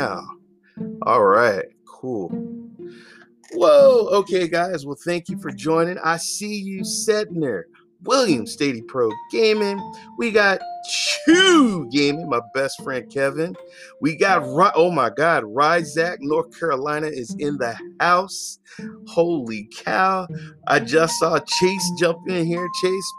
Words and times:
now. 0.00 0.26
All 1.02 1.24
right, 1.24 1.66
cool. 1.86 2.28
Whoa, 3.52 4.08
okay, 4.12 4.48
guys. 4.48 4.86
Well, 4.86 4.96
thank 5.04 5.28
you 5.28 5.38
for 5.40 5.50
joining. 5.50 5.98
I 5.98 6.16
see 6.16 6.54
you 6.54 6.84
sitting 6.84 7.40
there. 7.40 7.66
William 8.02 8.46
Stady 8.46 8.86
Pro 8.86 9.10
Gaming. 9.30 9.78
We 10.16 10.30
got 10.30 10.60
Chew 11.26 11.86
Gaming, 11.90 12.30
my 12.30 12.40
best 12.54 12.82
friend 12.82 13.10
Kevin. 13.12 13.54
We 14.00 14.16
got 14.16 14.42
oh 14.74 14.90
my 14.90 15.10
God, 15.10 15.44
Ryzak, 15.44 16.16
North 16.20 16.58
Carolina 16.58 17.08
is 17.08 17.34
in 17.38 17.58
the 17.58 17.76
house. 18.00 18.58
Holy 19.06 19.68
cow! 19.76 20.26
I 20.66 20.80
just 20.80 21.18
saw 21.18 21.38
Chase 21.40 21.90
jump 21.98 22.18
in 22.28 22.46
here. 22.46 22.66
Chase, 22.80 23.12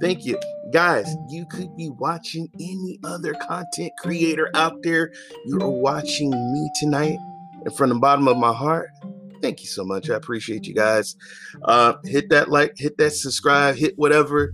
thank 0.00 0.24
you, 0.24 0.38
guys. 0.74 1.14
You 1.28 1.46
could 1.46 1.76
be 1.76 1.88
watching 1.88 2.50
any 2.58 2.98
other 3.04 3.32
content 3.34 3.92
creator 4.00 4.50
out 4.54 4.82
there. 4.82 5.12
You're 5.46 5.70
watching 5.70 6.30
me 6.30 6.70
tonight, 6.74 7.16
and 7.64 7.74
from 7.76 7.90
the 7.90 7.94
bottom 7.94 8.26
of 8.26 8.36
my 8.36 8.52
heart, 8.52 8.90
thank 9.40 9.60
you 9.60 9.68
so 9.68 9.84
much. 9.84 10.10
I 10.10 10.16
appreciate 10.16 10.66
you 10.66 10.74
guys. 10.74 11.14
Uh, 11.62 11.94
hit 12.04 12.28
that 12.30 12.50
like, 12.50 12.76
hit 12.76 12.98
that 12.98 13.12
subscribe, 13.12 13.76
hit 13.76 13.96
whatever. 13.96 14.50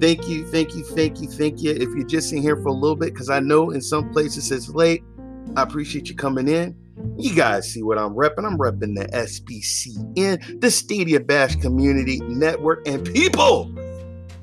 Thank 0.00 0.26
you, 0.26 0.46
thank 0.46 0.74
you, 0.74 0.84
thank 0.84 1.20
you, 1.20 1.28
thank 1.28 1.60
you. 1.60 1.72
If 1.72 1.90
you're 1.90 2.06
just 2.06 2.32
in 2.32 2.40
here 2.40 2.56
for 2.56 2.68
a 2.68 2.72
little 2.72 2.96
bit, 2.96 3.12
because 3.12 3.28
I 3.28 3.40
know 3.40 3.70
in 3.70 3.82
some 3.82 4.10
places 4.10 4.50
it's 4.50 4.70
late, 4.70 5.02
I 5.54 5.62
appreciate 5.62 6.08
you 6.08 6.14
coming 6.14 6.48
in. 6.48 6.74
You 7.18 7.34
guys 7.34 7.70
see 7.70 7.82
what 7.82 7.98
I'm 7.98 8.14
repping. 8.14 8.46
I'm 8.46 8.56
repping 8.56 8.94
the 8.94 9.06
SBCN, 9.12 10.62
the 10.62 10.70
Stadia 10.70 11.20
Bash 11.20 11.56
Community 11.56 12.20
Network, 12.20 12.88
and 12.88 13.04
people. 13.04 13.70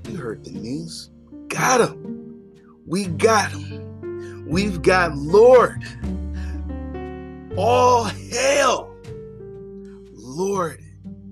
You 0.07 0.17
heard 0.17 0.45
the 0.45 0.51
news. 0.51 1.09
Got 1.55 1.89
him. 1.89 2.51
We 2.85 3.05
got 3.05 3.49
him. 3.49 4.45
We've 4.45 4.81
got 4.81 5.15
Lord. 5.15 5.85
All 7.55 8.03
hail 8.03 8.93
Lord 10.11 10.83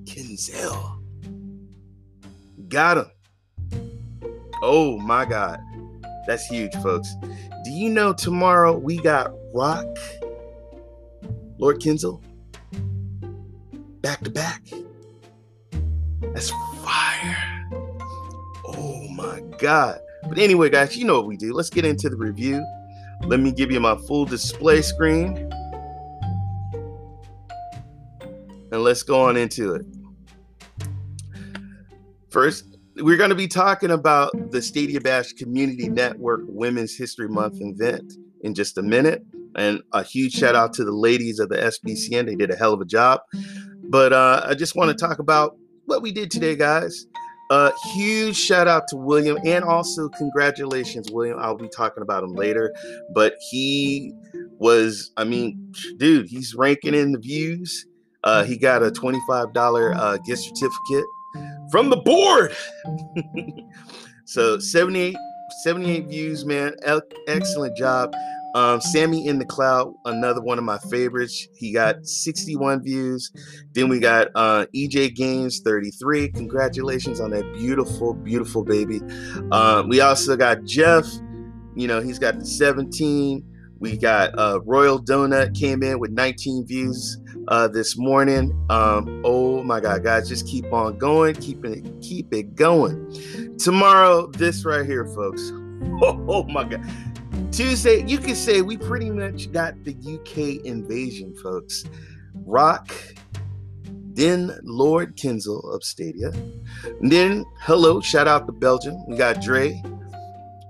Kinzel. 0.05 0.97
Got 2.69 2.99
him. 2.99 3.11
Oh 4.61 4.97
my 4.97 5.25
God. 5.25 5.59
That's 6.25 6.45
huge, 6.45 6.73
folks. 6.75 7.13
Do 7.65 7.71
you 7.71 7.89
know 7.89 8.13
tomorrow 8.13 8.77
we 8.77 8.99
got 8.99 9.33
Rock, 9.53 9.85
Lord 11.57 11.81
Kinzel, 11.81 12.23
back 13.99 14.21
to 14.21 14.29
back? 14.29 14.63
That's 16.33 16.49
fire. 16.81 17.69
Oh 18.65 19.05
my 19.09 19.41
God. 19.57 19.99
But 20.27 20.37
anyway, 20.37 20.69
guys, 20.69 20.97
you 20.97 21.05
know 21.05 21.15
what 21.15 21.27
we 21.27 21.37
do. 21.37 21.53
Let's 21.53 21.69
get 21.69 21.85
into 21.85 22.09
the 22.09 22.17
review. 22.17 22.65
Let 23.23 23.39
me 23.39 23.51
give 23.51 23.71
you 23.71 23.79
my 23.79 23.95
full 24.07 24.25
display 24.25 24.81
screen. 24.81 25.49
and 28.73 28.81
let's 28.81 29.03
go 29.03 29.21
on 29.21 29.37
into 29.37 29.75
it. 29.75 29.85
First, 32.31 32.75
we're 32.95 33.17
going 33.17 33.29
to 33.29 33.35
be 33.35 33.47
talking 33.47 33.91
about 33.91 34.31
the 34.51 34.63
Stadia 34.63 34.99
Bash 34.99 35.33
Community 35.33 35.87
Network 35.87 36.41
Women's 36.45 36.97
History 36.97 37.29
Month 37.29 37.57
event 37.61 38.13
in 38.41 38.55
just 38.55 38.79
a 38.79 38.81
minute. 38.81 39.23
And 39.55 39.83
a 39.91 40.01
huge 40.01 40.33
shout 40.33 40.55
out 40.55 40.73
to 40.73 40.83
the 40.83 40.91
ladies 40.91 41.37
of 41.37 41.49
the 41.49 41.57
SBCN. 41.57 42.25
They 42.25 42.35
did 42.35 42.49
a 42.49 42.55
hell 42.55 42.73
of 42.73 42.81
a 42.81 42.85
job. 42.85 43.21
But 43.83 44.11
uh, 44.11 44.41
I 44.43 44.55
just 44.55 44.75
want 44.75 44.89
to 44.89 44.95
talk 44.95 45.19
about 45.19 45.55
what 45.85 46.01
we 46.01 46.11
did 46.11 46.31
today, 46.31 46.55
guys. 46.55 47.05
Uh, 47.49 47.71
huge 47.93 48.35
shout 48.35 48.67
out 48.67 48.87
to 48.87 48.95
William 48.95 49.37
and 49.45 49.63
also 49.63 50.09
congratulations, 50.09 51.11
William. 51.11 51.37
I'll 51.39 51.57
be 51.57 51.69
talking 51.69 52.01
about 52.01 52.23
him 52.23 52.33
later. 52.33 52.73
But 53.13 53.35
he 53.51 54.13
was, 54.57 55.11
I 55.17 55.23
mean, 55.23 55.73
dude, 55.97 56.27
he's 56.27 56.55
ranking 56.55 56.93
in 56.93 57.11
the 57.11 57.19
views. 57.19 57.85
Uh, 58.23 58.43
he 58.43 58.57
got 58.57 58.81
a 58.81 58.89
$25 58.89 59.95
uh, 59.95 60.17
gift 60.19 60.43
certificate 60.43 61.05
from 61.69 61.89
the 61.89 61.97
board. 61.97 62.55
so 64.25 64.59
78, 64.59 65.15
78 65.63 66.07
views, 66.07 66.45
man. 66.45 66.73
excellent 67.27 67.75
job. 67.75 68.13
Um, 68.53 68.81
Sammy 68.81 69.27
in 69.27 69.39
the 69.39 69.45
Cloud, 69.45 69.93
another 70.05 70.41
one 70.41 70.57
of 70.57 70.63
my 70.63 70.77
favorites. 70.89 71.47
He 71.55 71.73
got 71.73 72.05
61 72.05 72.83
views. 72.83 73.31
Then 73.73 73.89
we 73.89 73.99
got 73.99 74.27
uh, 74.35 74.67
EJ 74.75 75.15
Games 75.15 75.59
33. 75.61 76.29
Congratulations 76.29 77.19
on 77.19 77.31
that 77.31 77.51
beautiful, 77.53 78.13
beautiful 78.13 78.63
baby. 78.63 79.01
Uh, 79.51 79.83
we 79.87 80.01
also 80.01 80.35
got 80.35 80.63
Jeff. 80.65 81.05
You 81.75 81.87
know, 81.87 81.99
he's 81.99 82.19
got 82.19 82.39
the 82.39 82.45
17. 82.45 83.43
We 83.79 83.97
got 83.97 84.37
uh, 84.37 84.61
Royal 84.63 85.01
Donut 85.03 85.57
came 85.59 85.83
in 85.83 85.99
with 85.99 86.11
19 86.11 86.65
views 86.65 87.17
uh, 87.47 87.67
this 87.67 87.97
morning. 87.97 88.57
Um, 88.69 89.21
oh 89.25 89.63
my 89.63 89.79
God, 89.79 90.03
guys, 90.03 90.29
just 90.29 90.47
keep 90.47 90.71
on 90.71 90.97
going, 90.97 91.35
keep 91.35 91.65
it, 91.65 91.83
keep 92.01 92.33
it 92.33 92.55
going. 92.55 93.57
Tomorrow, 93.57 94.27
this 94.27 94.63
right 94.63 94.85
here, 94.85 95.05
folks. 95.07 95.51
Oh, 96.01 96.23
oh 96.29 96.43
my 96.43 96.63
God. 96.63 96.81
Tuesday, 97.51 98.03
you 98.07 98.17
can 98.17 98.35
say 98.35 98.61
we 98.61 98.77
pretty 98.77 99.09
much 99.09 99.51
got 99.51 99.75
the 99.83 99.91
UK 99.93 100.65
invasion, 100.65 101.35
folks. 101.35 101.85
Rock, 102.33 102.91
then 104.13 104.57
Lord 104.63 105.15
Kinzel 105.17 105.63
of 105.73 105.83
Stadia. 105.83 106.31
And 107.01 107.11
then, 107.11 107.45
hello, 107.59 108.01
shout 108.01 108.27
out 108.27 108.47
to 108.47 108.51
Belgium. 108.51 108.97
We 109.07 109.17
got 109.17 109.41
Dre. 109.41 109.81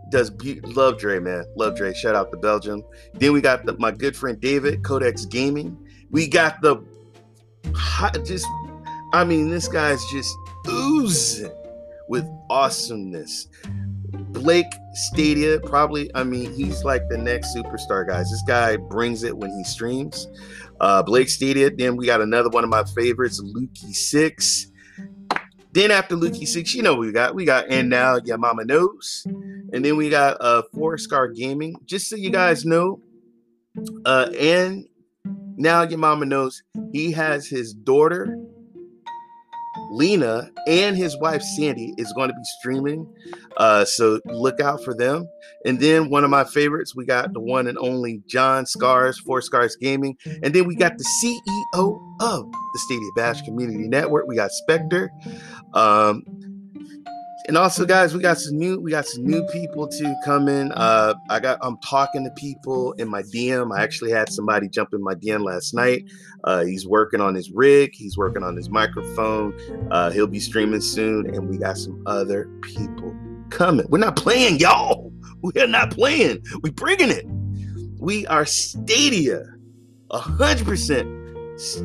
Does 0.10 0.30
be- 0.30 0.62
love 0.62 1.00
Dre, 1.00 1.20
man. 1.20 1.46
Love 1.56 1.76
Dre. 1.76 1.94
Shout 1.94 2.16
out 2.16 2.32
to 2.32 2.38
Belgium. 2.38 2.84
Then 3.14 3.34
we 3.34 3.42
got 3.42 3.66
the, 3.66 3.78
my 3.78 3.92
good 3.92 4.16
friend 4.16 4.40
David, 4.40 4.84
Codex 4.84 5.26
Gaming. 5.26 5.78
We 6.12 6.28
got 6.28 6.62
the 6.62 6.84
hot, 7.74 8.24
just, 8.26 8.46
I 9.14 9.24
mean, 9.24 9.50
this 9.50 9.68
guy's 9.68 10.04
just 10.12 10.36
oozing 10.68 11.52
with 12.08 12.26
awesomeness. 12.50 13.48
Blake 14.34 14.74
Stadia, 14.94 15.60
probably, 15.60 16.10
I 16.16 16.24
mean, 16.24 16.54
he's 16.54 16.84
like 16.84 17.08
the 17.10 17.18
next 17.18 17.56
superstar, 17.56 18.08
guys. 18.08 18.30
This 18.30 18.44
guy 18.48 18.78
brings 18.78 19.24
it 19.24 19.38
when 19.38 19.52
he 19.52 19.64
streams. 19.64 20.28
Uh, 20.80 21.04
Blake 21.04 21.30
Stadia, 21.30 21.70
then 21.70 21.96
we 21.96 22.06
got 22.06 22.22
another 22.22 22.50
one 22.50 22.64
of 22.64 22.70
my 22.70 22.84
favorites, 22.96 23.42
Lukey 23.42 23.94
Six. 23.94 24.68
Then 25.72 25.92
after 25.92 26.16
Lukey 26.16 26.48
Six, 26.48 26.76
you 26.76 26.84
know 26.84 26.96
we 26.96 27.12
got? 27.12 27.36
We 27.36 27.46
got 27.46 27.68
And 27.70 27.90
Now 27.90 28.20
Your 28.24 28.38
Mama 28.38 28.66
Knows. 28.66 29.26
And 29.26 29.84
then 29.84 29.98
we 29.98 30.10
got 30.10 30.38
uh 30.40 30.64
Four 30.74 30.98
Scar 30.98 31.30
Gaming. 31.30 31.76
Just 31.86 32.10
so 32.10 32.16
you 32.16 32.30
guys 32.30 32.66
know, 32.66 33.02
uh, 34.06 34.30
and 34.38 34.86
now 35.58 35.84
your 35.84 36.00
mama 36.00 36.26
knows 36.26 36.64
he 36.92 37.12
has 37.12 37.48
his 37.48 37.74
daughter 37.74 38.38
Lena 39.94 40.50
and 40.68 40.98
his 40.98 41.18
wife 41.20 41.42
Sandy 41.42 41.94
is 41.98 42.12
going 42.14 42.30
to 42.30 42.34
be 42.34 42.44
streaming. 42.60 43.08
Uh, 43.58 43.86
so 43.86 44.20
look 44.26 44.60
out 44.60 44.84
for 44.84 44.94
them. 44.94 45.28
And 45.66 45.80
then 45.80 46.10
one 46.10 46.24
of 46.24 46.30
my 46.30 46.44
favorites, 46.44 46.96
we 46.96 47.06
got 47.06 47.32
the 47.34 47.40
one 47.40 47.68
and 47.68 47.78
only 47.78 48.22
John 48.28 48.66
Scars, 48.66 49.20
Four 49.20 49.42
Scars 49.42 49.76
Gaming. 49.76 50.18
And 50.42 50.54
then 50.54 50.68
we 50.68 50.76
got 50.76 50.98
the 50.98 51.06
CEO 51.22 52.18
of 52.22 52.52
the 52.52 52.80
Stadia 52.80 53.10
Bash 53.16 53.42
Community 53.44 53.88
Network. 53.88 54.26
We 54.28 54.36
got 54.36 54.52
Spectre. 54.52 55.12
Um, 55.74 56.24
and 57.48 57.58
also 57.58 57.86
guys 57.86 58.14
we 58.14 58.22
got 58.22 58.38
some 58.38 58.58
new 58.58 58.80
we 58.80 58.92
got 58.92 59.06
some 59.06 59.26
new 59.26 59.46
people 59.48 59.88
to 59.88 60.16
come 60.24 60.48
in. 60.48 60.72
Uh 60.74 61.14
i 61.30 61.40
got 61.40 61.58
i'm 61.62 61.78
talking 61.78 62.24
to 62.24 62.32
people 62.32 62.94
in 62.94 63.08
my 63.10 63.22
dm 63.22 63.76
i 63.78 63.84
actually 63.84 64.12
had 64.12 64.32
somebody 64.32 64.68
jump 64.70 64.94
in 64.94 65.04
my 65.04 65.14
dm 65.16 65.44
last 65.44 65.74
night. 65.74 66.04
Uh 66.44 66.64
he's 66.64 66.88
working 66.88 67.22
on 67.22 67.36
his 67.36 67.52
rig. 67.52 67.92
He's 67.94 68.18
working 68.18 68.44
on 68.44 68.56
his 68.56 68.70
microphone. 68.70 69.54
Uh 69.92 70.10
he'll 70.12 70.28
be 70.28 70.40
streaming 70.40 70.82
soon 70.82 71.34
and 71.34 71.50
we 71.50 71.58
got 71.58 71.78
some 71.78 72.02
other 72.06 72.50
people 72.62 73.16
coming. 73.50 73.86
We're 73.90 74.00
not 74.00 74.16
playing 74.16 74.60
y'all. 74.60 75.12
We're 75.42 75.68
not 75.68 75.92
playing. 75.92 76.44
We 76.62 76.72
bringing 76.72 77.10
it. 77.10 77.26
We 78.00 78.26
are 78.28 78.46
stadia 78.46 79.46
100% 80.12 81.24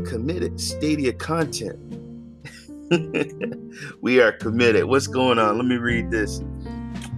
committed 0.07 0.61
stadia 0.61 1.13
content 1.13 1.79
we 4.01 4.21
are 4.21 4.33
committed. 4.33 4.85
What's 4.85 5.07
going 5.07 5.39
on? 5.39 5.57
Let 5.57 5.67
me 5.67 5.77
read 5.77 6.11
this. 6.11 6.41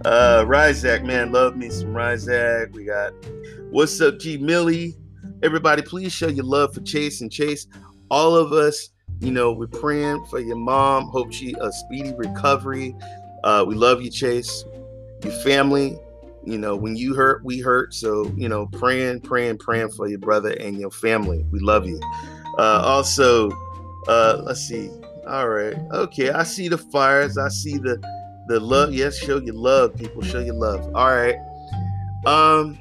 Uh 0.04 0.44
Ryzak, 0.46 1.04
man, 1.04 1.30
love 1.32 1.56
me 1.56 1.70
some 1.70 1.92
Rizak. 1.94 2.72
We 2.72 2.84
got 2.84 3.12
what's 3.70 4.00
up, 4.00 4.18
G 4.18 4.38
Millie. 4.38 4.96
Everybody, 5.42 5.82
please 5.82 6.12
show 6.12 6.28
your 6.28 6.44
love 6.44 6.74
for 6.74 6.80
Chase 6.80 7.20
and 7.20 7.30
Chase. 7.30 7.66
All 8.10 8.34
of 8.34 8.52
us, 8.52 8.90
you 9.20 9.30
know, 9.30 9.52
we're 9.52 9.68
praying 9.68 10.24
for 10.26 10.40
your 10.40 10.56
mom. 10.56 11.08
Hope 11.08 11.32
she 11.32 11.54
a 11.60 11.70
speedy 11.72 12.12
recovery. 12.16 12.94
Uh, 13.44 13.64
we 13.66 13.74
love 13.74 14.02
you, 14.02 14.10
Chase. 14.10 14.64
Your 15.22 15.32
family, 15.32 15.98
you 16.44 16.58
know, 16.58 16.74
when 16.76 16.96
you 16.96 17.14
hurt, 17.14 17.44
we 17.44 17.60
hurt. 17.60 17.94
So, 17.94 18.30
you 18.36 18.48
know, 18.48 18.66
praying, 18.66 19.20
praying, 19.20 19.58
praying 19.58 19.90
for 19.90 20.08
your 20.08 20.18
brother 20.18 20.50
and 20.50 20.78
your 20.78 20.90
family. 20.90 21.44
We 21.50 21.60
love 21.60 21.86
you. 21.86 22.00
Uh, 22.58 22.82
also, 22.84 23.50
uh, 24.08 24.42
let's 24.44 24.60
see. 24.60 24.90
All 25.26 25.48
right. 25.48 25.76
Okay. 25.92 26.30
I 26.30 26.42
see 26.42 26.68
the 26.68 26.78
fires. 26.78 27.38
I 27.38 27.48
see 27.48 27.78
the 27.78 28.00
the 28.48 28.58
love. 28.58 28.92
Yes, 28.92 29.16
show 29.16 29.38
your 29.38 29.54
love, 29.54 29.96
people. 29.96 30.22
Show 30.22 30.40
your 30.40 30.54
love. 30.54 30.94
All 30.94 31.10
right. 31.10 31.36
Um, 32.26 32.78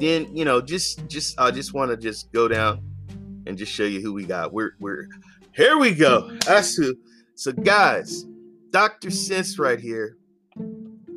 then 0.00 0.34
you 0.34 0.44
know, 0.44 0.60
just 0.60 1.06
just 1.08 1.38
I 1.38 1.50
just 1.50 1.74
want 1.74 1.90
to 1.90 1.96
just 1.96 2.32
go 2.32 2.48
down 2.48 2.82
and 3.46 3.56
just 3.56 3.72
show 3.72 3.84
you 3.84 4.00
who 4.00 4.12
we 4.12 4.24
got. 4.24 4.52
We're 4.52 4.72
we're 4.80 5.06
here 5.52 5.78
we 5.78 5.94
go. 5.94 6.30
That's 6.46 6.74
who. 6.74 6.94
So 7.36 7.52
guys, 7.52 8.24
Dr. 8.70 9.10
Sense 9.10 9.58
right 9.58 9.78
here. 9.78 10.16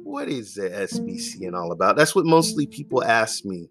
What 0.04 0.30
is 0.30 0.56
the 0.56 0.70
SBCN 0.70 1.54
all 1.54 1.72
about? 1.72 1.96
That's 1.96 2.16
what 2.16 2.26
mostly 2.26 2.66
people 2.66 3.04
ask 3.04 3.44
me 3.46 3.70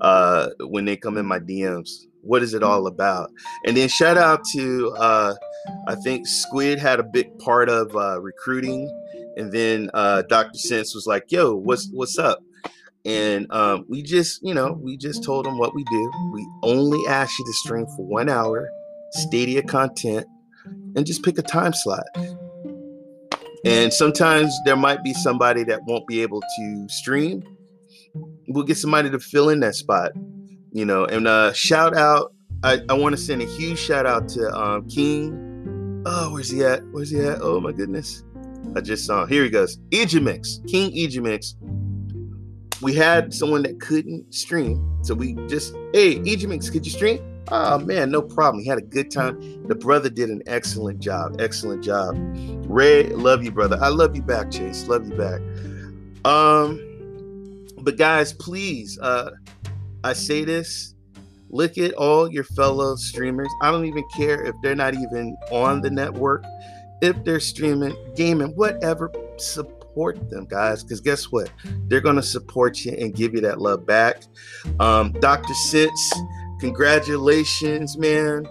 uh, 0.00 0.50
when 0.60 0.84
they 0.84 0.96
come 0.96 1.16
in 1.16 1.26
my 1.26 1.38
DMs. 1.38 2.06
What 2.22 2.42
is 2.42 2.54
it 2.54 2.62
all 2.62 2.86
about? 2.86 3.30
And 3.64 3.76
then 3.76 3.88
shout 3.88 4.18
out 4.18 4.44
to 4.52 4.92
uh, 4.96 5.34
I 5.86 5.94
think 5.96 6.26
Squid 6.26 6.78
had 6.78 7.00
a 7.00 7.02
big 7.02 7.38
part 7.38 7.68
of 7.68 7.94
uh, 7.94 8.20
recruiting, 8.20 8.90
and 9.36 9.52
then 9.52 9.90
uh, 9.94 10.22
Dr. 10.22 10.58
Sense 10.58 10.94
was 10.94 11.06
like, 11.06 11.30
"Yo, 11.30 11.54
what's 11.54 11.88
what's 11.92 12.18
up?" 12.18 12.40
And 13.04 13.50
um, 13.50 13.86
we 13.88 14.02
just, 14.02 14.40
you 14.42 14.52
know, 14.52 14.78
we 14.82 14.96
just 14.96 15.24
told 15.24 15.46
them 15.46 15.58
what 15.58 15.74
we 15.74 15.84
do. 15.84 16.10
We 16.32 16.46
only 16.62 17.00
ask 17.08 17.38
you 17.38 17.44
to 17.46 17.52
stream 17.54 17.86
for 17.96 18.04
one 18.04 18.28
hour, 18.28 18.68
Stadia 19.12 19.62
content, 19.62 20.26
and 20.94 21.06
just 21.06 21.22
pick 21.22 21.38
a 21.38 21.42
time 21.42 21.72
slot. 21.72 22.04
And 23.64 23.92
sometimes 23.92 24.54
there 24.64 24.76
might 24.76 25.02
be 25.02 25.14
somebody 25.14 25.64
that 25.64 25.80
won't 25.86 26.06
be 26.06 26.22
able 26.22 26.40
to 26.40 26.86
stream. 26.88 27.42
We'll 28.48 28.64
get 28.64 28.76
somebody 28.76 29.10
to 29.10 29.18
fill 29.18 29.48
in 29.48 29.60
that 29.60 29.74
spot, 29.74 30.12
you 30.72 30.84
know. 30.84 31.04
And 31.04 31.26
uh, 31.26 31.52
shout 31.52 31.96
out, 31.96 32.32
I, 32.62 32.80
I 32.88 32.94
want 32.94 33.14
to 33.14 33.20
send 33.20 33.42
a 33.42 33.46
huge 33.46 33.78
shout 33.78 34.06
out 34.06 34.28
to 34.30 34.52
um, 34.54 34.88
King. 34.88 36.02
Oh, 36.06 36.32
where's 36.32 36.50
he 36.50 36.64
at? 36.64 36.82
Where's 36.92 37.10
he 37.10 37.20
at? 37.20 37.40
Oh 37.42 37.60
my 37.60 37.72
goodness. 37.72 38.24
I 38.76 38.80
just 38.80 39.06
saw 39.06 39.22
him. 39.22 39.28
Here 39.28 39.44
he 39.44 39.50
goes. 39.50 39.78
Ejimix, 39.90 40.66
King 40.68 40.92
Ejimix. 40.92 41.54
We 42.82 42.94
had 42.94 43.34
someone 43.34 43.62
that 43.62 43.80
couldn't 43.80 44.32
stream. 44.32 44.86
So 45.02 45.14
we 45.14 45.34
just, 45.48 45.74
hey, 45.92 46.16
Ejimix, 46.20 46.70
could 46.70 46.86
you 46.86 46.92
stream? 46.92 47.20
Oh 47.52 47.78
man, 47.78 48.10
no 48.10 48.22
problem. 48.22 48.62
He 48.62 48.68
had 48.68 48.78
a 48.78 48.82
good 48.82 49.10
time. 49.10 49.66
The 49.66 49.74
brother 49.74 50.08
did 50.08 50.30
an 50.30 50.42
excellent 50.46 51.00
job. 51.00 51.40
Excellent 51.40 51.82
job. 51.82 52.16
Ray, 52.66 53.08
love 53.08 53.42
you, 53.42 53.50
brother. 53.50 53.78
I 53.80 53.88
love 53.88 54.14
you 54.14 54.22
back, 54.22 54.50
Chase. 54.50 54.86
Love 54.86 55.08
you 55.08 55.16
back. 55.16 55.40
Um, 56.24 57.66
but 57.78 57.96
guys, 57.96 58.32
please, 58.32 58.98
uh, 59.00 59.30
I 60.04 60.12
say 60.12 60.44
this. 60.44 60.94
Look 61.50 61.78
at 61.78 61.92
all 61.94 62.30
your 62.30 62.44
fellow 62.44 62.94
streamers. 62.96 63.48
I 63.60 63.70
don't 63.70 63.84
even 63.86 64.04
care 64.14 64.44
if 64.44 64.54
they're 64.62 64.76
not 64.76 64.94
even 64.94 65.36
on 65.50 65.80
the 65.80 65.90
network. 65.90 66.44
If 67.02 67.24
they're 67.24 67.40
streaming, 67.40 67.96
gaming, 68.14 68.54
whatever, 68.54 69.10
support 69.36 70.30
them, 70.30 70.46
guys. 70.46 70.84
Because 70.84 71.00
guess 71.00 71.24
what? 71.24 71.50
They're 71.88 72.00
gonna 72.00 72.22
support 72.22 72.84
you 72.84 72.92
and 72.92 73.14
give 73.14 73.34
you 73.34 73.40
that 73.40 73.60
love 73.60 73.84
back. 73.84 74.22
Um, 74.78 75.12
Dr. 75.12 75.54
Sense 75.54 76.12
congratulations, 76.60 77.96
man. 77.96 78.46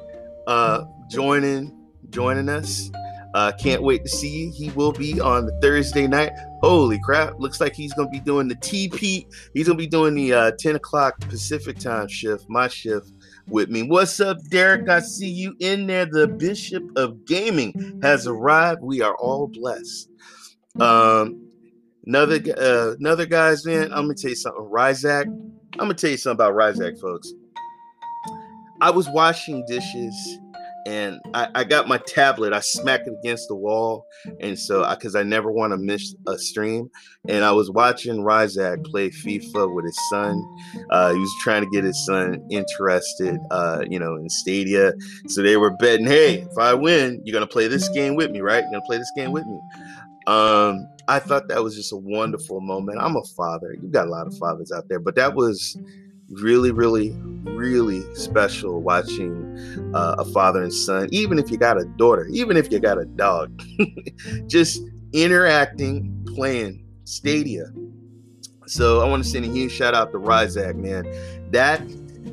Uh, 0.48 0.84
joining 1.10 1.72
joining 2.10 2.50
us. 2.50 2.90
Uh, 3.34 3.52
can't 3.52 3.84
wait 3.84 4.04
to 4.04 4.10
see 4.10 4.30
you. 4.30 4.52
He 4.52 4.70
will 4.72 4.92
be 4.92 5.22
on 5.22 5.46
the 5.46 5.52
Thursday 5.62 6.08
night. 6.08 6.32
Holy 6.62 7.00
crap! 7.00 7.40
Looks 7.40 7.62
like 7.62 7.74
he's 7.74 7.94
gonna 7.94 8.10
be 8.10 8.20
doing 8.20 8.48
the 8.48 8.56
TP. 8.56 9.26
He's 9.54 9.68
gonna 9.68 9.78
be 9.78 9.88
doing 9.88 10.16
the 10.16 10.34
uh, 10.34 10.52
10 10.58 10.76
o'clock 10.76 11.20
Pacific 11.22 11.78
time 11.78 12.08
shift, 12.08 12.46
my 12.50 12.68
shift 12.68 13.12
with 13.48 13.70
me. 13.70 13.84
What's 13.84 14.20
up, 14.20 14.38
Derek? 14.50 14.90
I 14.90 15.00
see 15.00 15.30
you 15.30 15.56
in 15.60 15.86
there. 15.86 16.06
The 16.06 16.28
Bishop 16.28 16.84
of 16.96 17.26
Gaming 17.26 18.00
has 18.02 18.26
arrived. 18.26 18.82
We 18.82 19.02
are 19.02 19.16
all 19.16 19.48
blessed. 19.48 20.10
Um, 20.80 21.48
another 22.06 22.40
uh, 22.58 22.96
another 23.00 23.28
guys, 23.28 23.66
man. 23.66 23.92
I'm 23.92 24.06
gonna 24.06 24.16
tell 24.16 24.32
you 24.32 24.36
something. 24.36 24.64
Rizak, 24.64 25.26
I'm 25.26 25.78
gonna 25.78 25.94
tell 25.94 26.10
you 26.10 26.18
something 26.18 26.46
about 26.46 26.56
Rizak, 26.56 27.00
folks. 27.00 27.32
I 28.82 28.90
was 28.90 29.08
washing 29.10 29.64
dishes 29.68 30.40
and 30.90 31.22
I, 31.36 31.50
I, 31.54 31.64
got 31.66 31.88
my 31.88 32.00
tablet. 32.00 32.52
I 32.52 32.62
smacked 32.62 33.08
it 33.08 33.14
against 33.22 33.48
the 33.48 33.56
wall, 33.56 34.08
and 34.40 34.58
so 34.58 34.90
because 34.90 35.14
I, 35.14 35.20
I, 35.20 35.24
never 35.24 35.52
want 35.52 35.72
to 35.72 35.78
miss 35.78 36.16
a 36.28 36.36
stream, 36.36 36.90
and 37.28 37.46
I 37.46 37.52
was 37.52 37.70
watching 37.70 38.24
Ryzak 38.24 38.84
play 38.86 39.12
FIFA 39.12 39.76
with 39.76 39.86
his 39.86 40.10
son. 40.10 40.44
Uh, 40.90 41.14
he 41.14 41.20
was 41.20 41.32
trying 41.42 41.64
to 41.64 41.70
get 41.70 41.84
his 41.84 42.06
son 42.08 42.44
interested, 42.50 43.40
uh, 43.52 43.86
you 43.88 44.00
know, 44.00 44.16
in 44.16 44.28
Stadia. 44.30 44.94
So 45.28 45.44
they 45.44 45.58
were 45.58 45.78
betting, 45.78 46.08
hey, 46.08 46.40
if 46.40 46.58
I 46.58 46.74
win, 46.74 47.22
you're 47.24 47.36
gonna 47.36 47.46
play 47.46 47.68
this 47.68 47.88
game 47.90 48.16
with 48.16 48.32
me, 48.32 48.42
right? 48.42 48.64
You're 48.64 48.72
gonna 48.72 48.86
play 48.88 48.98
this 48.98 49.12
game 49.16 49.32
with 49.32 49.46
me. 49.46 49.60
Um, 50.26 50.88
I 51.08 51.20
thought 51.20 51.48
that 51.50 51.64
was 51.64 51.76
just 51.76 51.94
a 51.94 51.98
wonderful 51.98 52.62
moment. 52.62 52.98
I'm 53.00 53.16
a 53.16 53.24
father. 53.38 53.76
You've 53.80 53.92
got 53.92 54.08
a 54.08 54.12
lot 54.12 54.26
of 54.26 54.36
fathers 54.40 54.72
out 54.72 54.88
there, 54.90 55.00
but 55.00 55.16
that 55.16 55.36
was 55.36 55.78
really, 56.32 56.72
really, 56.72 57.12
really 57.44 58.04
special 58.16 58.82
watching 58.82 59.94
uh, 59.94 60.16
a 60.20 60.26
father 60.26 60.64
and 60.64 60.74
son, 60.74 61.10
even 61.12 61.40
if 61.40 61.50
you 61.52 61.58
got 61.58 61.80
a 61.80 61.86
daughter, 61.86 62.28
even 62.32 62.58
if 62.58 62.72
you 62.72 62.80
got 62.80 62.98
a 62.98 63.06
dog, 63.06 63.62
just 64.48 64.82
interacting, 65.14 66.26
playing 66.36 66.86
Stadia. 67.06 67.66
So 68.68 69.02
I 69.02 69.10
want 69.10 69.24
to 69.24 69.30
send 69.30 69.46
a 69.46 69.48
huge 69.48 69.72
shout 69.72 69.96
out 69.96 70.12
to 70.12 70.20
Ryzak, 70.20 70.76
man. 70.76 71.06
That 71.52 71.82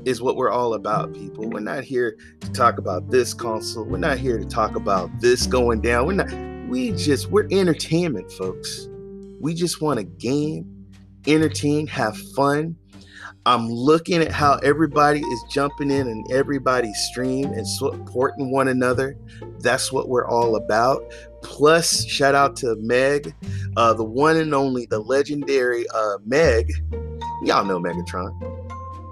is 0.04 0.20
what 0.20 0.36
we're 0.36 0.50
all 0.50 0.74
about, 0.74 1.14
people. 1.14 1.48
We're 1.48 1.60
not 1.60 1.82
here 1.82 2.16
to 2.40 2.52
talk 2.52 2.78
about 2.78 3.10
this 3.10 3.32
console. 3.32 3.84
We're 3.84 3.98
not 3.98 4.18
here 4.18 4.38
to 4.38 4.44
talk 4.44 4.76
about 4.76 5.10
this 5.20 5.46
going 5.46 5.80
down. 5.80 6.06
We're 6.06 6.12
not, 6.12 6.68
we 6.68 6.92
just, 6.92 7.30
we're 7.30 7.48
entertainment, 7.50 8.30
folks. 8.32 8.88
We 9.40 9.54
just 9.54 9.80
want 9.80 9.98
to 9.98 10.04
game, 10.04 10.86
entertain, 11.26 11.86
have 11.86 12.16
fun 12.34 12.76
I'm 13.46 13.68
looking 13.68 14.20
at 14.22 14.32
how 14.32 14.56
everybody 14.64 15.20
is 15.20 15.44
jumping 15.48 15.88
in 15.92 16.08
and 16.08 16.26
everybody's 16.32 16.98
stream 16.98 17.44
and 17.52 17.66
supporting 17.66 18.50
one 18.50 18.66
another. 18.66 19.16
That's 19.60 19.92
what 19.92 20.08
we're 20.08 20.26
all 20.26 20.56
about. 20.56 21.04
Plus, 21.44 22.04
shout 22.06 22.34
out 22.34 22.56
to 22.56 22.74
Meg, 22.80 23.32
uh, 23.76 23.92
the 23.94 24.02
one 24.02 24.36
and 24.36 24.52
only, 24.52 24.86
the 24.86 24.98
legendary 24.98 25.88
uh, 25.90 26.18
Meg. 26.26 26.72
Y'all 27.44 27.64
know 27.64 27.78
Megatron. 27.78 28.34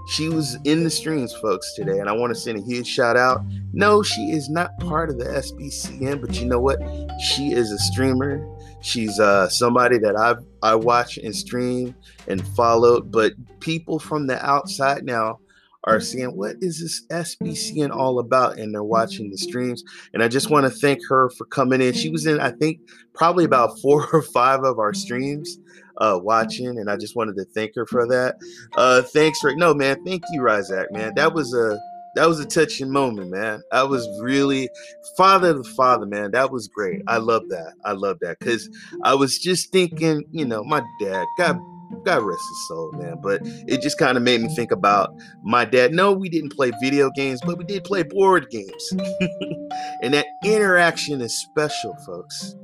She 0.09 0.29
was 0.29 0.59
in 0.65 0.83
the 0.83 0.91
streams, 0.91 1.33
folks, 1.33 1.73
today, 1.75 2.01
and 2.01 2.09
I 2.09 2.13
want 2.13 2.35
to 2.35 2.39
send 2.39 2.59
a 2.59 2.63
huge 2.63 2.89
shout 2.89 3.17
out. 3.17 3.45
No, 3.73 4.03
she 4.03 4.33
is 4.33 4.51
not 4.51 4.77
part 4.81 5.11
of 5.11 5.19
the 5.19 5.27
SBCN, 5.27 6.21
but 6.21 6.41
you 6.41 6.47
know 6.47 6.59
what? 6.59 6.81
She 7.21 7.53
is 7.53 7.71
a 7.71 7.79
streamer. 7.79 8.45
She's 8.85 9.19
uh, 9.19 9.49
somebody 9.49 9.99
that 9.99 10.15
I 10.15 10.35
I 10.63 10.75
watch 10.75 11.17
and 11.17 11.35
stream 11.35 11.95
and 12.29 12.47
followed, 12.49 13.11
but 13.11 13.33
people 13.61 13.99
from 13.99 14.27
the 14.27 14.45
outside 14.45 15.05
now 15.05 15.41
are 15.85 16.01
saying, 16.01 16.37
What 16.37 16.57
is 16.61 16.81
this 16.81 17.07
SBCN 17.11 17.95
all 17.95 18.19
about? 18.19 18.59
And 18.59 18.75
they're 18.75 18.83
watching 18.83 19.31
the 19.31 19.39
streams. 19.39 19.83
And 20.13 20.23
I 20.23 20.29
just 20.29 20.51
want 20.51 20.65
to 20.65 20.71
thank 20.71 21.01
her 21.09 21.31
for 21.31 21.45
coming 21.47 21.81
in. 21.81 21.93
She 21.93 22.11
was 22.11 22.27
in, 22.27 22.41
I 22.41 22.51
think, 22.51 22.81
probably 23.15 23.45
about 23.45 23.79
four 23.83 24.09
or 24.13 24.23
five 24.23 24.65
of 24.65 24.79
our 24.79 24.95
streams 24.95 25.59
uh, 25.99 26.19
watching. 26.23 26.79
And 26.79 26.91
I 26.91 26.97
just 26.97 27.17
wanted 27.17 27.37
to 27.37 27.45
thank 27.55 27.75
her 27.77 27.87
for 27.87 28.07
that. 28.09 28.37
Uh, 28.77 29.03
thanks 29.03 29.39
for, 29.41 29.55
no, 29.57 29.75
man, 29.75 30.03
thank 30.05 30.23
you, 30.33 30.41
Ryzak, 30.41 30.91
man. 30.91 31.13
That 31.17 31.35
was 31.35 31.55
a, 31.55 31.79
that 32.15 32.29
was 32.29 32.39
a 32.41 32.47
touching 32.47 32.91
moment, 32.91 33.31
man. 33.31 33.63
I 33.73 33.83
was 33.83 34.07
really 34.21 34.69
father 35.17 35.55
to 35.55 35.65
father, 35.65 36.07
man. 36.07 36.31
That 36.31 36.51
was 36.51 36.69
great. 36.69 37.03
I 37.09 37.19
love 37.19 37.49
that. 37.49 37.75
I 37.85 37.93
love 37.93 38.19
that 38.21 38.39
because 38.39 38.69
I 39.03 39.15
was 39.15 39.39
just 39.39 39.73
thinking, 39.73 40.25
you 40.31 40.45
know, 40.45 40.63
my 40.65 40.83
dad, 41.01 41.27
God, 41.39 41.59
God 42.05 42.23
rest 42.23 42.43
his 42.49 42.69
soul, 42.69 42.93
man. 42.93 43.17
But 43.21 43.41
it 43.45 43.81
just 43.81 43.99
kind 43.99 44.17
of 44.17 44.23
made 44.23 44.41
me 44.41 44.55
think 44.55 44.71
about 44.71 45.15
my 45.43 45.65
dad. 45.65 45.93
No, 45.93 46.13
we 46.13 46.29
didn't 46.29 46.53
play 46.53 46.73
video 46.81 47.11
games, 47.11 47.41
but 47.45 47.59
we 47.59 47.65
did 47.65 47.85
play 47.85 48.03
board 48.03 48.49
games, 48.51 48.93
and 50.03 50.15
that 50.15 50.27
interaction 50.45 51.21
is 51.21 51.37
special, 51.37 51.97
folks, 52.07 52.55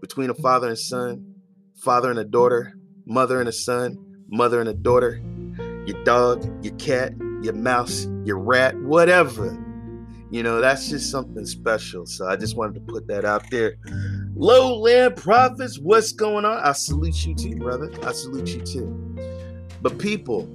between 0.00 0.30
a 0.30 0.34
father 0.34 0.68
and 0.68 0.78
son, 0.78 1.34
father 1.82 2.10
and 2.10 2.18
a 2.18 2.24
daughter, 2.24 2.74
mother 3.06 3.40
and 3.40 3.48
a 3.48 3.52
son, 3.52 3.98
mother 4.28 4.60
and 4.60 4.68
a 4.68 4.74
daughter, 4.74 5.20
your 5.86 6.02
dog, 6.04 6.64
your 6.64 6.74
cat 6.76 7.12
your 7.42 7.54
mouse, 7.54 8.06
your 8.24 8.38
rat, 8.38 8.76
whatever. 8.80 9.58
You 10.30 10.44
know, 10.44 10.60
that's 10.60 10.88
just 10.88 11.10
something 11.10 11.44
special. 11.44 12.06
So 12.06 12.28
I 12.28 12.36
just 12.36 12.56
wanted 12.56 12.74
to 12.74 12.92
put 12.92 13.08
that 13.08 13.24
out 13.24 13.42
there. 13.50 13.74
Lowland 14.36 15.16
Prophets, 15.16 15.78
what's 15.78 16.12
going 16.12 16.44
on? 16.44 16.58
I 16.58 16.72
salute 16.72 17.26
you 17.26 17.34
too, 17.34 17.56
brother. 17.56 17.90
I 18.04 18.12
salute 18.12 18.48
you 18.54 18.60
too. 18.60 19.16
But 19.82 19.98
people, 19.98 20.48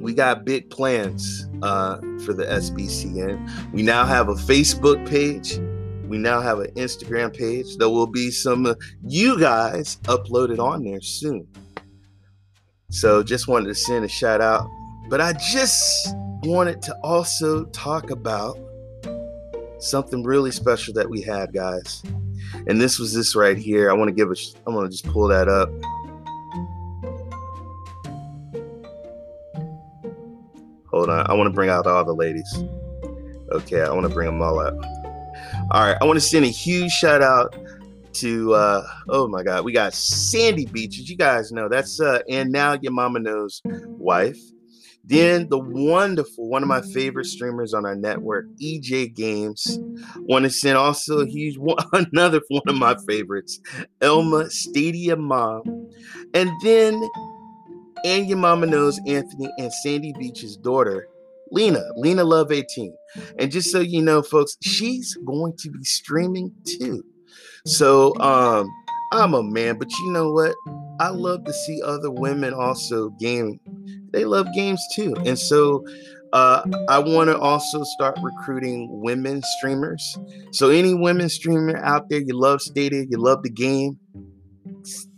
we 0.00 0.14
got 0.14 0.44
big 0.44 0.70
plans 0.70 1.48
uh, 1.62 1.96
for 2.24 2.32
the 2.32 2.44
SBCN. 2.44 3.72
We 3.72 3.82
now 3.82 4.04
have 4.04 4.28
a 4.28 4.34
Facebook 4.34 5.08
page. 5.08 5.58
We 6.06 6.18
now 6.18 6.40
have 6.40 6.60
an 6.60 6.70
Instagram 6.74 7.36
page. 7.36 7.76
There 7.78 7.88
will 7.88 8.06
be 8.06 8.30
some 8.30 8.66
of 8.66 8.80
you 9.04 9.40
guys 9.40 9.96
uploaded 10.04 10.60
on 10.60 10.84
there 10.84 11.00
soon. 11.00 11.48
So 12.90 13.24
just 13.24 13.48
wanted 13.48 13.66
to 13.66 13.74
send 13.74 14.04
a 14.04 14.08
shout 14.08 14.40
out 14.40 14.68
but 15.08 15.20
I 15.20 15.32
just 15.34 16.14
wanted 16.42 16.82
to 16.82 16.96
also 17.02 17.64
talk 17.66 18.10
about 18.10 18.58
something 19.78 20.22
really 20.22 20.50
special 20.50 20.94
that 20.94 21.08
we 21.08 21.22
had, 21.22 21.52
guys. 21.52 22.02
And 22.66 22.80
this 22.80 22.98
was 22.98 23.12
this 23.12 23.36
right 23.36 23.56
here. 23.56 23.90
I 23.90 23.94
want 23.94 24.08
to 24.08 24.14
give 24.14 24.30
a, 24.30 24.36
I'm 24.66 24.74
going 24.74 24.86
to 24.86 24.90
just 24.90 25.06
pull 25.06 25.28
that 25.28 25.48
up. 25.48 25.68
Hold 30.90 31.10
on. 31.10 31.30
I 31.30 31.34
want 31.34 31.48
to 31.48 31.52
bring 31.52 31.68
out 31.68 31.86
all 31.86 32.04
the 32.04 32.14
ladies. 32.14 32.64
Okay, 33.52 33.82
I 33.82 33.90
want 33.90 34.06
to 34.06 34.12
bring 34.12 34.26
them 34.26 34.42
all 34.42 34.60
out. 34.60 34.74
All 35.70 35.82
right, 35.84 35.96
I 36.00 36.04
want 36.04 36.16
to 36.16 36.20
send 36.20 36.44
a 36.44 36.48
huge 36.48 36.90
shout 36.90 37.22
out 37.22 37.54
to 38.14 38.54
uh 38.54 38.86
oh 39.10 39.28
my 39.28 39.42
god, 39.42 39.64
we 39.64 39.72
got 39.72 39.92
Sandy 39.92 40.64
beaches 40.66 41.08
you 41.08 41.16
guys 41.16 41.52
know. 41.52 41.68
That's 41.68 42.00
uh 42.00 42.20
and 42.28 42.50
now 42.50 42.78
your 42.80 42.92
mama 42.92 43.18
knows 43.18 43.60
wife. 43.64 44.38
Then 45.08 45.48
the 45.48 45.58
wonderful, 45.58 46.48
one 46.48 46.62
of 46.62 46.68
my 46.68 46.82
favorite 46.82 47.26
streamers 47.26 47.74
on 47.74 47.86
our 47.86 47.94
network, 47.94 48.46
EJ 48.60 49.14
Games. 49.14 49.78
Want 50.16 50.44
to 50.44 50.50
send 50.50 50.76
also 50.76 51.20
a 51.20 51.26
huge 51.26 51.56
one, 51.58 51.76
another 51.92 52.40
one 52.48 52.62
of 52.66 52.76
my 52.76 52.96
favorites, 53.06 53.60
Elma 54.00 54.50
Stadia 54.50 55.16
Mom. 55.16 55.62
And 56.34 56.50
then 56.62 57.08
and 58.04 58.28
your 58.28 58.38
mama 58.38 58.66
knows 58.66 59.00
Anthony 59.06 59.50
and 59.58 59.72
Sandy 59.72 60.12
Beach's 60.12 60.56
daughter, 60.56 61.08
Lena, 61.50 61.82
Lena 61.96 62.24
Love 62.24 62.52
18. 62.52 62.94
And 63.38 63.50
just 63.50 63.70
so 63.70 63.80
you 63.80 64.02
know, 64.02 64.22
folks, 64.22 64.56
she's 64.62 65.14
going 65.24 65.56
to 65.58 65.70
be 65.70 65.84
streaming 65.84 66.52
too. 66.64 67.04
So 67.64 68.16
um 68.20 68.68
I'm 69.12 69.34
a 69.34 69.42
man, 69.42 69.78
but 69.78 69.90
you 69.98 70.10
know 70.12 70.32
what? 70.32 70.54
I 70.98 71.08
love 71.10 71.44
to 71.44 71.52
see 71.52 71.82
other 71.82 72.10
women 72.10 72.54
also 72.54 73.10
game. 73.20 73.60
They 74.12 74.24
love 74.24 74.46
games 74.54 74.82
too. 74.94 75.14
And 75.24 75.38
so 75.38 75.84
uh, 76.32 76.62
I 76.88 76.98
want 76.98 77.28
to 77.30 77.38
also 77.38 77.82
start 77.84 78.18
recruiting 78.22 78.88
women 79.02 79.42
streamers. 79.58 80.18
So 80.52 80.70
any 80.70 80.94
women 80.94 81.28
streamer 81.28 81.76
out 81.78 82.08
there, 82.08 82.20
you 82.20 82.38
love 82.38 82.60
Stadia, 82.60 83.04
you 83.08 83.18
love 83.18 83.42
the 83.42 83.50
game, 83.50 83.98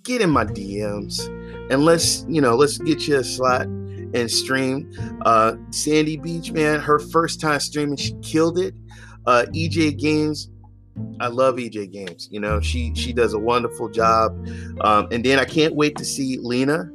get 0.04 0.20
in 0.20 0.30
my 0.30 0.44
DMs 0.44 1.26
and 1.70 1.85
let's, 1.85 2.25
you 2.28 2.40
know, 2.40 2.56
let's 2.56 2.78
get 2.78 3.06
you 3.06 3.16
a 3.16 3.25
slot 3.25 3.66
and 3.66 4.30
stream. 4.30 4.90
Uh, 5.25 5.54
Sandy 5.70 6.16
Beach, 6.16 6.52
man, 6.52 6.80
her 6.80 6.99
first 6.99 7.40
time 7.40 7.61
streaming, 7.61 7.97
she 7.97 8.14
killed 8.23 8.58
it. 8.58 8.75
Uh, 9.26 9.44
EJ 9.54 9.99
Games, 9.99 10.50
I 11.20 11.28
love 11.28 11.56
EJ 11.56 11.90
Games. 11.92 12.28
You 12.30 12.40
know, 12.40 12.60
she 12.60 12.94
she 12.94 13.12
does 13.12 13.32
a 13.34 13.38
wonderful 13.38 13.88
job. 13.88 14.32
Um, 14.80 15.08
and 15.10 15.24
then 15.24 15.38
I 15.38 15.44
can't 15.44 15.74
wait 15.74 15.96
to 15.96 16.04
see 16.04 16.38
Lena 16.38 16.90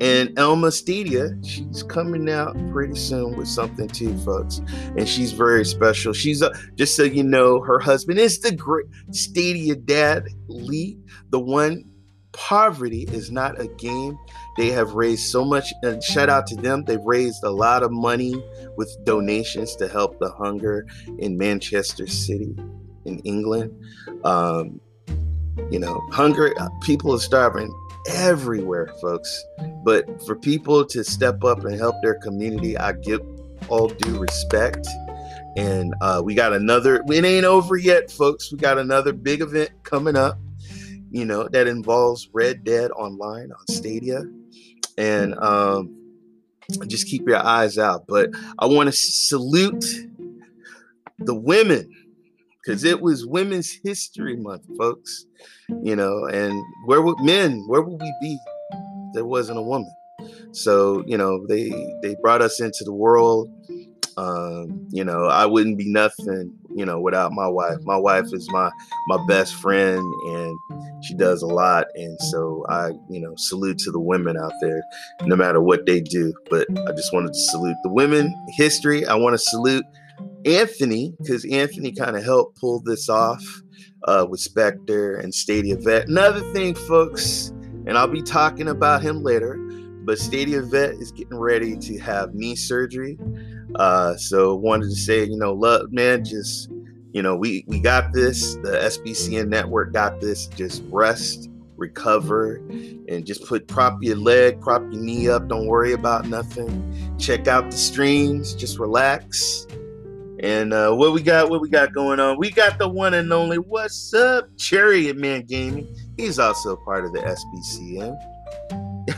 and 0.00 0.38
Elma 0.38 0.70
Stadia. 0.70 1.30
She's 1.44 1.82
coming 1.84 2.28
out 2.28 2.56
pretty 2.70 2.96
soon 2.96 3.36
with 3.36 3.48
something 3.48 3.88
too, 3.88 4.16
folks. 4.18 4.60
And 4.96 5.08
she's 5.08 5.32
very 5.32 5.64
special. 5.64 6.12
She's 6.12 6.42
a, 6.42 6.52
just 6.74 6.96
so 6.96 7.04
you 7.04 7.22
know, 7.22 7.60
her 7.60 7.78
husband 7.78 8.18
is 8.18 8.40
the 8.40 8.52
great 8.52 8.86
Stadia 9.10 9.76
dad, 9.76 10.28
Lee, 10.48 10.98
the 11.30 11.40
one. 11.40 11.84
Poverty 12.32 13.02
is 13.10 13.32
not 13.32 13.60
a 13.60 13.66
game. 13.66 14.16
They 14.56 14.68
have 14.68 14.92
raised 14.92 15.28
so 15.28 15.44
much, 15.44 15.72
and 15.82 16.00
shout 16.00 16.28
out 16.28 16.46
to 16.48 16.56
them. 16.56 16.84
They've 16.84 17.02
raised 17.02 17.42
a 17.42 17.50
lot 17.50 17.82
of 17.82 17.90
money 17.90 18.40
with 18.76 18.96
donations 19.02 19.74
to 19.76 19.88
help 19.88 20.20
the 20.20 20.30
hunger 20.30 20.86
in 21.18 21.36
Manchester 21.36 22.06
City 22.06 22.54
in 23.08 23.18
England. 23.20 23.72
Um, 24.24 24.80
you 25.70 25.78
know, 25.78 26.00
hunger, 26.12 26.54
uh, 26.58 26.68
people 26.82 27.12
are 27.14 27.18
starving 27.18 27.74
everywhere, 28.08 28.92
folks. 29.00 29.44
But 29.84 30.22
for 30.24 30.36
people 30.36 30.84
to 30.86 31.02
step 31.02 31.44
up 31.44 31.64
and 31.64 31.76
help 31.76 31.96
their 32.02 32.14
community, 32.14 32.78
I 32.78 32.92
give 32.92 33.20
all 33.68 33.88
due 33.88 34.18
respect. 34.18 34.86
And 35.56 35.94
uh, 36.00 36.22
we 36.24 36.34
got 36.34 36.52
another, 36.52 37.02
it 37.08 37.24
ain't 37.24 37.44
over 37.44 37.76
yet, 37.76 38.10
folks. 38.10 38.52
We 38.52 38.58
got 38.58 38.78
another 38.78 39.12
big 39.12 39.40
event 39.40 39.70
coming 39.82 40.16
up, 40.16 40.38
you 41.10 41.24
know, 41.24 41.48
that 41.48 41.66
involves 41.66 42.28
Red 42.32 42.64
Dead 42.64 42.90
Online 42.92 43.50
on 43.50 43.66
Stadia. 43.68 44.22
And 44.96 45.34
um, 45.38 45.96
just 46.86 47.06
keep 47.06 47.26
your 47.26 47.44
eyes 47.44 47.78
out. 47.78 48.06
But 48.06 48.30
I 48.58 48.66
want 48.66 48.88
to 48.88 48.92
salute 48.92 49.84
the 51.18 51.34
women 51.34 51.92
because 52.68 52.84
it 52.84 53.00
was 53.00 53.24
Women's 53.24 53.70
History 53.82 54.36
Month, 54.36 54.64
folks. 54.76 55.24
You 55.82 55.96
know, 55.96 56.26
and 56.26 56.52
where 56.84 57.00
would 57.00 57.18
men? 57.20 57.64
Where 57.66 57.80
would 57.80 57.98
we 57.98 58.14
be? 58.20 58.38
There 59.14 59.24
wasn't 59.24 59.58
a 59.58 59.62
woman. 59.62 59.90
So 60.52 61.02
you 61.06 61.16
know, 61.16 61.46
they 61.46 61.70
they 62.02 62.14
brought 62.20 62.42
us 62.42 62.60
into 62.60 62.84
the 62.84 62.92
world. 62.92 63.50
Um, 64.18 64.86
you 64.90 65.04
know, 65.04 65.26
I 65.26 65.46
wouldn't 65.46 65.78
be 65.78 65.90
nothing, 65.90 66.52
you 66.74 66.84
know, 66.84 67.00
without 67.00 67.32
my 67.32 67.46
wife. 67.46 67.78
My 67.84 67.96
wife 67.96 68.26
is 68.32 68.46
my 68.50 68.70
my 69.06 69.24
best 69.26 69.54
friend, 69.54 69.98
and 70.26 70.58
she 71.04 71.14
does 71.14 71.40
a 71.40 71.46
lot. 71.46 71.86
And 71.94 72.20
so 72.22 72.66
I, 72.68 72.88
you 73.08 73.20
know, 73.20 73.32
salute 73.36 73.78
to 73.78 73.92
the 73.92 74.00
women 74.00 74.36
out 74.36 74.52
there, 74.60 74.82
no 75.22 75.36
matter 75.36 75.62
what 75.62 75.86
they 75.86 76.00
do. 76.00 76.34
But 76.50 76.66
I 76.86 76.92
just 76.92 77.14
wanted 77.14 77.32
to 77.32 77.38
salute 77.38 77.76
the 77.82 77.90
women 77.90 78.34
history. 78.48 79.06
I 79.06 79.14
want 79.14 79.34
to 79.34 79.38
salute 79.38 79.86
Anthony, 80.44 81.14
because 81.18 81.44
Anthony 81.44 81.92
kind 81.92 82.16
of 82.16 82.24
helped 82.24 82.58
pull 82.60 82.80
this 82.80 83.08
off 83.08 83.44
uh, 84.04 84.26
with 84.28 84.40
Spectre 84.40 85.16
and 85.16 85.34
Stadia 85.34 85.76
Vet. 85.76 86.08
Another 86.08 86.40
thing, 86.52 86.74
folks, 86.74 87.48
and 87.86 87.96
I'll 87.96 88.08
be 88.08 88.22
talking 88.22 88.68
about 88.68 89.02
him 89.02 89.22
later, 89.22 89.56
but 90.04 90.18
Stadia 90.18 90.62
Vet 90.62 90.94
is 90.94 91.12
getting 91.12 91.38
ready 91.38 91.76
to 91.76 91.98
have 91.98 92.34
knee 92.34 92.56
surgery. 92.56 93.18
Uh, 93.74 94.16
so 94.16 94.54
wanted 94.54 94.86
to 94.86 94.96
say, 94.96 95.24
you 95.24 95.36
know, 95.36 95.52
love, 95.52 95.92
man, 95.92 96.24
just 96.24 96.70
you 97.12 97.22
know, 97.22 97.36
we 97.36 97.64
we 97.66 97.80
got 97.80 98.12
this. 98.12 98.54
The 98.56 98.72
SBCN 98.72 99.48
network 99.48 99.92
got 99.92 100.20
this. 100.20 100.46
Just 100.46 100.84
rest, 100.90 101.50
recover, 101.76 102.56
and 103.08 103.24
just 103.24 103.44
put 103.46 103.66
prop 103.66 103.98
your 104.02 104.16
leg, 104.16 104.60
prop 104.60 104.82
your 104.92 105.02
knee 105.02 105.28
up. 105.28 105.48
Don't 105.48 105.66
worry 105.66 105.92
about 105.92 106.26
nothing. 106.26 107.16
Check 107.18 107.48
out 107.48 107.70
the 107.70 107.76
streams. 107.76 108.54
Just 108.54 108.78
relax 108.78 109.66
and 110.40 110.72
uh, 110.72 110.92
what 110.92 111.12
we 111.12 111.22
got? 111.22 111.50
What 111.50 111.60
we 111.60 111.68
got 111.68 111.92
going 111.92 112.20
on? 112.20 112.38
We 112.38 112.50
got 112.50 112.78
the 112.78 112.88
one 112.88 113.14
and 113.14 113.32
only. 113.32 113.58
What's 113.58 114.14
up, 114.14 114.48
Chariot 114.56 115.16
Man 115.16 115.42
Gaming? 115.42 115.94
He's 116.16 116.38
also 116.38 116.76
part 116.76 117.04
of 117.04 117.12
the 117.12 117.20
SBCN. 117.20 118.14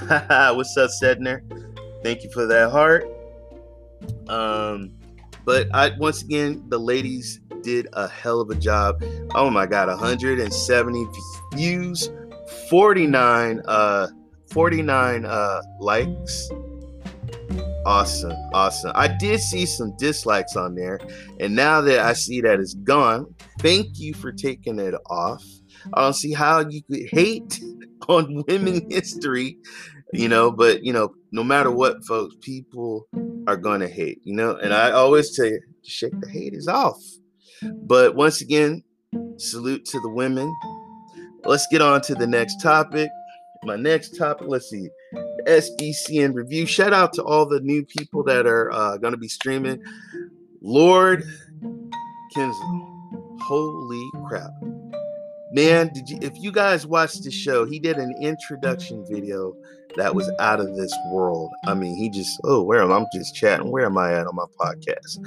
What's 0.56 0.76
up, 0.76 0.90
Sedner? 1.02 1.42
Thank 2.02 2.24
you 2.24 2.30
for 2.30 2.46
that 2.46 2.70
heart. 2.70 3.04
Um, 4.28 4.92
but 5.44 5.68
I 5.74 5.96
once 5.98 6.22
again, 6.22 6.64
the 6.68 6.78
ladies 6.78 7.40
did 7.62 7.88
a 7.92 8.08
hell 8.08 8.40
of 8.40 8.48
a 8.50 8.54
job. 8.54 9.02
Oh 9.34 9.50
my 9.50 9.66
god, 9.66 9.88
170 9.88 11.06
views, 11.54 12.10
49 12.70 13.62
uh 13.66 14.08
49 14.50 15.24
uh 15.24 15.62
likes 15.80 16.50
Awesome, 17.86 18.36
awesome. 18.52 18.92
I 18.94 19.08
did 19.08 19.40
see 19.40 19.64
some 19.64 19.96
dislikes 19.96 20.54
on 20.54 20.74
there, 20.74 21.00
and 21.40 21.56
now 21.56 21.80
that 21.80 22.00
I 22.00 22.12
see 22.12 22.42
that 22.42 22.60
it's 22.60 22.74
gone, 22.74 23.34
thank 23.60 23.98
you 23.98 24.12
for 24.12 24.32
taking 24.32 24.78
it 24.78 24.94
off. 25.08 25.42
I 25.94 26.02
don't 26.02 26.12
see 26.14 26.32
how 26.32 26.60
you 26.60 26.82
could 26.82 27.08
hate 27.10 27.58
on 28.08 28.44
women 28.46 28.86
history, 28.90 29.56
you 30.12 30.28
know, 30.28 30.50
but 30.50 30.84
you 30.84 30.92
know, 30.92 31.14
no 31.32 31.42
matter 31.42 31.70
what, 31.70 32.04
folks, 32.04 32.34
people 32.42 33.06
are 33.46 33.56
gonna 33.56 33.88
hate, 33.88 34.20
you 34.24 34.34
know, 34.34 34.56
and 34.56 34.74
I 34.74 34.90
always 34.90 35.34
tell 35.34 35.46
you, 35.46 35.60
shake 35.82 36.18
the 36.20 36.28
haters 36.28 36.68
off. 36.68 37.00
But 37.62 38.14
once 38.14 38.42
again, 38.42 38.84
salute 39.38 39.86
to 39.86 40.00
the 40.00 40.10
women. 40.10 40.54
Let's 41.44 41.66
get 41.70 41.80
on 41.80 42.02
to 42.02 42.14
the 42.14 42.26
next 42.26 42.60
topic. 42.60 43.08
My 43.64 43.76
next 43.76 44.18
topic, 44.18 44.48
let's 44.48 44.68
see. 44.68 44.88
SBCN 45.46 46.34
review. 46.34 46.66
Shout 46.66 46.92
out 46.92 47.12
to 47.14 47.24
all 47.24 47.46
the 47.46 47.60
new 47.60 47.84
people 47.84 48.22
that 48.24 48.46
are 48.46 48.70
uh, 48.72 48.96
going 48.96 49.12
to 49.12 49.18
be 49.18 49.28
streaming. 49.28 49.82
Lord 50.62 51.24
Kinslow, 52.34 53.38
holy 53.40 54.10
crap, 54.28 54.50
man! 55.52 55.90
Did 55.92 56.08
you? 56.08 56.18
If 56.20 56.32
you 56.36 56.52
guys 56.52 56.86
watched 56.86 57.24
the 57.24 57.30
show, 57.30 57.64
he 57.64 57.78
did 57.78 57.96
an 57.96 58.14
introduction 58.20 59.04
video 59.08 59.54
that 59.96 60.14
was 60.14 60.30
out 60.38 60.60
of 60.60 60.76
this 60.76 60.94
world. 61.10 61.50
I 61.66 61.74
mean, 61.74 61.96
he 61.96 62.10
just 62.10 62.40
oh, 62.44 62.62
where 62.62 62.82
am 62.82 62.92
I? 62.92 62.96
I'm 62.96 63.06
just 63.12 63.34
chatting. 63.34 63.70
Where 63.70 63.86
am 63.86 63.98
I 63.98 64.12
at 64.12 64.26
on 64.26 64.36
my 64.36 64.46
podcast? 64.58 65.18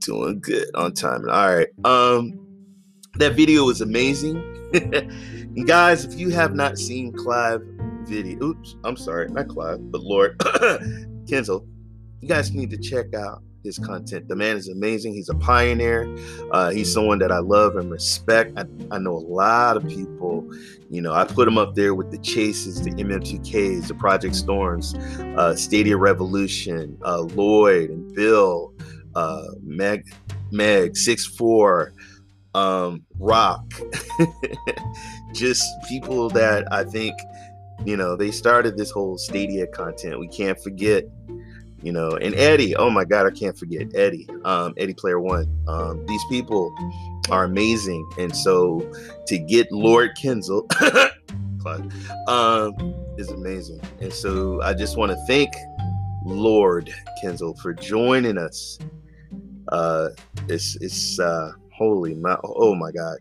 Doing 0.00 0.40
good 0.40 0.68
on 0.74 0.92
time. 0.92 1.28
All 1.28 1.56
right. 1.56 1.68
Um, 1.84 2.38
that 3.14 3.34
video 3.34 3.64
was 3.64 3.80
amazing. 3.80 4.42
guys, 5.66 6.04
if 6.04 6.18
you 6.18 6.30
have 6.30 6.54
not 6.54 6.78
seen 6.78 7.12
Clive 7.12 7.62
video. 8.06 8.42
Oops, 8.42 8.76
I'm 8.84 8.96
sorry, 8.96 9.28
not 9.28 9.48
Clive, 9.48 9.90
but 9.90 10.02
Lord 10.02 10.38
Kenzel. 11.26 11.66
You 12.20 12.28
guys 12.28 12.52
need 12.52 12.70
to 12.70 12.78
check 12.78 13.14
out 13.14 13.42
his 13.66 13.78
content. 13.78 14.28
The 14.28 14.36
man 14.36 14.56
is 14.56 14.68
amazing. 14.68 15.12
He's 15.12 15.28
a 15.28 15.34
pioneer. 15.34 16.08
Uh, 16.52 16.70
he's 16.70 16.90
someone 16.90 17.18
that 17.18 17.30
I 17.30 17.38
love 17.38 17.76
and 17.76 17.90
respect. 17.90 18.56
I, 18.56 18.64
I, 18.90 18.98
know 18.98 19.12
a 19.12 19.26
lot 19.26 19.76
of 19.76 19.86
people. 19.86 20.48
You 20.88 21.02
know, 21.02 21.12
I 21.12 21.24
put 21.24 21.46
him 21.46 21.58
up 21.58 21.74
there 21.74 21.94
with 21.94 22.10
the 22.10 22.18
Chases, 22.18 22.80
the 22.82 22.92
MM2Ks, 22.92 23.88
the 23.88 23.94
Project 23.94 24.34
Storms, 24.36 24.94
uh, 25.36 25.54
Stadia 25.54 25.96
Revolution, 25.96 26.96
uh, 27.04 27.22
Lloyd 27.22 27.90
and 27.90 28.14
Bill, 28.14 28.72
uh, 29.14 29.48
Meg, 29.62 30.06
Meg, 30.52 30.96
Six 30.96 31.26
Four, 31.26 31.92
um, 32.54 33.04
Rock. 33.18 33.64
Just 35.32 35.64
people 35.88 36.30
that 36.30 36.72
I 36.72 36.84
think 36.84 37.14
you 37.84 37.96
know, 37.96 38.16
they 38.16 38.30
started 38.30 38.76
this 38.76 38.90
whole 38.90 39.18
Stadia 39.18 39.66
content. 39.66 40.18
We 40.18 40.28
can't 40.28 40.58
forget 40.60 41.04
you 41.82 41.92
know, 41.92 42.16
and 42.16 42.34
Eddie. 42.34 42.74
Oh 42.74 42.90
my 42.90 43.04
God, 43.04 43.26
I 43.26 43.30
can't 43.30 43.56
forget 43.56 43.94
Eddie. 43.94 44.28
Um, 44.44 44.74
Eddie 44.76 44.94
Player 44.94 45.20
One. 45.20 45.46
Um, 45.68 46.04
these 46.06 46.22
people 46.28 46.74
are 47.30 47.44
amazing, 47.44 48.04
and 48.18 48.34
so 48.34 48.90
to 49.26 49.38
get 49.38 49.70
Lord 49.70 50.10
Kenzel, 50.20 50.66
um, 52.28 52.94
is 53.18 53.28
amazing. 53.30 53.80
And 54.00 54.12
so 54.12 54.60
I 54.62 54.74
just 54.74 54.96
want 54.96 55.12
to 55.12 55.26
thank 55.26 55.52
Lord 56.24 56.92
Kenzel 57.22 57.56
for 57.60 57.72
joining 57.72 58.36
us. 58.36 58.78
Uh, 59.68 60.08
it's 60.48 60.76
it's 60.80 61.20
uh, 61.20 61.52
holy 61.72 62.14
my 62.14 62.36
oh 62.42 62.74
my 62.74 62.90
God. 62.90 63.18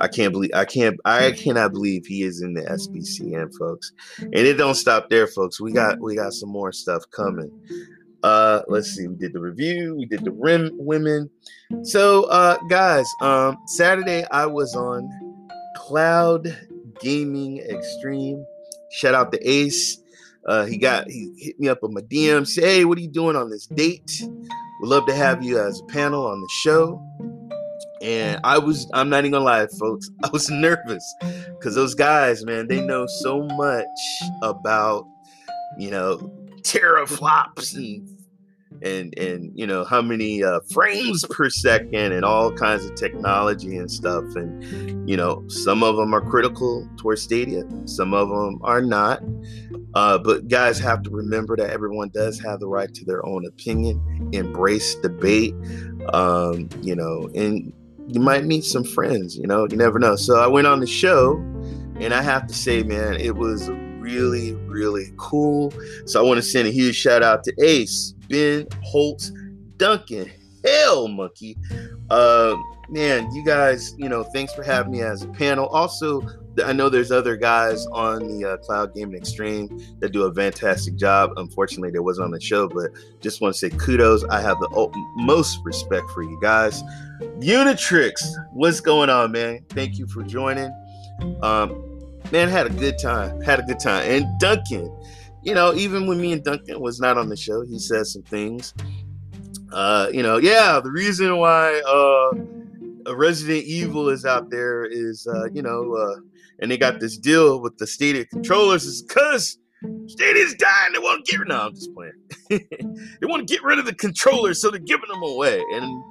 I 0.00 0.08
can't 0.08 0.32
believe 0.32 0.50
I 0.54 0.64
can't 0.64 0.98
I 1.04 1.32
cannot 1.32 1.72
believe 1.72 2.06
he 2.06 2.22
is 2.22 2.42
in 2.42 2.54
the 2.54 2.62
SBCN, 2.62 3.56
folks. 3.58 3.92
And 4.20 4.34
it 4.34 4.54
don't 4.54 4.74
stop 4.74 5.10
there, 5.10 5.26
folks. 5.26 5.60
We 5.60 5.72
got 5.72 6.00
we 6.00 6.16
got 6.16 6.32
some 6.32 6.50
more 6.50 6.72
stuff 6.72 7.02
coming. 7.10 7.50
Uh 8.22 8.62
let's 8.68 8.88
see, 8.88 9.06
we 9.06 9.16
did 9.16 9.32
the 9.32 9.40
review, 9.40 9.96
we 9.96 10.06
did 10.06 10.24
the 10.24 10.32
rim 10.32 10.70
women. 10.74 11.30
So 11.82 12.24
uh 12.24 12.58
guys, 12.68 13.06
um 13.20 13.56
Saturday 13.66 14.24
I 14.30 14.46
was 14.46 14.74
on 14.76 15.10
Cloud 15.76 16.56
Gaming 17.00 17.58
Extreme. 17.58 18.44
Shout 18.90 19.14
out 19.14 19.32
to 19.32 19.48
Ace. 19.48 19.98
Uh, 20.46 20.64
he 20.64 20.78
got 20.78 21.10
he 21.10 21.32
hit 21.36 21.58
me 21.58 21.68
up 21.68 21.82
on 21.82 21.92
my 21.92 22.00
DM, 22.02 22.46
say, 22.46 22.62
hey, 22.62 22.84
what 22.84 22.96
are 22.98 23.00
you 23.00 23.08
doing 23.08 23.34
on 23.34 23.50
this 23.50 23.66
date? 23.66 24.22
We'd 24.22 24.88
love 24.88 25.06
to 25.06 25.14
have 25.14 25.42
you 25.42 25.58
as 25.58 25.80
a 25.80 25.84
panel 25.84 26.24
on 26.24 26.40
the 26.40 26.48
show. 26.50 27.02
And 28.02 28.40
I 28.44 28.58
was, 28.58 28.88
I'm 28.92 29.08
not 29.08 29.20
even 29.20 29.32
gonna 29.32 29.44
lie, 29.44 29.66
folks, 29.78 30.10
I 30.24 30.28
was 30.32 30.50
nervous 30.50 31.14
because 31.58 31.74
those 31.74 31.94
guys, 31.94 32.44
man, 32.44 32.68
they 32.68 32.80
know 32.80 33.06
so 33.06 33.42
much 33.42 33.86
about, 34.42 35.06
you 35.78 35.90
know, 35.90 36.18
teraflops 36.62 37.74
and 37.76 38.16
and 38.82 39.16
and 39.18 39.52
you 39.54 39.66
know 39.66 39.84
how 39.84 40.02
many 40.02 40.42
uh, 40.42 40.60
frames 40.72 41.24
per 41.30 41.48
second 41.48 42.12
and 42.12 42.24
all 42.24 42.52
kinds 42.52 42.84
of 42.84 42.94
technology 42.94 43.76
and 43.76 43.90
stuff. 43.90 44.24
And 44.34 45.08
you 45.08 45.16
know 45.16 45.44
some 45.48 45.82
of 45.82 45.96
them 45.96 46.14
are 46.14 46.20
critical 46.20 46.88
towards 46.96 47.22
stadia 47.22 47.64
some 47.86 48.14
of 48.14 48.28
them 48.28 48.60
are 48.62 48.82
not. 48.82 49.22
Uh, 49.94 50.18
but 50.18 50.48
guys 50.48 50.78
have 50.78 51.02
to 51.02 51.10
remember 51.10 51.56
that 51.56 51.70
everyone 51.70 52.10
does 52.12 52.38
have 52.38 52.60
the 52.60 52.68
right 52.68 52.92
to 52.92 53.04
their 53.04 53.24
own 53.24 53.46
opinion 53.46 54.30
embrace 54.32 54.94
debate 54.96 55.54
um, 56.12 56.68
you 56.82 56.94
know 56.94 57.30
and 57.34 57.72
you 58.08 58.20
might 58.20 58.44
meet 58.44 58.64
some 58.64 58.84
friends 58.84 59.36
you 59.36 59.46
know 59.46 59.66
you 59.70 59.76
never 59.76 59.98
know 59.98 60.16
so 60.16 60.38
i 60.38 60.46
went 60.46 60.66
on 60.66 60.80
the 60.80 60.86
show 60.86 61.36
and 62.00 62.14
i 62.14 62.22
have 62.22 62.46
to 62.46 62.54
say 62.54 62.82
man 62.82 63.14
it 63.14 63.34
was 63.34 63.68
really 63.98 64.54
really 64.66 65.12
cool 65.16 65.72
so 66.04 66.20
i 66.20 66.26
want 66.26 66.36
to 66.38 66.42
send 66.42 66.68
a 66.68 66.70
huge 66.70 66.94
shout 66.94 67.22
out 67.22 67.42
to 67.42 67.52
ace 67.60 68.14
Ben 68.28 68.66
Holtz, 68.82 69.32
Duncan, 69.76 70.30
Hell 70.64 71.08
Monkey. 71.08 71.56
Uh, 72.10 72.56
man, 72.88 73.30
you 73.32 73.44
guys, 73.44 73.94
you 73.98 74.08
know, 74.08 74.24
thanks 74.24 74.52
for 74.54 74.62
having 74.62 74.92
me 74.92 75.02
as 75.02 75.22
a 75.22 75.28
panel. 75.28 75.66
Also, 75.68 76.22
I 76.64 76.72
know 76.72 76.88
there's 76.88 77.12
other 77.12 77.36
guys 77.36 77.86
on 77.86 78.26
the 78.28 78.44
uh, 78.44 78.56
Cloud 78.58 78.94
Gaming 78.94 79.16
Extreme 79.16 79.98
that 80.00 80.12
do 80.12 80.24
a 80.24 80.34
fantastic 80.34 80.96
job. 80.96 81.32
Unfortunately, 81.36 81.90
they 81.90 81.98
wasn't 81.98 82.26
on 82.26 82.30
the 82.30 82.40
show, 82.40 82.68
but 82.68 82.90
just 83.20 83.40
want 83.40 83.54
to 83.54 83.58
say 83.58 83.70
kudos. 83.70 84.24
I 84.24 84.40
have 84.40 84.58
the 84.60 84.90
most 85.16 85.58
respect 85.64 86.08
for 86.10 86.22
you 86.22 86.38
guys. 86.40 86.82
Unitrix, 87.40 88.22
what's 88.52 88.80
going 88.80 89.10
on, 89.10 89.32
man? 89.32 89.64
Thank 89.70 89.98
you 89.98 90.06
for 90.06 90.22
joining. 90.22 90.72
Um, 91.42 92.00
man, 92.32 92.48
had 92.48 92.66
a 92.66 92.70
good 92.70 92.98
time. 92.98 93.40
Had 93.42 93.60
a 93.60 93.62
good 93.62 93.80
time. 93.80 94.10
And 94.10 94.26
Duncan, 94.38 94.94
you 95.42 95.54
know, 95.54 95.74
even 95.74 96.06
when 96.06 96.20
me 96.20 96.32
and 96.32 96.42
Duncan 96.42 96.80
was 96.80 97.00
not 97.00 97.18
on 97.18 97.28
the 97.28 97.36
show, 97.36 97.62
he 97.62 97.78
said 97.78 98.06
some 98.06 98.22
things. 98.22 98.74
Uh, 99.72 100.08
you 100.12 100.22
know, 100.22 100.38
yeah, 100.38 100.80
the 100.82 100.90
reason 100.90 101.36
why 101.36 101.80
uh 101.86 102.55
Resident 103.14 103.64
Evil 103.64 104.08
is 104.08 104.24
out 104.24 104.50
there 104.50 104.84
is 104.84 105.26
uh, 105.26 105.46
you 105.52 105.62
know, 105.62 105.94
uh, 105.94 106.16
and 106.60 106.70
they 106.70 106.78
got 106.78 107.00
this 107.00 107.16
deal 107.18 107.60
with 107.60 107.78
the 107.78 107.86
Stadia 107.86 108.24
controllers 108.26 108.84
is 108.84 109.02
because 109.02 109.58
Stadia's 110.06 110.54
dying. 110.54 110.92
They 110.92 110.98
want 110.98 111.24
to 111.24 111.36
get 111.36 111.46
no, 111.46 111.60
I'm 111.60 111.74
just 111.74 111.94
playing. 111.94 112.12
they 112.48 113.26
want 113.26 113.46
to 113.46 113.54
get 113.54 113.62
rid 113.62 113.78
of 113.78 113.84
the 113.84 113.94
controllers, 113.94 114.60
so 114.60 114.70
they're 114.70 114.80
giving 114.80 115.08
them 115.08 115.22
away. 115.22 115.62
And 115.74 116.02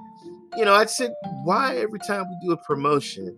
you 0.58 0.65
know, 0.65 0.73
I 0.73 0.86
said, 0.86 1.13
why 1.43 1.75
every 1.77 1.99
time 1.99 2.23
we 2.29 2.47
do 2.47 2.53
a 2.53 2.58
promotion, 2.58 3.36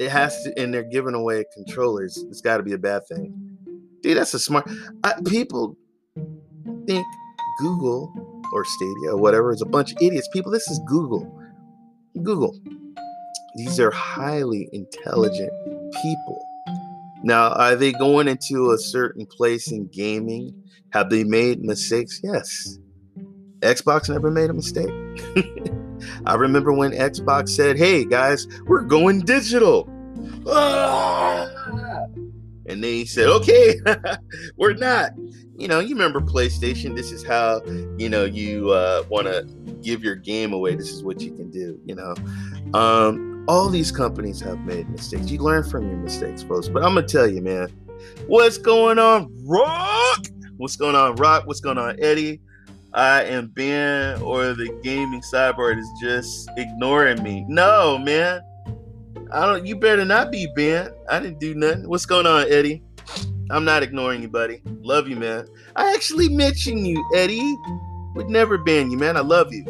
it 0.00 0.10
has 0.10 0.42
to, 0.42 0.58
and 0.58 0.72
they're 0.72 0.82
giving 0.82 1.14
away 1.14 1.44
controllers. 1.54 2.24
It's 2.28 2.40
got 2.40 2.56
to 2.56 2.62
be 2.62 2.72
a 2.72 2.78
bad 2.78 3.06
thing. 3.06 3.34
Dude, 4.02 4.16
that's 4.16 4.34
a 4.34 4.38
smart. 4.38 4.68
I, 5.04 5.14
people 5.26 5.76
think 6.86 7.06
Google 7.58 8.12
or 8.52 8.64
Stadia 8.64 9.12
or 9.12 9.18
whatever 9.18 9.52
is 9.52 9.62
a 9.62 9.66
bunch 9.66 9.92
of 9.92 9.98
idiots. 10.00 10.28
People, 10.32 10.50
this 10.50 10.68
is 10.68 10.80
Google. 10.86 11.30
Google. 12.22 12.58
These 13.56 13.80
are 13.80 13.90
highly 13.90 14.68
intelligent 14.72 15.50
people. 16.02 16.46
Now, 17.22 17.50
are 17.52 17.76
they 17.76 17.92
going 17.92 18.28
into 18.28 18.70
a 18.72 18.78
certain 18.78 19.26
place 19.26 19.70
in 19.70 19.88
gaming? 19.88 20.54
Have 20.90 21.10
they 21.10 21.24
made 21.24 21.62
mistakes? 21.62 22.20
Yes. 22.22 22.78
Xbox 23.60 24.08
never 24.08 24.30
made 24.30 24.50
a 24.50 24.54
mistake. 24.54 24.88
I 26.26 26.34
remember 26.34 26.72
when 26.72 26.92
Xbox 26.92 27.50
said, 27.50 27.76
hey 27.76 28.04
guys, 28.04 28.46
we're 28.66 28.82
going 28.82 29.20
digital. 29.20 29.88
Ah! 30.46 31.50
and 32.70 32.82
they 32.82 33.04
said, 33.04 33.26
okay, 33.26 33.74
we're 34.56 34.74
not. 34.74 35.10
You 35.56 35.68
know, 35.68 35.80
you 35.80 35.94
remember 35.94 36.20
PlayStation. 36.20 36.96
This 36.96 37.10
is 37.10 37.22
how 37.22 37.60
you 37.98 38.08
know 38.08 38.24
you 38.24 38.70
uh, 38.70 39.02
want 39.10 39.26
to 39.26 39.42
give 39.82 40.02
your 40.02 40.14
game 40.14 40.52
away. 40.54 40.74
This 40.74 40.90
is 40.90 41.02
what 41.02 41.20
you 41.20 41.32
can 41.32 41.50
do. 41.50 41.78
You 41.84 41.96
know, 41.96 42.14
um, 42.72 43.39
all 43.50 43.68
these 43.68 43.90
companies 43.90 44.38
have 44.38 44.60
made 44.60 44.88
mistakes. 44.90 45.28
You 45.28 45.40
learn 45.40 45.64
from 45.68 45.88
your 45.88 45.96
mistakes, 45.96 46.40
folks. 46.40 46.68
But 46.68 46.84
I'm 46.84 46.94
gonna 46.94 47.04
tell 47.04 47.28
you, 47.28 47.42
man, 47.42 47.68
what's 48.28 48.56
going 48.56 49.00
on, 49.00 49.28
Rock? 49.44 50.24
What's 50.56 50.76
going 50.76 50.94
on, 50.94 51.16
Rock? 51.16 51.48
What's 51.48 51.58
going 51.58 51.76
on, 51.76 51.96
Eddie? 52.00 52.40
I 52.94 53.24
am 53.24 53.48
Ben, 53.48 54.22
or 54.22 54.54
the 54.54 54.68
gaming 54.84 55.20
cyborg 55.22 55.78
is 55.80 55.90
just 56.00 56.48
ignoring 56.56 57.24
me. 57.24 57.44
No, 57.48 57.98
man. 57.98 58.40
I 59.32 59.46
don't. 59.46 59.66
You 59.66 59.74
better 59.74 60.04
not 60.04 60.30
be 60.30 60.46
Ben. 60.54 60.92
I 61.08 61.18
didn't 61.18 61.40
do 61.40 61.56
nothing. 61.56 61.88
What's 61.88 62.06
going 62.06 62.26
on, 62.26 62.46
Eddie? 62.48 62.84
I'm 63.50 63.64
not 63.64 63.82
ignoring 63.82 64.22
you, 64.22 64.28
buddy. 64.28 64.62
Love 64.80 65.08
you, 65.08 65.16
man. 65.16 65.48
I 65.74 65.92
actually 65.92 66.28
mentioned 66.28 66.86
you, 66.86 67.04
Eddie. 67.16 67.56
Would 68.14 68.28
never 68.28 68.58
ban 68.58 68.92
you, 68.92 68.96
man. 68.96 69.16
I 69.16 69.22
love 69.22 69.52
you. 69.52 69.66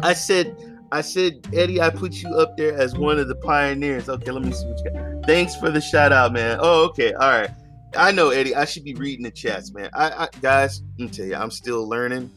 I 0.00 0.12
said, 0.12 0.56
I 0.90 1.00
said, 1.02 1.46
Eddie, 1.52 1.80
I 1.80 1.90
put 1.90 2.14
you 2.14 2.34
up 2.36 2.56
there 2.56 2.76
as 2.76 2.96
one 2.96 3.18
of 3.18 3.28
the 3.28 3.34
pioneers. 3.36 4.08
Okay, 4.08 4.30
let 4.30 4.42
me 4.42 4.52
see 4.52 4.66
what 4.66 4.78
you 4.84 4.90
got. 4.90 5.26
Thanks 5.26 5.54
for 5.56 5.70
the 5.70 5.80
shout 5.80 6.12
out, 6.12 6.32
man. 6.32 6.58
Oh, 6.60 6.84
okay, 6.86 7.12
all 7.12 7.30
right. 7.30 7.50
I 7.96 8.12
know, 8.12 8.30
Eddie. 8.30 8.54
I 8.54 8.64
should 8.64 8.84
be 8.84 8.94
reading 8.94 9.24
the 9.24 9.30
chats, 9.30 9.72
man. 9.72 9.90
I, 9.94 10.10
I 10.10 10.28
guys, 10.40 10.82
me 10.98 11.08
tell 11.08 11.26
you, 11.26 11.34
I'm 11.34 11.50
still 11.50 11.88
learning. 11.88 12.30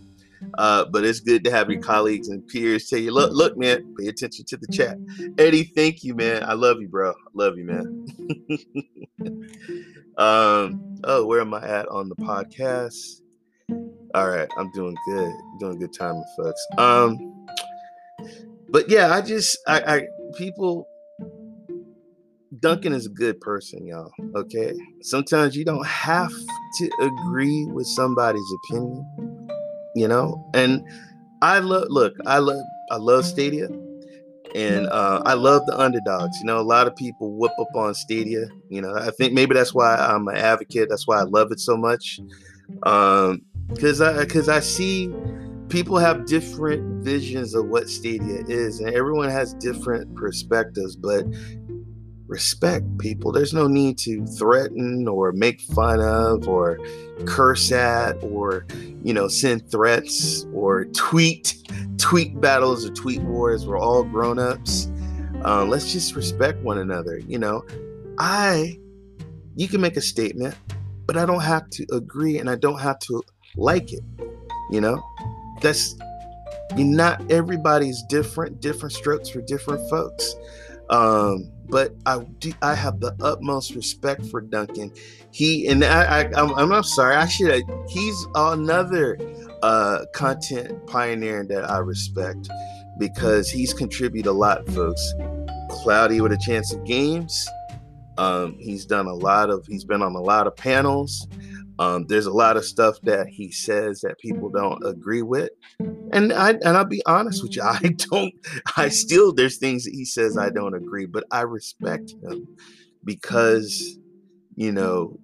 Uh, 0.57 0.85
but 0.85 1.05
it's 1.05 1.19
good 1.19 1.43
to 1.43 1.51
have 1.51 1.69
your 1.69 1.81
colleagues 1.81 2.29
and 2.29 2.45
peers 2.47 2.89
tell 2.89 2.99
you, 2.99 3.11
look, 3.11 3.31
look, 3.31 3.57
man, 3.57 3.93
pay 3.99 4.07
attention 4.07 4.43
to 4.45 4.57
the 4.57 4.67
chat. 4.67 4.97
Eddie, 5.37 5.63
thank 5.63 6.03
you, 6.03 6.15
man. 6.15 6.43
I 6.43 6.53
love 6.53 6.81
you, 6.81 6.87
bro. 6.87 7.11
I 7.11 7.13
love 7.33 7.57
you, 7.57 7.65
man. 7.65 8.07
um, 10.17 10.97
oh, 11.03 11.25
where 11.25 11.41
am 11.41 11.53
I 11.53 11.63
at 11.63 11.87
on 11.89 12.09
the 12.09 12.15
podcast? 12.15 13.21
All 14.15 14.27
right, 14.27 14.49
I'm 14.57 14.71
doing 14.71 14.95
good. 15.07 15.31
I'm 15.31 15.57
doing 15.59 15.79
good 15.79 15.93
time, 15.93 16.21
folks. 16.35 16.65
Um, 16.77 17.45
but 18.71 18.89
yeah, 18.89 19.13
I 19.13 19.21
just, 19.21 19.57
I, 19.67 19.81
I, 19.81 20.01
people. 20.37 20.87
Duncan 22.59 22.93
is 22.93 23.05
a 23.05 23.09
good 23.09 23.39
person, 23.39 23.87
y'all. 23.87 24.11
Okay. 24.35 24.73
Sometimes 25.01 25.55
you 25.55 25.63
don't 25.63 25.85
have 25.85 26.31
to 26.79 26.91
agree 26.99 27.65
with 27.67 27.87
somebody's 27.87 28.51
opinion 28.65 29.05
you 29.95 30.07
know 30.07 30.43
and 30.53 30.83
i 31.41 31.59
love 31.59 31.85
look 31.89 32.13
i 32.25 32.37
love 32.37 32.63
i 32.91 32.95
love 32.95 33.25
stadia 33.25 33.67
and 34.53 34.87
uh, 34.87 35.21
i 35.25 35.33
love 35.33 35.65
the 35.65 35.79
underdogs 35.79 36.37
you 36.39 36.45
know 36.45 36.59
a 36.59 36.61
lot 36.61 36.87
of 36.87 36.95
people 36.95 37.31
whoop 37.31 37.51
up 37.59 37.67
on 37.75 37.93
stadia 37.93 38.47
you 38.69 38.81
know 38.81 38.93
i 38.95 39.09
think 39.11 39.33
maybe 39.33 39.53
that's 39.53 39.73
why 39.73 39.95
i'm 39.95 40.27
an 40.27 40.35
advocate 40.35 40.87
that's 40.89 41.07
why 41.07 41.19
i 41.19 41.23
love 41.23 41.51
it 41.51 41.59
so 41.59 41.75
much 41.77 42.19
um 42.83 43.41
because 43.69 44.01
i 44.01 44.19
because 44.19 44.49
i 44.49 44.59
see 44.59 45.07
people 45.71 45.97
have 45.97 46.25
different 46.25 47.03
visions 47.03 47.55
of 47.55 47.65
what 47.67 47.89
stadia 47.89 48.43
is 48.47 48.79
and 48.79 48.93
everyone 48.93 49.29
has 49.29 49.53
different 49.55 50.13
perspectives 50.15 50.95
but 50.95 51.25
respect 52.31 52.97
people. 52.97 53.31
There's 53.33 53.53
no 53.53 53.67
need 53.67 53.97
to 53.99 54.25
threaten 54.25 55.07
or 55.07 55.33
make 55.33 55.59
fun 55.59 55.99
of 55.99 56.47
or 56.47 56.79
curse 57.25 57.73
at 57.73 58.13
or, 58.23 58.65
you 59.03 59.13
know, 59.13 59.27
send 59.27 59.69
threats 59.69 60.45
or 60.53 60.85
tweet, 60.85 61.57
tweet 61.97 62.39
battles 62.39 62.85
or 62.85 62.93
tweet 62.93 63.21
wars. 63.23 63.67
We're 63.67 63.77
all 63.77 64.03
grown 64.03 64.39
ups. 64.39 64.89
Um, 65.43 65.69
let's 65.69 65.91
just 65.91 66.15
respect 66.15 66.63
one 66.63 66.77
another. 66.77 67.17
You 67.19 67.37
know, 67.37 67.65
I, 68.17 68.79
you 69.57 69.67
can 69.67 69.81
make 69.81 69.97
a 69.97 70.01
statement, 70.01 70.55
but 71.05 71.17
I 71.17 71.25
don't 71.25 71.43
have 71.43 71.69
to 71.71 71.85
agree 71.91 72.39
and 72.39 72.49
I 72.49 72.55
don't 72.55 72.79
have 72.79 72.97
to 72.99 73.21
like 73.57 73.91
it. 73.91 74.03
You 74.71 74.79
know, 74.79 75.03
that's 75.61 75.95
not 76.75 77.29
everybody's 77.31 78.01
different, 78.03 78.61
different 78.61 78.93
strokes 78.93 79.29
for 79.29 79.41
different 79.41 79.89
folks. 79.89 80.35
Um, 80.89 81.51
but 81.69 81.93
I 82.05 82.19
do, 82.39 82.51
I 82.61 82.75
have 82.75 82.99
the 82.99 83.15
utmost 83.21 83.75
respect 83.75 84.25
for 84.25 84.41
Duncan. 84.41 84.91
He 85.31 85.67
and 85.67 85.83
I, 85.85 86.23
I 86.23 86.31
I'm, 86.35 86.53
I'm 86.73 86.83
sorry. 86.83 87.15
I 87.15 87.27
should. 87.27 87.63
He's 87.87 88.27
another 88.35 89.17
uh, 89.63 90.05
content 90.13 90.85
pioneer 90.87 91.45
that 91.45 91.69
I 91.69 91.77
respect 91.77 92.49
because 92.99 93.49
he's 93.49 93.73
contributed 93.73 94.27
a 94.27 94.33
lot, 94.33 94.67
folks. 94.69 95.13
Cloudy 95.69 96.19
with 96.19 96.33
a 96.33 96.37
chance 96.37 96.73
of 96.73 96.83
games. 96.83 97.47
Um, 98.17 98.57
he's 98.59 98.85
done 98.85 99.07
a 99.07 99.13
lot 99.13 99.49
of. 99.49 99.65
He's 99.67 99.85
been 99.85 100.01
on 100.01 100.15
a 100.15 100.21
lot 100.21 100.45
of 100.45 100.57
panels. 100.57 101.25
Um, 101.81 102.05
there's 102.05 102.27
a 102.27 102.31
lot 102.31 102.57
of 102.57 102.65
stuff 102.65 102.97
that 103.05 103.25
he 103.27 103.51
says 103.51 104.01
that 104.01 104.19
people 104.19 104.49
don't 104.49 104.85
agree 104.85 105.23
with, 105.23 105.49
and 106.13 106.31
I 106.31 106.51
and 106.51 106.77
I'll 106.77 106.85
be 106.85 107.01
honest 107.07 107.41
with 107.41 107.55
you, 107.55 107.63
I 107.65 107.95
don't. 108.11 108.31
I 108.77 108.89
still 108.89 109.33
there's 109.33 109.57
things 109.57 109.85
that 109.85 109.91
he 109.91 110.05
says 110.05 110.37
I 110.37 110.51
don't 110.51 110.75
agree, 110.75 111.07
but 111.07 111.23
I 111.31 111.41
respect 111.41 112.13
him 112.21 112.47
because 113.03 113.97
you 114.55 114.71
know 114.71 115.17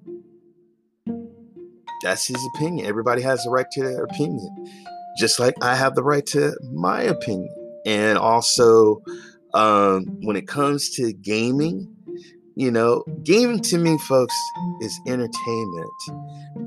that's 2.01 2.25
his 2.25 2.43
opinion. 2.55 2.87
Everybody 2.87 3.21
has 3.21 3.43
the 3.43 3.51
right 3.51 3.69
to 3.73 3.83
their 3.83 4.03
opinion, 4.05 4.49
just 5.19 5.39
like 5.39 5.53
I 5.61 5.75
have 5.75 5.93
the 5.93 6.03
right 6.03 6.25
to 6.27 6.57
my 6.73 7.03
opinion. 7.03 7.53
And 7.85 8.17
also, 8.17 9.03
um, 9.53 10.05
when 10.23 10.35
it 10.35 10.47
comes 10.47 10.89
to 10.95 11.13
gaming, 11.13 11.96
you 12.57 12.71
know, 12.71 13.03
gaming 13.21 13.61
to 13.61 13.77
me, 13.77 13.99
folks, 13.99 14.35
is 14.81 14.99
entertainment. 15.05 15.93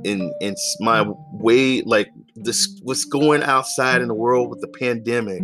And 0.05 0.33
it's 0.41 0.77
my 0.79 1.05
way, 1.33 1.83
like 1.83 2.13
this, 2.37 2.81
what's 2.85 3.05
going 3.05 3.43
outside 3.43 4.01
in 4.01 4.07
the 4.07 4.15
world 4.15 4.51
with 4.51 4.61
the 4.61 4.69
pandemic, 4.69 5.43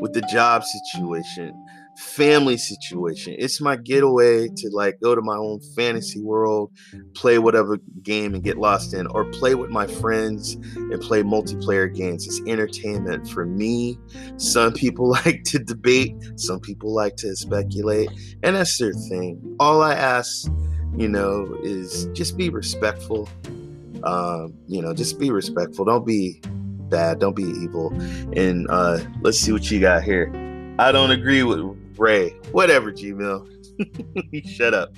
with 0.00 0.12
the 0.12 0.22
job 0.22 0.64
situation, 0.64 1.54
family 1.96 2.56
situation. 2.56 3.34
It's 3.38 3.60
my 3.60 3.76
getaway 3.76 4.48
to 4.48 4.70
like 4.72 4.98
go 5.02 5.14
to 5.14 5.22
my 5.22 5.36
own 5.36 5.60
fantasy 5.76 6.20
world, 6.20 6.72
play 7.14 7.38
whatever 7.38 7.78
game 8.02 8.34
and 8.34 8.42
get 8.42 8.58
lost 8.58 8.94
in, 8.94 9.06
or 9.08 9.24
play 9.26 9.54
with 9.54 9.70
my 9.70 9.86
friends 9.86 10.54
and 10.74 11.00
play 11.00 11.22
multiplayer 11.22 11.92
games. 11.92 12.26
It's 12.26 12.40
entertainment 12.46 13.28
for 13.28 13.46
me. 13.46 13.98
Some 14.36 14.72
people 14.72 15.10
like 15.24 15.44
to 15.44 15.58
debate, 15.58 16.14
some 16.36 16.60
people 16.60 16.94
like 16.94 17.16
to 17.16 17.34
speculate, 17.36 18.10
and 18.42 18.56
that's 18.56 18.78
their 18.78 18.92
thing. 18.92 19.56
All 19.60 19.82
I 19.82 19.94
ask, 19.94 20.50
you 20.96 21.08
know, 21.08 21.56
is 21.62 22.06
just 22.12 22.36
be 22.36 22.48
respectful. 22.50 23.28
Um, 24.02 24.54
you 24.66 24.82
know, 24.82 24.92
just 24.92 25.18
be 25.18 25.30
respectful. 25.30 25.84
Don't 25.84 26.06
be 26.06 26.40
bad. 26.88 27.18
Don't 27.18 27.34
be 27.34 27.44
evil. 27.44 27.92
And 28.36 28.66
uh, 28.68 29.00
let's 29.22 29.38
see 29.38 29.52
what 29.52 29.70
you 29.70 29.80
got 29.80 30.02
here. 30.02 30.30
I 30.78 30.92
don't 30.92 31.10
agree 31.10 31.42
with 31.42 31.60
Ray, 31.98 32.30
whatever, 32.52 32.92
Gmail. 32.92 33.50
Shut 34.46 34.74
up. 34.74 34.94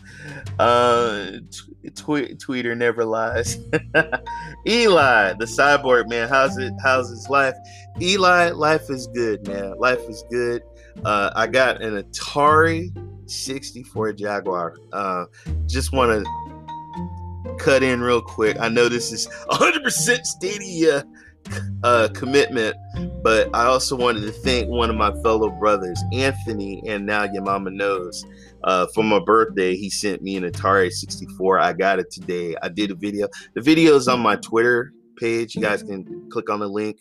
Uh, 0.59 1.38
t- 1.50 2.35
Tweeter 2.35 2.76
never 2.76 3.04
lies. 3.04 3.56
Eli, 4.66 5.32
the 5.35 5.44
cyborg 5.44 6.09
man, 6.09 6.28
how's 6.28 6.59
it? 6.59 6.72
How's 6.82 7.09
his 7.09 7.28
life? 7.28 7.54
Eli, 8.00 8.50
life 8.50 8.90
is 8.90 9.06
good, 9.09 9.46
man. 9.46 9.78
Life 9.78 10.00
is 10.09 10.24
good. 10.30 10.62
Uh, 11.04 11.30
I 11.35 11.46
got 11.46 11.82
an 11.82 12.02
Atari 12.02 12.90
64 13.30 14.12
Jaguar. 14.14 14.76
Uh, 14.92 15.26
just 15.66 15.92
want 15.92 16.24
to 16.24 17.56
cut 17.59 17.82
in 17.82 18.00
real 18.00 18.22
quick. 18.22 18.56
I 18.61 18.68
know 18.68 18.88
this 18.88 19.12
is 19.12 19.26
100% 19.50 20.24
Stadia 20.24 21.04
uh, 21.82 22.09
commitment. 22.14 22.76
But 23.22 23.48
I 23.54 23.64
also 23.66 23.96
wanted 23.96 24.22
to 24.22 24.32
thank 24.32 24.68
one 24.68 24.90
of 24.90 24.96
my 24.96 25.12
fellow 25.22 25.50
brothers, 25.50 26.00
Anthony, 26.12 26.82
and 26.87 27.04
now 27.06 27.24
your 27.24 27.42
mama 27.42 27.70
knows. 27.70 28.24
Uh, 28.64 28.87
for 28.94 29.04
my 29.04 29.20
birthday, 29.20 29.76
he 29.76 29.90
sent 29.90 30.22
me 30.22 30.37
an 30.37 30.44
Atari 30.44 30.90
64. 30.90 31.59
I 31.59 31.72
got 31.72 31.98
it 31.98 32.11
today. 32.11 32.56
I 32.62 32.68
did 32.68 32.90
a 32.90 32.94
video. 32.94 33.28
The 33.54 33.61
video 33.61 33.94
is 33.94 34.09
on 34.09 34.20
my 34.20 34.37
Twitter 34.37 34.92
page. 35.16 35.55
You 35.55 35.62
guys 35.62 35.83
can 35.83 36.29
click 36.31 36.50
on 36.50 36.61
the 36.61 36.68
link. 36.68 36.98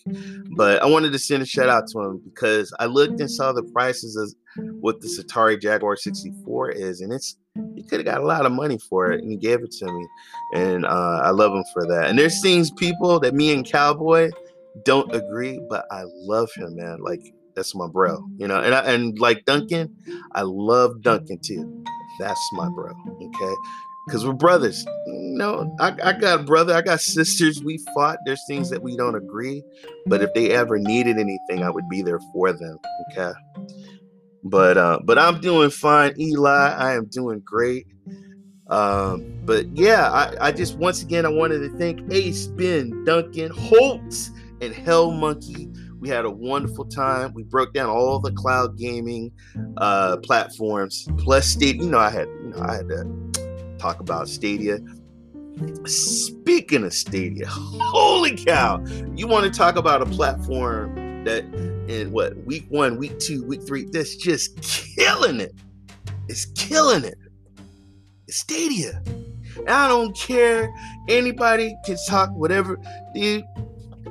But 0.55 0.81
I 0.81 0.85
wanted 0.85 1.11
to 1.11 1.19
send 1.19 1.43
a 1.43 1.45
shout 1.45 1.69
out 1.69 1.87
to 1.89 1.99
him 2.01 2.21
because 2.23 2.73
I 2.79 2.85
looked 2.85 3.19
and 3.19 3.29
saw 3.29 3.51
the 3.51 3.63
prices 3.63 4.15
of 4.15 4.33
what 4.79 5.01
this 5.01 5.21
Atari 5.21 5.61
Jaguar 5.61 5.95
64 5.95 6.71
is, 6.71 7.01
and 7.01 7.11
it's 7.11 7.37
he 7.75 7.83
could 7.83 7.99
have 7.99 8.05
got 8.05 8.21
a 8.21 8.25
lot 8.25 8.45
of 8.45 8.51
money 8.51 8.77
for 8.77 9.11
it, 9.11 9.21
and 9.21 9.31
he 9.31 9.37
gave 9.37 9.63
it 9.63 9.71
to 9.71 9.85
me, 9.85 10.07
and 10.53 10.85
uh, 10.85 11.21
I 11.23 11.29
love 11.29 11.53
him 11.53 11.63
for 11.73 11.85
that. 11.87 12.09
And 12.09 12.17
there's 12.19 12.41
things 12.41 12.71
people 12.71 13.19
that 13.21 13.33
me 13.33 13.53
and 13.53 13.65
Cowboy 13.65 14.31
don't 14.83 15.13
agree, 15.13 15.61
but 15.69 15.85
I 15.91 16.03
love 16.05 16.49
him, 16.55 16.75
man. 16.75 16.99
Like 17.01 17.33
that's 17.55 17.73
my 17.75 17.87
bro, 17.87 18.25
you 18.37 18.47
know. 18.47 18.59
And 18.59 18.73
I, 18.73 18.81
and 18.93 19.17
like 19.19 19.45
Duncan, 19.45 19.95
I 20.33 20.41
love 20.41 21.01
Duncan 21.01 21.39
too. 21.39 21.83
That's 22.19 22.49
my 22.53 22.69
bro, 22.69 22.91
okay? 23.21 23.55
Because 24.05 24.25
we're 24.25 24.33
brothers. 24.33 24.85
Know, 25.07 25.75
I, 25.79 25.95
I 26.03 26.13
got 26.13 26.45
brother, 26.45 26.73
I 26.73 26.81
got 26.81 27.01
sisters. 27.01 27.63
We 27.63 27.79
fought. 27.93 28.19
There's 28.25 28.45
things 28.47 28.69
that 28.69 28.81
we 28.81 28.95
don't 28.95 29.15
agree, 29.15 29.63
but 30.05 30.21
if 30.21 30.33
they 30.33 30.51
ever 30.51 30.77
needed 30.77 31.17
anything, 31.17 31.63
I 31.63 31.69
would 31.69 31.89
be 31.89 32.01
there 32.01 32.19
for 32.31 32.53
them, 32.53 32.77
okay? 33.11 33.33
But 34.43 34.77
uh, 34.77 34.99
but 35.03 35.17
I'm 35.17 35.41
doing 35.41 35.71
fine, 35.71 36.13
Eli. 36.19 36.69
I 36.69 36.93
am 36.93 37.05
doing 37.05 37.41
great. 37.43 37.87
Um, 38.67 39.39
but 39.43 39.65
yeah, 39.75 40.09
I, 40.11 40.47
I 40.47 40.51
just 40.51 40.77
once 40.77 41.01
again 41.01 41.25
I 41.25 41.29
wanted 41.29 41.59
to 41.59 41.77
thank 41.77 42.01
Ace, 42.11 42.47
Ben, 42.47 43.03
Duncan, 43.03 43.51
Holtz, 43.51 44.31
and 44.61 44.73
Hell 44.73 45.11
Monkey. 45.11 45.69
We 45.99 46.09
had 46.09 46.25
a 46.25 46.29
wonderful 46.29 46.85
time. 46.85 47.33
We 47.33 47.43
broke 47.43 47.73
down 47.73 47.89
all 47.89 48.19
the 48.19 48.31
cloud 48.31 48.77
gaming 48.77 49.31
uh, 49.77 50.17
platforms. 50.17 51.07
Plus 51.17 51.47
Stadia. 51.47 51.81
You 51.83 51.89
know, 51.89 51.99
I 51.99 52.09
had 52.11 52.27
you 52.27 52.53
know 52.55 52.61
I 52.61 52.75
had 52.75 52.89
to 52.89 53.24
talk 53.77 53.99
about 53.99 54.27
Stadia. 54.27 54.79
Speaking 55.85 56.83
of 56.83 56.93
Stadia, 56.93 57.45
holy 57.47 58.35
cow! 58.35 58.83
You 59.15 59.27
want 59.27 59.51
to 59.51 59.57
talk 59.57 59.77
about 59.77 60.01
a 60.01 60.05
platform 60.05 61.23
that 61.23 61.43
in 61.87 62.11
what 62.11 62.37
week 62.45 62.65
one, 62.69 62.97
week 62.97 63.19
two, 63.19 63.45
week 63.45 63.65
three, 63.65 63.85
that's 63.85 64.15
just 64.15 64.61
killing 64.61 65.39
it. 65.39 65.53
It's 66.27 66.45
killing 66.45 67.03
it. 67.03 67.17
It's 68.27 68.37
Stadia. 68.37 69.01
And 69.57 69.69
I 69.69 69.87
don't 69.87 70.15
care. 70.17 70.73
Anybody 71.07 71.75
can 71.85 71.97
talk 72.07 72.31
whatever. 72.31 72.77
Dude, 73.13 73.45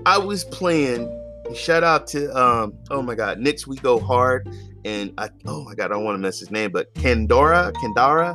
I 0.07 0.19
was 0.19 0.45
playing. 0.45 1.11
Shout 1.55 1.85
out 1.85 2.07
to 2.09 2.35
um, 2.37 2.75
oh 2.91 3.03
my 3.03 3.15
god, 3.15 3.39
next 3.39 3.67
We 3.67 3.77
Go 3.77 3.99
Hard. 3.99 4.49
And 4.85 5.13
I 5.19 5.29
oh 5.47 5.65
my 5.65 5.75
god, 5.75 5.87
I 5.87 5.95
don't 5.95 6.05
want 6.05 6.15
to 6.15 6.21
mess 6.21 6.39
his 6.39 6.51
name, 6.51 6.71
but 6.71 6.93
Kendora, 6.95 7.73
Kendara. 7.75 8.35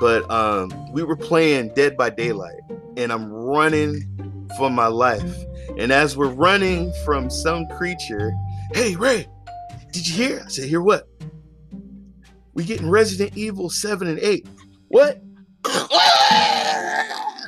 But 0.00 0.30
um, 0.30 0.70
we 0.92 1.02
were 1.02 1.16
playing 1.16 1.72
Dead 1.74 1.96
by 1.96 2.10
Daylight, 2.10 2.60
and 2.96 3.12
I'm 3.12 3.32
running 3.32 4.48
for 4.56 4.70
my 4.70 4.86
life. 4.86 5.36
And 5.76 5.92
as 5.92 6.16
we're 6.16 6.28
running 6.28 6.92
from 7.04 7.30
some 7.30 7.66
creature, 7.68 8.32
hey 8.72 8.96
Ray, 8.96 9.26
did 9.92 10.06
you 10.06 10.14
hear? 10.14 10.42
I 10.44 10.48
said, 10.48 10.68
hear 10.68 10.82
what? 10.82 11.08
We 12.54 12.64
getting 12.64 12.90
Resident 12.90 13.36
Evil 13.36 13.70
7 13.70 14.08
and 14.08 14.18
8. 14.18 14.46
What? 14.88 15.22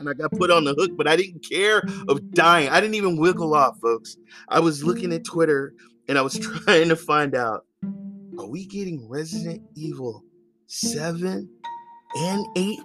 and 0.00 0.08
I 0.08 0.14
got 0.16 0.32
put 0.32 0.50
on 0.50 0.64
the 0.64 0.74
hook, 0.74 0.92
but 0.96 1.06
I 1.06 1.16
didn't 1.16 1.44
care 1.48 1.82
of 2.08 2.30
dying. 2.32 2.68
I 2.68 2.80
didn't 2.80 2.94
even 2.94 3.16
wiggle 3.16 3.54
off, 3.54 3.78
folks. 3.80 4.16
I 4.48 4.60
was 4.60 4.84
looking 4.84 5.12
at 5.12 5.24
Twitter 5.24 5.74
and 6.08 6.18
I 6.18 6.22
was 6.22 6.38
trying 6.64 6.88
to 6.88 6.96
find 6.96 7.34
out 7.34 7.66
are 8.38 8.46
we 8.46 8.66
getting 8.66 9.06
Resident 9.08 9.62
Evil 9.74 10.24
7 10.66 11.48
and 12.16 12.46
8? 12.56 12.78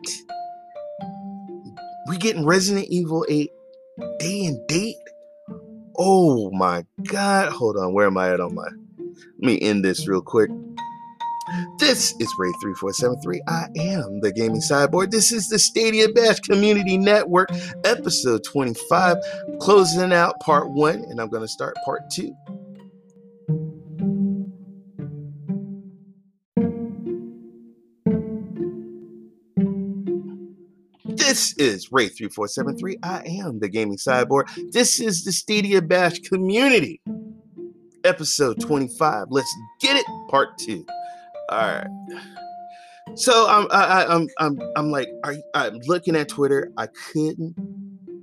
We 2.08 2.18
getting 2.18 2.46
Resident 2.46 2.88
Evil 2.90 3.26
8 3.30 3.50
day 4.20 4.46
and 4.46 4.68
date? 4.68 4.96
Oh 5.98 6.52
my 6.52 6.86
god. 7.04 7.52
Hold 7.52 7.78
on. 7.78 7.94
Where 7.94 8.08
am 8.08 8.18
I 8.18 8.32
at 8.32 8.40
on 8.40 8.56
my 8.56 8.68
let 9.40 9.48
me 9.48 9.62
end 9.62 9.84
this 9.84 10.08
real 10.08 10.22
quick. 10.22 10.50
This 11.78 12.14
is 12.20 12.34
Ray3473. 12.40 13.40
I 13.48 13.68
am 13.78 14.20
the 14.22 14.32
Gaming 14.34 14.62
Cyborg. 14.62 15.12
This 15.12 15.32
is 15.32 15.48
the 15.50 15.60
Stadia 15.60 16.10
Bash 16.10 16.40
Community 16.40 16.98
Network, 16.98 17.50
episode 17.84 18.44
25, 18.44 19.18
closing 19.60 20.12
out 20.12 20.40
part 20.40 20.70
one, 20.70 21.06
and 21.10 21.22
I'm 21.22 21.30
to 21.42 21.48
start 21.48 21.76
part 21.86 22.10
two. 22.10 22.36
This 31.36 31.54
is 31.58 31.90
Ray3473. 31.90 33.00
I 33.04 33.22
am 33.42 33.60
the 33.60 33.68
Gaming 33.68 33.98
Cyborg. 33.98 34.46
This 34.72 35.02
is 35.02 35.26
the 35.26 35.34
Stadia 35.34 35.82
Bash 35.82 36.20
Community, 36.20 37.02
episode 38.06 38.62
25. 38.62 39.26
Let's 39.32 39.54
get 39.82 39.98
it, 39.98 40.06
part 40.30 40.58
two. 40.58 40.86
All 41.50 41.58
right. 41.58 41.88
So 43.16 43.50
I'm 43.50 43.68
I, 43.70 44.06
am 44.06 44.10
I'm 44.12 44.28
I'm 44.40 44.72
I'm 44.78 44.92
like 44.92 45.10
are, 45.26 45.36
I'm 45.54 45.80
looking 45.88 46.16
at 46.16 46.30
Twitter. 46.30 46.72
I 46.78 46.88
couldn't 47.12 47.54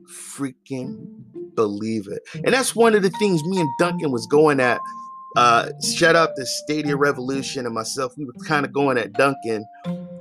freaking 0.09 1.07
believe 1.55 2.09
it. 2.09 2.23
And 2.33 2.55
that's 2.55 2.75
one 2.75 2.95
of 2.95 3.03
the 3.03 3.11
things 3.11 3.45
me 3.45 3.61
and 3.61 3.69
Duncan 3.79 4.11
was 4.11 4.27
going 4.27 4.59
at. 4.59 4.81
Uh, 5.37 5.69
shout 5.83 6.17
out 6.17 6.31
to 6.37 6.47
Stadia 6.47 6.97
Revolution 6.97 7.67
and 7.67 7.75
myself. 7.75 8.15
We 8.17 8.25
were 8.25 8.33
kind 8.47 8.65
of 8.65 8.73
going 8.73 8.97
at 8.97 9.13
Duncan 9.13 9.67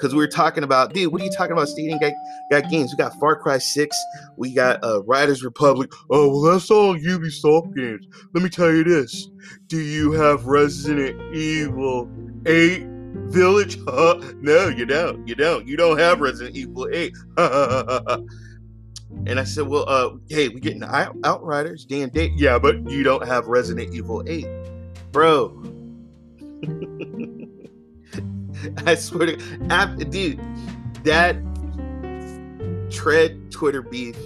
because 0.01 0.15
we 0.15 0.19
were 0.19 0.27
talking 0.27 0.63
about, 0.63 0.93
dude, 0.93 1.11
what 1.11 1.21
are 1.21 1.25
you 1.25 1.31
talking 1.31 1.51
about? 1.51 1.69
Stadia 1.69 1.99
got, 1.99 2.13
got 2.49 2.71
games. 2.71 2.91
We 2.91 2.97
got 2.97 3.13
Far 3.19 3.35
Cry 3.39 3.59
6. 3.59 3.95
We 4.35 4.51
got 4.51 4.83
uh, 4.83 5.03
Riders 5.03 5.43
Republic. 5.43 5.91
Oh, 6.09 6.27
well, 6.29 6.53
that's 6.53 6.71
all 6.71 6.97
Ubisoft 6.97 7.75
games. 7.75 8.07
Let 8.33 8.43
me 8.43 8.49
tell 8.49 8.71
you 8.71 8.83
this. 8.83 9.29
Do 9.67 9.79
you 9.79 10.13
have 10.13 10.45
Resident 10.47 11.35
Evil 11.35 12.09
8 12.47 12.87
Village? 13.27 13.77
Huh? 13.87 14.19
No, 14.37 14.69
you 14.69 14.85
don't. 14.85 15.27
You 15.27 15.35
don't. 15.35 15.67
You 15.67 15.77
don't 15.77 15.99
have 15.99 16.19
Resident 16.19 16.55
Evil 16.55 16.89
8. 16.91 17.13
And 19.27 19.39
I 19.39 19.43
said, 19.43 19.67
well, 19.67 19.83
uh, 19.87 20.11
hey, 20.29 20.47
we 20.47 20.61
getting 20.61 20.83
out- 20.83 21.17
Outriders, 21.25 21.85
Day. 21.85 22.31
Yeah, 22.37 22.57
but 22.57 22.89
you 22.89 23.03
don't 23.03 23.27
have 23.27 23.45
Resident 23.47 23.93
Evil 23.93 24.23
8. 24.25 24.47
Bro. 25.11 25.49
I 28.85 28.95
swear 28.95 29.27
to 29.27 30.05
dude, 30.09 30.39
that 31.03 31.37
tread 32.91 33.51
Twitter 33.51 33.81
beef, 33.81 34.17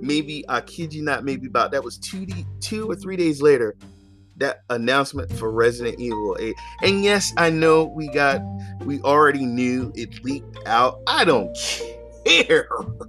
maybe 0.00 0.44
I 0.48 0.60
kid 0.60 0.92
you 0.92 1.02
not, 1.02 1.24
maybe 1.24 1.46
about 1.46 1.72
that 1.72 1.84
was 1.84 1.98
two 1.98 2.26
d 2.26 2.46
two 2.60 2.90
or 2.90 2.96
three 2.96 3.16
days 3.16 3.42
later. 3.42 3.76
That 4.36 4.62
announcement 4.70 5.32
for 5.32 5.50
Resident 5.50 5.98
Evil 5.98 6.36
8. 6.38 6.54
And 6.82 7.02
yes, 7.02 7.32
I 7.36 7.50
know 7.50 7.84
we 7.84 8.06
got 8.06 8.40
we 8.84 9.00
already 9.00 9.44
knew 9.44 9.92
it 9.96 10.22
leaked 10.22 10.58
out. 10.64 11.00
I 11.08 11.24
don't 11.24 11.56
care. 12.24 12.68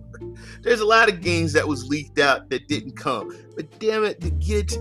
There's 0.64 0.80
a 0.80 0.86
lot 0.86 1.08
of 1.08 1.22
games 1.22 1.54
that 1.54 1.68
was 1.68 1.88
leaked 1.88 2.20
out 2.20 2.50
that 2.50 2.68
didn't 2.68 2.98
come. 2.98 3.36
But 3.56 3.80
damn 3.80 4.04
it, 4.04 4.20
to 4.22 4.32
get 4.32 4.76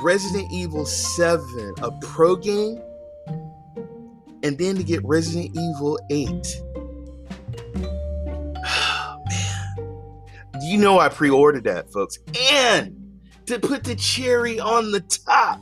Resident 0.00 0.50
Evil 0.50 0.86
7, 0.86 1.74
a 1.82 1.90
pro 2.00 2.36
game, 2.36 2.80
and 4.44 4.58
then 4.58 4.76
to 4.76 4.84
get 4.84 5.02
Resident 5.04 5.56
Evil 5.56 5.98
8. 6.10 6.62
Oh, 8.56 9.22
man. 9.28 10.60
You 10.60 10.78
know 10.78 11.00
I 11.00 11.08
pre-ordered 11.08 11.64
that, 11.64 11.90
folks. 11.90 12.18
And 12.52 13.18
to 13.46 13.58
put 13.58 13.84
the 13.84 13.96
cherry 13.96 14.60
on 14.60 14.92
the 14.92 15.00
top, 15.00 15.60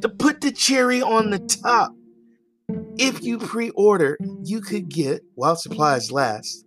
to 0.00 0.08
put 0.08 0.40
the 0.40 0.50
cherry 0.50 1.00
on 1.00 1.30
the 1.30 1.38
top, 1.38 1.94
if 2.98 3.22
you 3.22 3.38
pre-order, 3.38 4.18
you 4.42 4.60
could 4.60 4.88
get, 4.88 5.22
while 5.34 5.54
supplies 5.54 6.10
last, 6.10 6.64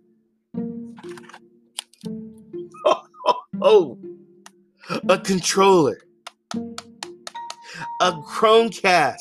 Oh, 3.62 3.98
a 5.08 5.18
controller, 5.18 5.98
a 8.00 8.12
Chromecast, 8.12 9.18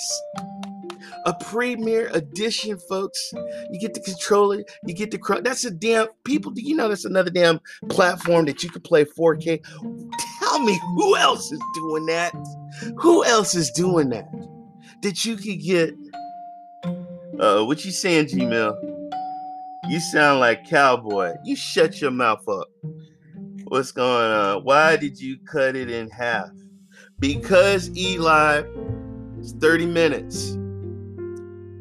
a 1.25 1.33
Premiere 1.33 2.09
Edition, 2.13 2.77
folks. 2.89 3.31
You 3.71 3.79
get 3.79 3.93
the 3.93 3.99
controller, 3.99 4.63
you 4.85 4.93
get 4.93 5.11
the 5.11 5.17
Chrome. 5.17 5.43
That's 5.43 5.65
a 5.65 5.71
damn 5.71 6.07
people. 6.23 6.51
Do 6.51 6.61
you 6.61 6.75
know 6.75 6.89
that's 6.89 7.05
another 7.05 7.29
damn 7.29 7.59
platform 7.89 8.45
that 8.45 8.63
you 8.63 8.69
could 8.69 8.83
play 8.83 9.05
4K? 9.05 9.63
Tell 10.39 10.59
me 10.59 10.79
who 10.95 11.15
else 11.15 11.51
is 11.51 11.61
doing 11.73 12.05
that? 12.07 12.33
Who 12.97 13.23
else 13.25 13.55
is 13.55 13.71
doing 13.71 14.09
that? 14.09 14.29
That 15.01 15.25
you 15.25 15.35
could 15.35 15.61
get. 15.61 15.95
Uh, 17.39 17.63
what 17.63 17.85
you 17.85 17.91
saying, 17.91 18.27
Gmail? 18.27 18.75
You 19.89 19.99
sound 19.99 20.39
like 20.39 20.67
cowboy. 20.67 21.35
You 21.43 21.55
shut 21.55 22.01
your 22.01 22.11
mouth 22.11 22.47
up. 22.47 22.67
What's 23.65 23.91
going 23.91 24.31
on? 24.31 24.63
Why 24.63 24.97
did 24.97 25.19
you 25.19 25.37
cut 25.45 25.75
it 25.75 25.89
in 25.89 26.09
half? 26.09 26.49
Because 27.19 27.95
Eli 27.97 28.63
it's 29.39 29.53
30 29.53 29.85
minutes 29.85 30.57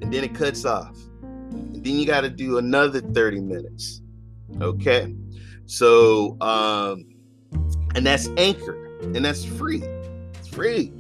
and 0.08 0.14
then 0.14 0.24
it 0.24 0.34
cuts 0.34 0.64
off. 0.64 0.96
And 1.20 1.84
then 1.84 1.98
you 1.98 2.06
got 2.06 2.22
to 2.22 2.30
do 2.30 2.56
another 2.56 3.02
30 3.02 3.40
minutes. 3.40 4.00
Okay? 4.58 5.14
So, 5.66 6.40
um, 6.40 7.04
and 7.94 8.06
that's 8.06 8.26
Anchor, 8.38 8.96
and 9.02 9.22
that's 9.22 9.44
free. 9.44 9.82
It's 10.32 10.48
free. 10.48 10.94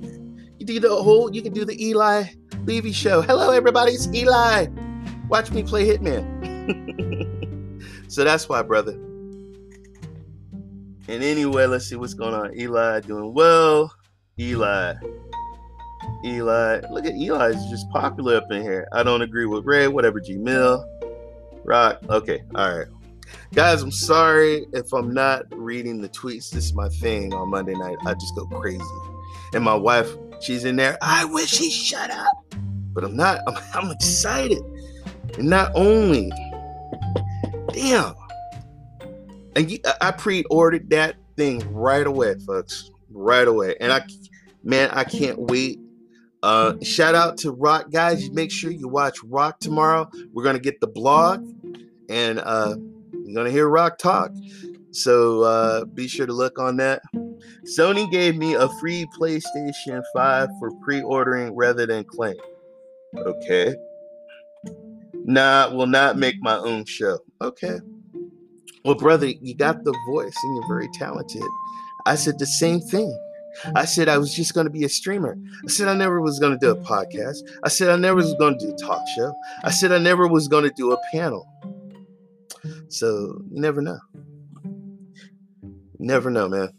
You 0.58 0.66
do 0.66 0.78
the 0.78 0.94
whole, 0.94 1.34
you 1.34 1.40
can 1.40 1.54
do 1.54 1.64
the 1.64 1.82
Eli 1.82 2.24
Levy 2.66 2.92
show. 2.92 3.22
Hello, 3.22 3.50
everybody, 3.50 3.92
it's 3.92 4.12
Eli. 4.12 4.66
Watch 5.30 5.52
me 5.52 5.62
play 5.62 5.86
Hitman. 5.88 6.22
so 8.12 8.24
that's 8.24 8.46
why, 8.46 8.60
brother. 8.60 8.92
And 11.08 11.22
anyway, 11.22 11.64
let's 11.64 11.86
see 11.86 11.96
what's 11.96 12.12
going 12.12 12.34
on. 12.34 12.54
Eli 12.54 13.00
doing 13.00 13.32
well. 13.32 13.90
Eli. 14.38 14.96
Eli. 16.24 16.80
Look 16.90 17.06
at 17.06 17.14
Eli 17.14 17.48
is 17.48 17.66
just 17.66 17.88
popular 17.90 18.36
up 18.36 18.50
in 18.50 18.62
here. 18.62 18.88
I 18.92 19.02
don't 19.02 19.22
agree 19.22 19.46
with 19.46 19.64
Ray, 19.64 19.88
whatever 19.88 20.20
G 20.20 20.36
Mill. 20.36 20.84
Rock. 21.64 22.00
Okay. 22.08 22.42
All 22.54 22.78
right. 22.78 22.86
Guys, 23.54 23.82
I'm 23.82 23.90
sorry 23.90 24.66
if 24.72 24.92
I'm 24.92 25.12
not 25.12 25.44
reading 25.52 26.00
the 26.00 26.08
tweets. 26.08 26.50
This 26.50 26.66
is 26.66 26.74
my 26.74 26.88
thing 26.88 27.34
on 27.34 27.50
Monday 27.50 27.74
night. 27.74 27.96
I 28.06 28.14
just 28.14 28.34
go 28.34 28.46
crazy. 28.46 28.82
And 29.54 29.64
my 29.64 29.74
wife, 29.74 30.08
she's 30.40 30.64
in 30.64 30.76
there. 30.76 30.98
I 31.02 31.24
wish 31.24 31.58
he 31.58 31.70
shut 31.70 32.10
up. 32.10 32.44
But 32.92 33.04
I'm 33.04 33.16
not. 33.16 33.40
I'm, 33.46 33.56
I'm 33.74 33.90
excited. 33.90 34.62
And 35.36 35.48
not 35.48 35.72
only, 35.74 36.32
damn, 37.72 38.14
and 39.58 39.78
I 40.00 40.12
pre-ordered 40.12 40.88
that 40.90 41.16
thing 41.36 41.62
right 41.72 42.06
away, 42.06 42.36
folks, 42.46 42.90
right 43.10 43.46
away. 43.46 43.74
And 43.80 43.92
I, 43.92 44.04
man, 44.62 44.90
I 44.92 45.04
can't 45.04 45.38
wait. 45.38 45.80
Uh, 46.42 46.74
shout 46.82 47.14
out 47.14 47.36
to 47.38 47.52
Rock 47.52 47.90
guys. 47.90 48.30
Make 48.30 48.50
sure 48.50 48.70
you 48.70 48.88
watch 48.88 49.22
Rock 49.24 49.60
tomorrow. 49.60 50.08
We're 50.32 50.44
gonna 50.44 50.58
get 50.58 50.80
the 50.80 50.86
blog, 50.86 51.48
and 52.08 52.40
uh, 52.40 52.76
you're 53.12 53.34
gonna 53.34 53.50
hear 53.50 53.68
Rock 53.68 53.98
talk. 53.98 54.32
So 54.90 55.42
uh, 55.42 55.84
be 55.84 56.08
sure 56.08 56.26
to 56.26 56.32
look 56.32 56.58
on 56.58 56.76
that. 56.78 57.02
Sony 57.78 58.10
gave 58.10 58.36
me 58.36 58.54
a 58.54 58.68
free 58.80 59.06
PlayStation 59.18 60.02
5 60.14 60.48
for 60.58 60.70
pre-ordering 60.82 61.54
rather 61.54 61.86
than 61.86 62.04
claim. 62.04 62.36
Okay. 63.16 63.74
Nah, 65.14 65.70
will 65.70 65.86
not 65.86 66.16
make 66.16 66.36
my 66.40 66.56
own 66.56 66.84
show. 66.86 67.18
Okay. 67.42 67.80
Well, 68.84 68.94
brother, 68.94 69.26
you 69.26 69.54
got 69.54 69.84
the 69.84 69.96
voice 70.08 70.34
and 70.42 70.56
you're 70.56 70.68
very 70.68 70.88
talented. 70.94 71.42
I 72.06 72.14
said 72.14 72.38
the 72.38 72.46
same 72.46 72.80
thing. 72.80 73.14
I 73.74 73.84
said 73.84 74.08
I 74.08 74.18
was 74.18 74.34
just 74.34 74.54
going 74.54 74.66
to 74.66 74.72
be 74.72 74.84
a 74.84 74.88
streamer. 74.88 75.36
I 75.64 75.68
said 75.68 75.88
I 75.88 75.94
never 75.94 76.20
was 76.20 76.38
going 76.38 76.52
to 76.52 76.58
do 76.58 76.70
a 76.70 76.76
podcast. 76.76 77.38
I 77.62 77.68
said 77.68 77.90
I 77.90 77.96
never 77.96 78.16
was 78.16 78.34
going 78.34 78.58
to 78.58 78.66
do 78.66 78.72
a 78.72 78.76
talk 78.76 79.02
show. 79.16 79.34
I 79.64 79.70
said 79.70 79.92
I 79.92 79.98
never 79.98 80.26
was 80.26 80.48
going 80.48 80.64
to 80.64 80.70
do 80.70 80.92
a 80.92 80.98
panel. 81.12 81.46
So 82.88 83.40
you 83.50 83.60
never 83.60 83.80
know. 83.80 83.98
never 85.98 86.30
know, 86.30 86.48
man. 86.48 86.70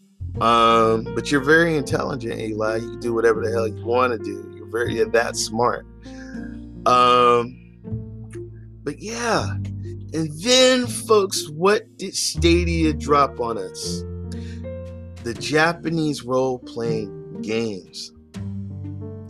Um, 0.41 1.03
but 1.15 1.31
you're 1.31 1.43
very 1.43 1.75
intelligent, 1.75 2.39
Eli. 2.39 2.77
You 2.77 2.89
can 2.91 2.99
do 2.99 3.13
whatever 3.13 3.43
the 3.43 3.51
hell 3.51 3.67
you 3.67 3.83
want 3.85 4.13
to 4.13 4.19
do. 4.19 4.51
You're 4.55 4.69
very 4.69 4.95
you're 4.95 5.09
that 5.09 5.35
smart. 5.35 5.85
Um, 6.85 7.55
but 8.83 8.99
yeah, 8.99 9.55
and 10.13 10.31
then, 10.41 10.87
folks, 10.87 11.49
what 11.49 11.97
did 11.97 12.15
Stadia 12.15 12.93
drop 12.93 13.39
on 13.39 13.57
us? 13.57 14.03
The 15.29 15.35
Japanese 15.35 16.23
role 16.23 16.57
playing 16.57 17.43
games. 17.43 18.13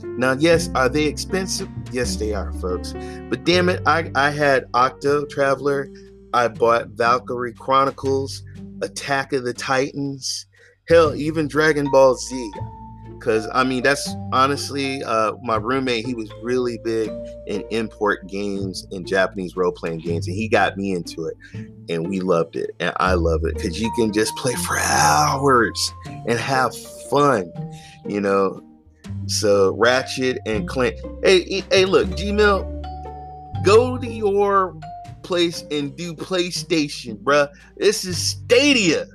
Now, 0.01 0.31
yes, 0.31 0.69
are 0.73 0.87
they 0.87 1.03
expensive? 1.03 1.67
Yes, 1.91 2.15
they 2.15 2.33
are, 2.33 2.53
folks. 2.53 2.93
But 3.29 3.43
damn 3.43 3.67
it, 3.67 3.81
I, 3.85 4.09
I 4.15 4.29
had 4.29 4.63
Octo 4.73 5.25
Traveler, 5.25 5.89
I 6.33 6.47
bought 6.47 6.87
Valkyrie 6.91 7.51
Chronicles, 7.51 8.43
Attack 8.81 9.33
of 9.33 9.43
the 9.43 9.53
Titans, 9.53 10.45
hell, 10.87 11.13
even 11.15 11.49
Dragon 11.49 11.91
Ball 11.91 12.15
Z 12.15 12.51
because 13.19 13.47
I 13.53 13.63
mean 13.63 13.83
that's 13.83 14.07
honestly 14.31 15.03
uh, 15.03 15.33
my 15.43 15.57
roommate. 15.57 16.05
He 16.05 16.15
was 16.15 16.31
really 16.41 16.79
big 16.83 17.11
in 17.47 17.63
import 17.69 18.27
games 18.27 18.87
and 18.91 19.05
Japanese 19.05 19.55
role 19.55 19.71
playing 19.71 19.99
games, 19.99 20.27
and 20.27 20.35
he 20.35 20.47
got 20.47 20.77
me 20.77 20.93
into 20.93 21.25
it, 21.25 21.35
and 21.89 22.09
we 22.09 22.21
loved 22.21 22.55
it, 22.55 22.71
and 22.79 22.93
I 22.99 23.13
love 23.15 23.43
it 23.43 23.55
because 23.55 23.79
you 23.79 23.91
can 23.95 24.13
just 24.13 24.35
play 24.35 24.53
for 24.53 24.77
hours 24.79 25.93
and 26.05 26.39
have 26.39 26.75
fun, 27.09 27.51
you 28.07 28.21
know. 28.21 28.63
So 29.27 29.75
Ratchet 29.75 30.39
and 30.45 30.67
Clank. 30.67 30.95
Hey, 31.23 31.63
hey, 31.69 31.85
look, 31.85 32.07
Gmail, 32.09 33.63
go 33.63 33.97
to 33.97 34.07
your 34.07 34.75
place 35.23 35.63
and 35.69 35.95
do 35.95 36.15
PlayStation, 36.15 37.17
bruh. 37.17 37.49
This 37.77 38.05
is 38.05 38.17
Stadia. 38.17 39.05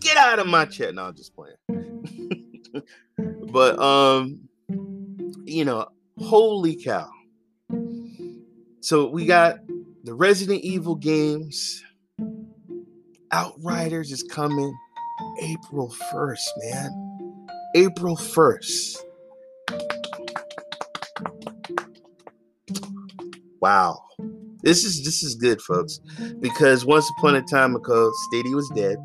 Get 0.00 0.16
out 0.16 0.38
of 0.38 0.46
my 0.46 0.66
chat. 0.66 0.94
No, 0.94 1.04
I'm 1.04 1.14
just 1.14 1.34
playing. 1.34 1.56
But 3.52 3.78
um, 3.78 4.48
you 5.44 5.64
know, 5.64 5.86
holy 6.18 6.76
cow. 6.76 7.10
So 8.80 9.08
we 9.08 9.26
got 9.26 9.58
the 10.04 10.14
Resident 10.14 10.62
Evil 10.62 10.96
games. 10.96 11.84
Outriders 13.30 14.10
is 14.10 14.22
coming. 14.22 14.74
April 15.40 15.94
1st, 16.12 16.48
man. 16.58 17.18
April 17.76 18.16
1st. 18.16 18.96
Wow. 23.60 24.02
This 24.62 24.84
is 24.84 25.04
this 25.04 25.22
is 25.22 25.34
good, 25.34 25.60
folks. 25.60 26.00
Because 26.40 26.84
once 26.84 27.10
upon 27.18 27.36
a 27.36 27.42
time 27.42 27.76
ago, 27.76 28.10
Stadia 28.28 28.54
was 28.54 28.68
dead. 28.74 28.96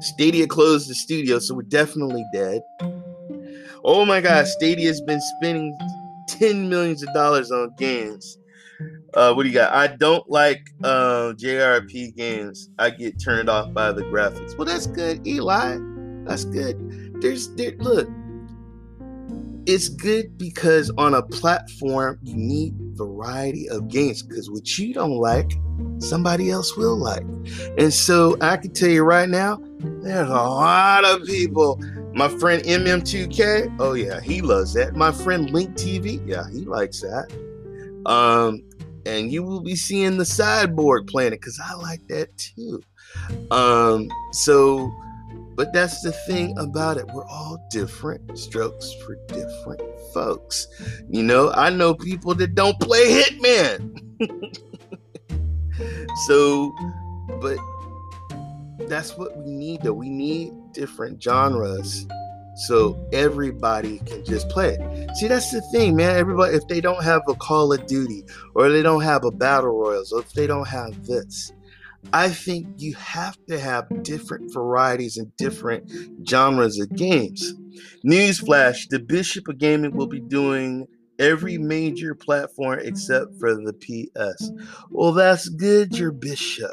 Stadia 0.00 0.46
closed 0.46 0.88
the 0.88 0.94
studio, 0.94 1.38
so 1.38 1.54
we're 1.54 1.62
definitely 1.62 2.24
dead. 2.32 2.62
Oh 3.84 4.04
my 4.04 4.20
god, 4.20 4.46
Stadia's 4.46 5.00
been 5.00 5.20
spending 5.36 5.76
10 6.28 6.68
millions 6.68 7.02
of 7.02 7.12
dollars 7.14 7.50
on 7.50 7.74
games. 7.76 8.38
Uh, 9.14 9.32
what 9.34 9.42
do 9.42 9.48
you 9.48 9.54
got? 9.54 9.72
I 9.72 9.88
don't 9.88 10.28
like 10.30 10.70
uh, 10.82 11.34
JRP 11.36 12.16
games. 12.16 12.70
I 12.78 12.90
get 12.90 13.22
turned 13.22 13.48
off 13.48 13.72
by 13.72 13.92
the 13.92 14.02
graphics. 14.02 14.56
Well, 14.56 14.66
that's 14.66 14.86
good, 14.86 15.26
Eli. 15.26 15.78
That's 16.24 16.44
good. 16.44 17.20
There's 17.20 17.54
there. 17.54 17.72
Look, 17.78 18.08
it's 19.66 19.88
good 19.88 20.38
because 20.38 20.90
on 20.96 21.14
a 21.14 21.22
platform 21.22 22.18
you 22.22 22.36
need 22.36 22.74
variety 22.94 23.68
of 23.68 23.88
games. 23.88 24.22
Because 24.22 24.50
what 24.50 24.78
you 24.78 24.94
don't 24.94 25.18
like, 25.18 25.52
somebody 25.98 26.50
else 26.50 26.76
will 26.76 26.96
like. 26.96 27.24
And 27.78 27.92
so 27.92 28.36
I 28.40 28.56
can 28.56 28.72
tell 28.72 28.88
you 28.88 29.02
right 29.02 29.28
now, 29.28 29.60
there's 30.02 30.28
a 30.28 30.32
lot 30.32 31.04
of 31.04 31.26
people 31.26 31.78
my 32.14 32.28
friend 32.28 32.62
MM2K, 32.64 33.76
oh 33.78 33.94
yeah, 33.94 34.20
he 34.20 34.42
loves 34.42 34.74
that. 34.74 34.94
My 34.94 35.12
friend 35.12 35.50
Link 35.50 35.76
TV, 35.76 36.20
yeah, 36.26 36.48
he 36.50 36.64
likes 36.64 37.00
that. 37.00 37.32
Um, 38.04 38.62
and 39.06 39.32
you 39.32 39.42
will 39.42 39.60
be 39.60 39.74
seeing 39.74 40.18
the 40.18 40.24
sideboard 40.24 41.06
playing 41.06 41.32
it 41.32 41.40
because 41.40 41.60
I 41.62 41.74
like 41.74 42.06
that 42.08 42.36
too. 42.36 42.82
Um, 43.50 44.10
so, 44.32 44.92
but 45.54 45.72
that's 45.72 46.02
the 46.02 46.12
thing 46.12 46.56
about 46.58 46.98
it. 46.98 47.06
We're 47.08 47.26
all 47.26 47.66
different 47.70 48.38
strokes 48.38 48.92
for 49.04 49.16
different 49.28 49.82
folks. 50.12 50.66
You 51.08 51.22
know, 51.22 51.50
I 51.52 51.70
know 51.70 51.94
people 51.94 52.34
that 52.34 52.54
don't 52.54 52.78
play 52.78 53.22
Hitman. 53.22 53.98
so, 56.26 56.74
but 57.40 57.58
that's 58.88 59.16
what 59.16 59.36
we 59.36 59.50
need 59.50 59.82
though. 59.82 59.92
We 59.92 60.08
need 60.08 60.52
different 60.72 61.22
genres 61.22 62.06
so 62.54 62.98
everybody 63.12 63.98
can 64.00 64.24
just 64.24 64.48
play 64.48 64.76
it. 64.78 65.16
See, 65.16 65.28
that's 65.28 65.50
the 65.50 65.62
thing, 65.72 65.96
man. 65.96 66.16
Everybody, 66.16 66.54
if 66.54 66.66
they 66.68 66.80
don't 66.80 67.02
have 67.02 67.22
a 67.28 67.34
Call 67.34 67.72
of 67.72 67.86
Duty 67.86 68.24
or 68.54 68.68
they 68.68 68.82
don't 68.82 69.02
have 69.02 69.24
a 69.24 69.30
Battle 69.30 69.70
Royals 69.70 70.12
or 70.12 70.20
if 70.20 70.32
they 70.32 70.46
don't 70.46 70.68
have 70.68 71.06
this, 71.06 71.52
I 72.12 72.28
think 72.28 72.66
you 72.78 72.94
have 72.94 73.38
to 73.48 73.58
have 73.58 74.02
different 74.02 74.52
varieties 74.52 75.16
and 75.16 75.34
different 75.36 75.90
genres 76.28 76.78
of 76.78 76.94
games. 76.94 77.54
Newsflash 78.04 78.88
the 78.88 78.98
Bishop 78.98 79.48
of 79.48 79.58
Gaming 79.58 79.96
will 79.96 80.08
be 80.08 80.20
doing 80.20 80.86
every 81.18 81.56
major 81.56 82.14
platform 82.14 82.80
except 82.82 83.38
for 83.38 83.54
the 83.54 83.72
PS. 83.72 84.50
Well, 84.90 85.12
that's 85.12 85.48
good, 85.48 85.96
your 85.96 86.10
Bishop. 86.10 86.72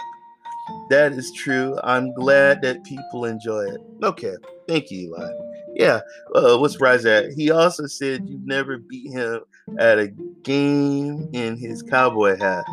That 0.90 1.14
is 1.14 1.32
true. 1.34 1.78
I'm 1.84 2.14
glad 2.14 2.62
that 2.64 2.84
people 2.84 3.26
enjoy 3.26 3.66
it. 3.66 3.82
Okay. 4.04 4.36
Thank 4.68 4.92
you, 4.92 5.16
Eli. 5.16 5.32
Yeah. 5.76 6.02
Uh, 6.34 6.58
what's 6.58 6.80
Rise 6.82 7.06
at? 7.06 7.32
He 7.34 7.52
also 7.52 7.86
said 7.86 8.28
you've 8.28 8.46
never 8.46 8.78
beat 8.78 9.12
him 9.12 9.42
at 9.78 10.00
a 10.00 10.08
game 10.44 11.30
in 11.34 11.58
his 11.58 11.84
cowboy 11.84 12.38
hat. 12.38 12.66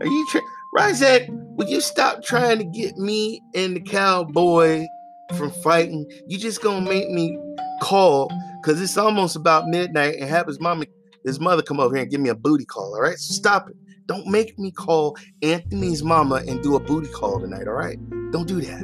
Are 0.00 0.06
you 0.06 0.26
tra- 0.30 0.40
Rise 0.72 1.02
Will 1.30 1.68
you 1.68 1.80
stop 1.80 2.22
trying 2.22 2.58
to 2.58 2.64
get 2.64 2.96
me 2.96 3.42
and 3.54 3.76
the 3.76 3.80
cowboy 3.80 4.86
from 5.36 5.50
fighting? 5.62 6.08
You 6.28 6.38
just 6.38 6.62
gonna 6.62 6.88
make 6.88 7.10
me 7.10 7.36
call 7.82 8.30
because 8.62 8.80
it's 8.80 8.96
almost 8.96 9.36
about 9.36 9.66
midnight 9.66 10.16
and 10.18 10.28
have 10.30 10.46
his 10.46 10.60
mama, 10.60 10.86
his 11.24 11.40
mother 11.40 11.62
come 11.62 11.80
over 11.80 11.94
here 11.94 12.02
and 12.02 12.10
give 12.10 12.20
me 12.20 12.30
a 12.30 12.34
booty 12.34 12.64
call. 12.64 12.94
All 12.94 13.02
right, 13.02 13.18
so 13.18 13.34
stop 13.34 13.68
it. 13.68 13.76
Don't 14.10 14.26
make 14.26 14.58
me 14.58 14.72
call 14.72 15.16
Anthony's 15.40 16.02
mama 16.02 16.42
and 16.48 16.60
do 16.64 16.74
a 16.74 16.80
booty 16.80 17.06
call 17.12 17.38
tonight, 17.38 17.68
all 17.68 17.74
right? 17.74 17.96
Don't 18.32 18.48
do 18.48 18.60
that. 18.60 18.82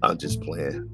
I'm 0.02 0.16
just 0.16 0.40
playing. 0.40 0.88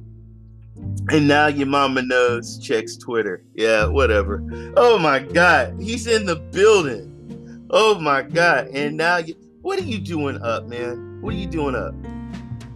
And 1.11 1.29
now 1.29 1.47
your 1.47 1.69
mama 1.69 2.03
knows, 2.03 2.59
checks 2.59 2.97
Twitter. 2.97 3.45
Yeah, 3.55 3.87
whatever. 3.87 4.43
Oh 4.77 4.99
my 4.99 5.21
God, 5.21 5.81
he's 5.81 6.09
in 6.09 6.27
the 6.27 6.35
building. 6.35 7.69
Oh 7.71 8.01
my 8.01 8.23
God. 8.23 8.67
And 8.73 8.97
now 8.97 9.19
you, 9.19 9.37
what 9.63 9.79
are 9.79 9.85
you 9.85 10.01
doing 10.01 10.43
up, 10.43 10.67
man? 10.67 11.23
What 11.23 11.35
are 11.35 11.39
you 11.39 11.47
doing 11.47 11.77
up? 11.77 11.95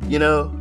You 0.08 0.20
know? 0.20 0.52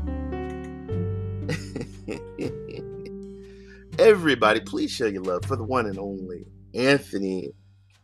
Everybody, 3.99 4.59
please 4.61 4.89
show 4.89 5.05
your 5.05 5.21
love 5.21 5.45
for 5.45 5.55
the 5.55 5.63
one 5.63 5.85
and 5.85 5.99
only 5.99 6.47
Anthony. 6.73 7.51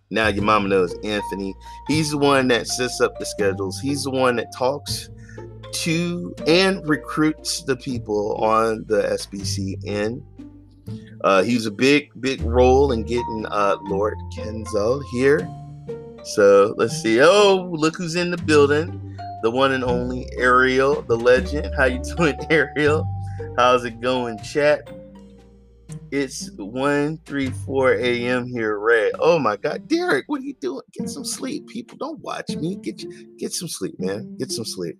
Now 0.10 0.28
your 0.28 0.44
mama 0.44 0.70
knows 0.70 0.94
Anthony. 1.04 1.54
He's 1.88 2.12
the 2.12 2.18
one 2.18 2.48
that 2.48 2.68
sets 2.68 3.00
up 3.00 3.18
the 3.20 3.26
schedules. 3.26 3.80
He's 3.80 4.04
the 4.04 4.12
one 4.12 4.36
that 4.38 4.52
talks 4.56 5.10
to 5.72 6.34
and 6.48 6.88
recruits 6.88 7.64
the 7.64 7.76
people 7.76 8.36
on 8.36 8.86
the 8.88 9.04
SBCN. 9.04 10.24
Uh, 11.22 11.44
he's 11.44 11.66
a 11.66 11.72
big, 11.72 12.10
big 12.20 12.42
role 12.42 12.92
in 12.92 13.04
getting 13.04 13.46
uh, 13.48 13.78
Lord 13.84 14.18
Kenzel 14.36 15.04
here. 15.12 15.48
So 16.24 16.74
let's 16.78 17.02
see. 17.02 17.22
Oh, 17.22 17.70
look 17.72 17.96
who's 17.96 18.16
in 18.16 18.32
the 18.32 18.38
building. 18.38 19.18
The 19.42 19.52
one 19.52 19.72
and 19.72 19.84
only 19.84 20.28
Ariel, 20.38 21.02
the 21.04 21.16
legend. 21.16 21.74
How 21.78 21.86
you 21.86 22.02
doing, 22.16 22.38
Ariel? 22.50 23.08
How's 23.58 23.86
it 23.86 24.02
going, 24.02 24.38
chat? 24.40 24.90
It's 26.12 26.50
1 26.58 27.20
3 27.26 27.50
4 27.52 27.94
a.m. 27.94 28.48
here, 28.48 28.80
Ray. 28.80 29.12
Oh 29.20 29.38
my 29.40 29.58
god, 29.58 29.88
Derek, 29.88 30.26
what 30.28 30.42
are 30.42 30.46
you 30.46 30.56
doing? 30.56 30.82
Get 30.94 31.10
some 31.10 31.26
sleep. 31.26 31.68
People 31.68 31.98
don't 31.98 32.20
watch 32.22 32.50
me. 32.56 32.76
Get 32.76 33.04
get 33.38 33.54
some 33.54 33.68
sleep, 33.68 34.00
man. 34.00 34.36
Get 34.38 34.52
some 34.52 34.66
sleep. 34.66 34.98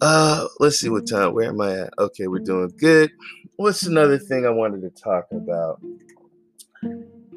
Uh 0.00 0.46
let's 0.60 0.78
see 0.78 0.88
what 0.88 1.08
time. 1.08 1.34
Where 1.34 1.48
am 1.48 1.60
I 1.60 1.80
at? 1.80 1.94
Okay, 1.98 2.26
we're 2.26 2.40
doing 2.40 2.72
good. 2.78 3.10
What's 3.56 3.84
another 3.84 4.18
thing 4.18 4.46
I 4.46 4.50
wanted 4.50 4.82
to 4.82 4.90
talk 5.02 5.26
about? 5.30 5.80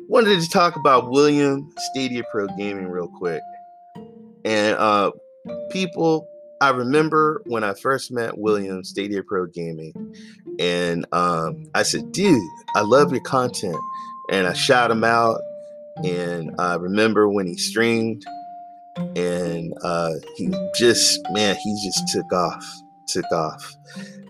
Wanted 0.07 0.39
to 0.41 0.49
talk 0.49 0.75
about 0.77 1.09
William 1.09 1.69
Stadia 1.77 2.23
Pro 2.31 2.47
Gaming 2.57 2.87
real 2.87 3.07
quick. 3.07 3.41
And 4.45 4.77
uh 4.77 5.11
people 5.71 6.27
I 6.61 6.69
remember 6.69 7.41
when 7.45 7.63
I 7.63 7.73
first 7.73 8.11
met 8.11 8.37
William 8.37 8.83
Stadia 8.83 9.23
Pro 9.23 9.45
Gaming, 9.45 10.15
and 10.59 11.05
um, 11.11 11.65
I 11.73 11.83
said, 11.83 12.11
"Dude, 12.11 12.41
I 12.75 12.81
love 12.81 13.11
your 13.11 13.21
content," 13.21 13.77
and 14.31 14.47
I 14.47 14.53
shot 14.53 14.91
him 14.91 15.03
out. 15.03 15.39
And 16.03 16.53
I 16.59 16.75
remember 16.75 17.29
when 17.29 17.47
he 17.47 17.57
streamed, 17.57 18.25
and 19.15 19.73
uh, 19.81 20.13
he 20.35 20.49
just, 20.75 21.19
man, 21.31 21.55
he 21.55 21.81
just 21.83 22.07
took 22.13 22.31
off, 22.31 22.65
took 23.07 23.29
off, 23.31 23.75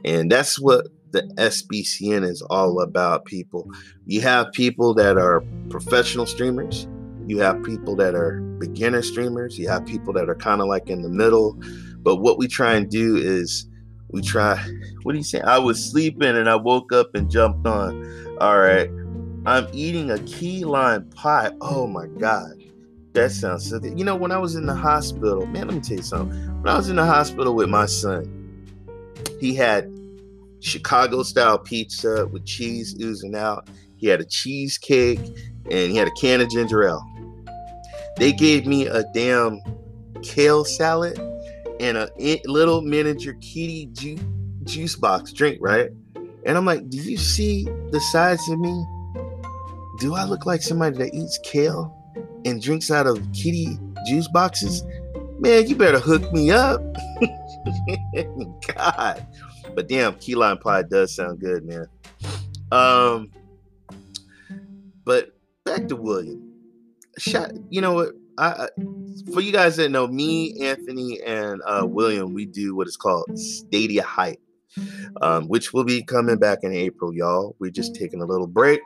and 0.04 0.32
that's 0.32 0.60
what 0.60 0.88
the 1.12 1.22
SBCN 1.38 2.28
is 2.28 2.42
all 2.50 2.82
about. 2.82 3.26
People, 3.26 3.70
you 4.06 4.22
have 4.22 4.52
people 4.52 4.94
that 4.96 5.18
are 5.18 5.44
professional 5.70 6.26
streamers, 6.26 6.88
you 7.28 7.40
have 7.40 7.62
people 7.64 7.96
that 7.98 8.16
are 8.16 8.42
beginner 8.60 9.02
streamers, 9.04 9.60
you 9.60 9.68
have 9.68 9.86
people 9.86 10.14
that 10.14 10.28
are 10.28 10.36
kind 10.36 10.62
of 10.62 10.68
like 10.68 10.90
in 10.90 11.04
the 11.04 11.10
middle 11.10 11.60
but 12.06 12.18
what 12.18 12.38
we 12.38 12.48
try 12.48 12.76
and 12.76 12.90
do 12.90 13.18
is 13.18 13.68
we 14.12 14.22
try, 14.22 14.56
what 15.02 15.14
do 15.14 15.18
you 15.18 15.24
say? 15.24 15.42
I 15.42 15.58
was 15.58 15.84
sleeping 15.84 16.38
and 16.38 16.48
I 16.48 16.56
woke 16.56 16.94
up 16.94 17.16
and 17.16 17.30
jumped 17.30 17.66
on. 17.66 18.38
All 18.40 18.60
right. 18.60 18.90
I'm 19.48 19.68
eating 19.74 20.12
a 20.12 20.20
key 20.20 20.64
lime 20.66 21.10
pie. 21.10 21.52
Oh 21.62 21.88
my 21.88 22.06
God. 22.06 22.54
That 23.14 23.32
sounds 23.32 23.68
so 23.70 23.80
good. 23.80 23.98
You 23.98 24.06
know, 24.06 24.16
when 24.16 24.32
I 24.32 24.38
was 24.38 24.56
in 24.56 24.68
the 24.68 24.76
hospital, 24.76 25.48
man, 25.48 25.68
let 25.68 25.76
me 25.76 25.82
tell 25.82 25.98
you 25.98 26.04
something. 26.04 26.38
When 26.62 26.68
I 26.72 26.78
was 26.78 26.90
in 26.90 26.96
the 26.96 27.06
hospital 27.06 27.56
with 27.56 27.70
my 27.70 27.88
son, 27.88 28.32
he 29.40 29.56
had 29.56 29.92
Chicago 30.60 31.24
style 31.24 31.58
pizza 31.58 32.28
with 32.28 32.46
cheese 32.46 32.96
oozing 33.02 33.36
out. 33.36 33.68
He 33.98 34.08
had 34.08 34.22
a 34.22 34.26
cheesecake 34.26 35.26
and 35.72 35.92
he 35.92 35.96
had 35.96 36.08
a 36.08 36.12
can 36.12 36.42
of 36.42 36.50
ginger 36.50 36.88
ale. 36.88 37.04
They 38.18 38.32
gave 38.32 38.68
me 38.68 38.86
a 38.86 39.04
damn 39.14 39.60
kale 40.22 40.66
salad 40.66 41.20
and 41.80 41.98
a 41.98 42.42
little 42.46 42.82
miniature 42.82 43.34
kitty 43.42 43.88
ju- 43.92 44.20
juice 44.64 44.96
box 44.96 45.32
drink, 45.32 45.58
right? 45.62 45.90
And 46.46 46.58
I'm 46.58 46.66
like, 46.66 46.90
do 46.90 46.98
you 46.98 47.18
see 47.18 47.66
the 47.92 48.00
size 48.00 48.48
of 48.50 48.60
me? 48.60 48.86
Do 50.00 50.16
I 50.16 50.26
look 50.26 50.46
like 50.46 50.62
somebody 50.62 50.98
that 50.98 51.14
eats 51.14 51.40
kale 51.44 51.94
and 52.46 52.62
drinks 52.62 52.92
out 52.92 53.08
of 53.08 53.18
kitty 53.34 53.80
juice 54.08 54.28
boxes? 54.28 54.84
Man, 55.40 55.68
you 55.68 55.76
better 55.76 56.00
hook 56.00 56.32
me 56.32 56.52
up. 56.52 56.82
God. 58.76 59.26
But 59.74 59.90
damn, 59.90 60.16
key 60.16 60.36
lime 60.36 60.58
pie 60.60 60.84
does 60.84 61.16
sound 61.16 61.40
good, 61.40 61.66
man. 61.66 61.88
Um, 62.72 63.32
but 65.04 65.36
back 65.66 65.88
to 65.88 65.96
William. 65.96 66.54
Shot, 67.18 67.52
you 67.70 67.82
know 67.82 67.94
what? 67.94 68.10
I, 68.38 68.68
for 69.34 69.42
you 69.42 69.52
guys 69.52 69.78
that 69.78 69.90
know 69.90 70.08
me, 70.08 70.60
Anthony, 70.62 71.22
and 71.22 71.62
uh, 71.66 71.86
William, 71.86 72.34
we 72.34 72.46
do 72.46 72.76
what 72.76 72.88
is 72.88 72.98
called 72.98 73.26
Stadia 73.38 74.04
Hype, 74.04 74.42
um, 75.22 75.48
which 75.48 75.74
will 75.74 75.84
be 75.84 76.04
coming 76.04 76.38
back 76.38 76.60
in 76.64 76.74
April, 76.74 77.14
y'all. 77.14 77.56
We're 77.60 77.72
just 77.72 77.96
taking 77.96 78.22
a 78.22 78.26
little 78.26 78.48
break. 78.48 78.82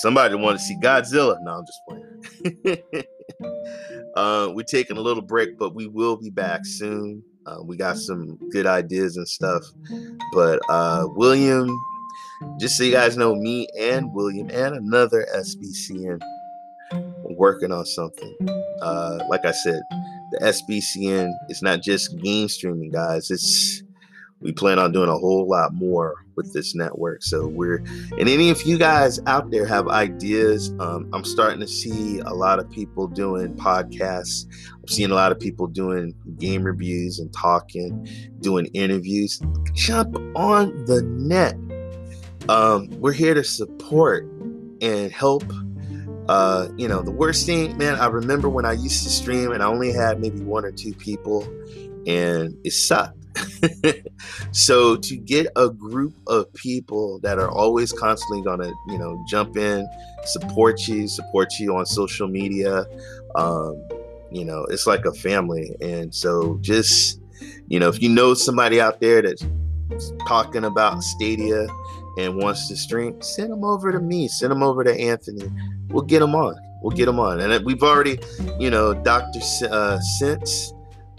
Somebody 0.00 0.34
want 0.36 0.58
to 0.58 0.64
see 0.64 0.76
Godzilla? 0.76 1.36
No, 1.42 1.58
I'm 1.58 1.66
just 1.66 1.80
playing. 1.88 3.04
uh, 4.16 4.52
we're 4.52 4.64
taking 4.64 4.96
a 4.96 5.00
little 5.00 5.22
break, 5.22 5.58
but 5.58 5.74
we 5.74 5.86
will 5.86 6.16
be 6.16 6.30
back 6.30 6.66
soon. 6.66 7.22
Uh, 7.46 7.62
we 7.62 7.76
got 7.76 7.96
some 7.96 8.36
good 8.50 8.66
ideas 8.66 9.16
and 9.16 9.26
stuff. 9.26 9.64
But 10.32 10.60
uh, 10.68 11.06
William, 11.08 11.68
just 12.60 12.76
so 12.76 12.84
you 12.84 12.92
guys 12.92 13.16
know, 13.16 13.34
me 13.34 13.66
and 13.80 14.12
William 14.14 14.50
and 14.50 14.76
another 14.76 15.26
SBCN 15.34 16.20
working 17.36 17.72
on 17.72 17.84
something. 17.86 18.36
Uh, 18.82 19.18
like 19.28 19.44
I 19.44 19.52
said, 19.52 19.80
the 20.32 20.38
SBCN 20.40 21.30
is 21.48 21.62
not 21.62 21.82
just 21.82 22.16
game 22.18 22.48
streaming, 22.48 22.90
guys. 22.90 23.30
It's 23.30 23.82
we 24.40 24.52
plan 24.52 24.78
on 24.78 24.92
doing 24.92 25.08
a 25.08 25.18
whole 25.18 25.48
lot 25.48 25.74
more 25.74 26.24
with 26.36 26.52
this 26.52 26.74
network. 26.74 27.22
So 27.22 27.48
we're 27.48 27.78
and 28.18 28.28
any 28.28 28.50
of 28.50 28.62
you 28.62 28.78
guys 28.78 29.18
out 29.26 29.50
there 29.50 29.66
have 29.66 29.88
ideas. 29.88 30.72
Um, 30.78 31.08
I'm 31.12 31.24
starting 31.24 31.60
to 31.60 31.66
see 31.66 32.20
a 32.20 32.32
lot 32.32 32.60
of 32.60 32.70
people 32.70 33.08
doing 33.08 33.54
podcasts. 33.54 34.46
I'm 34.74 34.88
seeing 34.88 35.10
a 35.10 35.14
lot 35.14 35.32
of 35.32 35.40
people 35.40 35.66
doing 35.66 36.14
game 36.38 36.62
reviews 36.62 37.18
and 37.18 37.32
talking, 37.32 38.08
doing 38.40 38.66
interviews. 38.74 39.40
Jump 39.74 40.16
on 40.36 40.84
the 40.84 41.02
net. 41.02 41.56
Um, 42.48 42.88
we're 43.00 43.12
here 43.12 43.34
to 43.34 43.44
support 43.44 44.24
and 44.80 45.10
help 45.10 45.44
uh, 46.28 46.68
you 46.76 46.88
know, 46.88 47.02
the 47.02 47.10
worst 47.10 47.46
thing, 47.46 47.76
man, 47.78 47.94
I 47.96 48.06
remember 48.06 48.48
when 48.48 48.64
I 48.64 48.72
used 48.72 49.02
to 49.04 49.10
stream 49.10 49.52
and 49.52 49.62
I 49.62 49.66
only 49.66 49.92
had 49.92 50.20
maybe 50.20 50.40
one 50.40 50.64
or 50.64 50.72
two 50.72 50.92
people 50.92 51.42
and 52.06 52.56
it 52.64 52.72
sucked. 52.72 53.14
so 54.52 54.96
to 54.96 55.16
get 55.16 55.46
a 55.56 55.70
group 55.70 56.14
of 56.26 56.52
people 56.54 57.20
that 57.20 57.38
are 57.38 57.50
always 57.50 57.92
constantly 57.92 58.42
gonna, 58.42 58.70
you 58.88 58.98
know, 58.98 59.22
jump 59.28 59.56
in, 59.56 59.88
support 60.24 60.86
you, 60.86 61.08
support 61.08 61.48
you 61.58 61.74
on 61.76 61.86
social 61.86 62.28
media, 62.28 62.84
um, 63.34 63.80
you 64.30 64.44
know, 64.44 64.64
it's 64.64 64.86
like 64.86 65.04
a 65.04 65.12
family. 65.12 65.74
And 65.80 66.14
so 66.14 66.58
just, 66.60 67.20
you 67.68 67.78
know, 67.80 67.88
if 67.88 68.02
you 68.02 68.08
know 68.08 68.34
somebody 68.34 68.80
out 68.80 69.00
there 69.00 69.22
that's 69.22 69.44
talking 70.26 70.64
about 70.64 71.02
Stadia 71.02 71.66
and 72.18 72.36
wants 72.36 72.68
to 72.68 72.76
stream, 72.76 73.22
send 73.22 73.50
them 73.50 73.64
over 73.64 73.92
to 73.92 74.00
me, 74.00 74.28
send 74.28 74.50
them 74.50 74.62
over 74.62 74.84
to 74.84 74.92
Anthony 74.92 75.50
we'll 75.90 76.04
get 76.04 76.22
him 76.22 76.34
on. 76.34 76.56
We'll 76.82 76.96
get 76.96 77.08
him 77.08 77.18
on. 77.18 77.40
And 77.40 77.64
we've 77.64 77.82
already, 77.82 78.18
you 78.58 78.70
know, 78.70 78.94
Dr. 78.94 79.40
Uh, 79.70 79.98
Sense, 80.00 80.72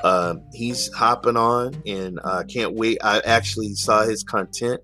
uh, 0.04 0.36
he's 0.54 0.92
hopping 0.94 1.36
on 1.36 1.82
and 1.86 2.20
I 2.24 2.30
uh, 2.30 2.44
can't 2.44 2.74
wait. 2.76 3.00
I 3.04 3.20
actually 3.20 3.74
saw 3.76 4.04
his 4.04 4.24
content 4.24 4.82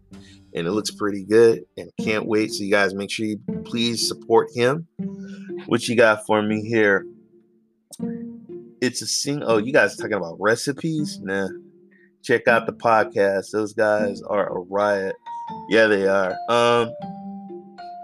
and 0.54 0.68
it 0.68 0.72
looks 0.72 0.92
pretty 0.92 1.24
good 1.24 1.64
and 1.78 1.90
can't 2.02 2.26
wait. 2.26 2.52
So 2.52 2.64
you 2.64 2.72
guys 2.72 2.94
make 2.94 3.12
sure 3.12 3.26
you 3.26 3.40
please 3.64 4.08
support 4.08 4.50
him. 4.54 4.88
What 5.68 5.88
you 5.88 5.96
got 5.96 6.26
for 6.26 6.42
me 6.42 6.62
here? 6.68 7.06
It's 8.82 9.02
a 9.02 9.08
sing. 9.08 9.42
Oh, 9.44 9.58
you 9.58 9.72
guys 9.72 9.96
talking 9.96 10.14
about 10.14 10.36
recipes? 10.40 11.20
Nah. 11.22 11.48
Check 12.22 12.48
out 12.48 12.66
the 12.66 12.74
podcast. 12.74 13.52
Those 13.52 13.74
guys 13.74 14.22
are 14.24 14.50
a 14.50 14.60
riot. 14.60 15.16
Yeah, 15.70 15.88
they 15.88 16.08
are. 16.08 16.36
Um, 16.50 16.94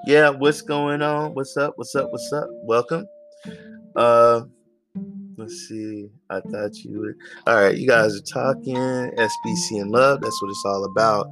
yeah, 0.06 0.30
what's 0.30 0.62
going 0.62 1.02
on? 1.02 1.34
What's 1.34 1.58
up? 1.58 1.74
What's 1.76 1.96
up? 1.96 2.12
What's 2.12 2.32
up? 2.34 2.48
Welcome. 2.64 3.06
Uh 3.96 4.42
let's 5.38 5.68
see. 5.68 6.10
I 6.30 6.40
thought 6.40 6.76
you 6.78 7.00
would 7.00 7.16
all 7.48 7.62
right, 7.62 7.76
you 7.76 7.88
guys 7.88 8.16
are 8.16 8.22
talking 8.22 8.76
SBCN 8.76 9.92
love. 9.92 10.22
That's 10.22 10.42
what 10.42 10.50
it's 10.50 10.64
all 10.66 10.86
about. 10.86 11.28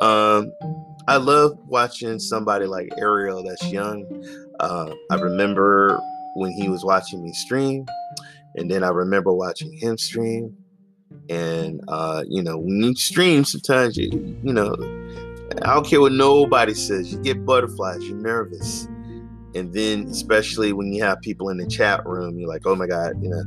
Um 0.00 0.52
I 1.08 1.16
love 1.16 1.58
watching 1.66 2.18
somebody 2.18 2.66
like 2.66 2.88
Ariel 2.98 3.42
that's 3.44 3.70
young. 3.70 4.04
Uh, 4.58 4.92
I 5.10 5.14
remember 5.16 6.00
when 6.34 6.50
he 6.50 6.68
was 6.68 6.84
watching 6.84 7.22
me 7.22 7.32
stream, 7.32 7.86
and 8.56 8.68
then 8.68 8.82
I 8.82 8.88
remember 8.88 9.32
watching 9.32 9.72
him 9.72 9.96
stream. 9.98 10.56
And 11.30 11.80
uh, 11.86 12.24
you 12.28 12.42
know, 12.42 12.58
when 12.58 12.82
you 12.82 12.94
stream, 12.96 13.44
sometimes 13.44 13.96
you 13.96 14.10
you 14.42 14.52
know 14.52 14.74
I 15.62 15.74
don't 15.74 15.86
care 15.86 16.00
what 16.00 16.12
nobody 16.12 16.74
says. 16.74 17.12
You 17.12 17.18
get 17.20 17.44
butterflies. 17.44 18.06
You're 18.06 18.18
nervous, 18.18 18.86
and 19.54 19.72
then 19.72 20.06
especially 20.08 20.72
when 20.72 20.92
you 20.92 21.02
have 21.04 21.20
people 21.20 21.48
in 21.50 21.56
the 21.56 21.66
chat 21.66 22.04
room, 22.06 22.38
you're 22.38 22.48
like, 22.48 22.66
oh 22.66 22.74
my 22.74 22.86
god, 22.86 23.22
you 23.22 23.28
know. 23.28 23.44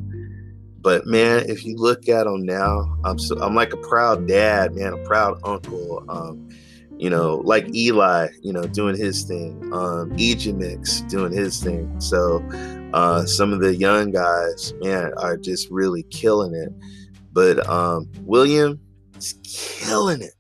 But 0.81 1.05
man, 1.05 1.43
if 1.49 1.65
you 1.65 1.75
look 1.75 2.07
at 2.07 2.23
them 2.23 2.45
now, 2.45 2.97
I'm 3.03 3.19
so 3.19 3.37
I'm 3.39 3.53
like 3.53 3.73
a 3.73 3.77
proud 3.77 4.27
dad, 4.27 4.75
man, 4.75 4.93
a 4.93 5.03
proud 5.05 5.39
uncle. 5.43 6.03
Um, 6.09 6.49
you 6.97 7.09
know, 7.09 7.41
like 7.45 7.73
Eli, 7.73 8.27
you 8.41 8.51
know, 8.51 8.63
doing 8.63 8.95
his 8.95 9.23
thing. 9.23 9.61
Um, 9.73 10.11
Ejimix 10.17 11.07
doing 11.09 11.31
his 11.31 11.61
thing. 11.63 11.99
So 11.99 12.43
uh, 12.93 13.25
some 13.25 13.53
of 13.53 13.61
the 13.61 13.75
young 13.75 14.11
guys, 14.11 14.73
man, 14.81 15.13
are 15.17 15.37
just 15.37 15.69
really 15.69 16.03
killing 16.03 16.53
it. 16.53 16.73
But 17.31 17.65
um, 17.69 18.09
William 18.23 18.79
is 19.15 19.35
killing 19.43 20.21
it 20.21 20.33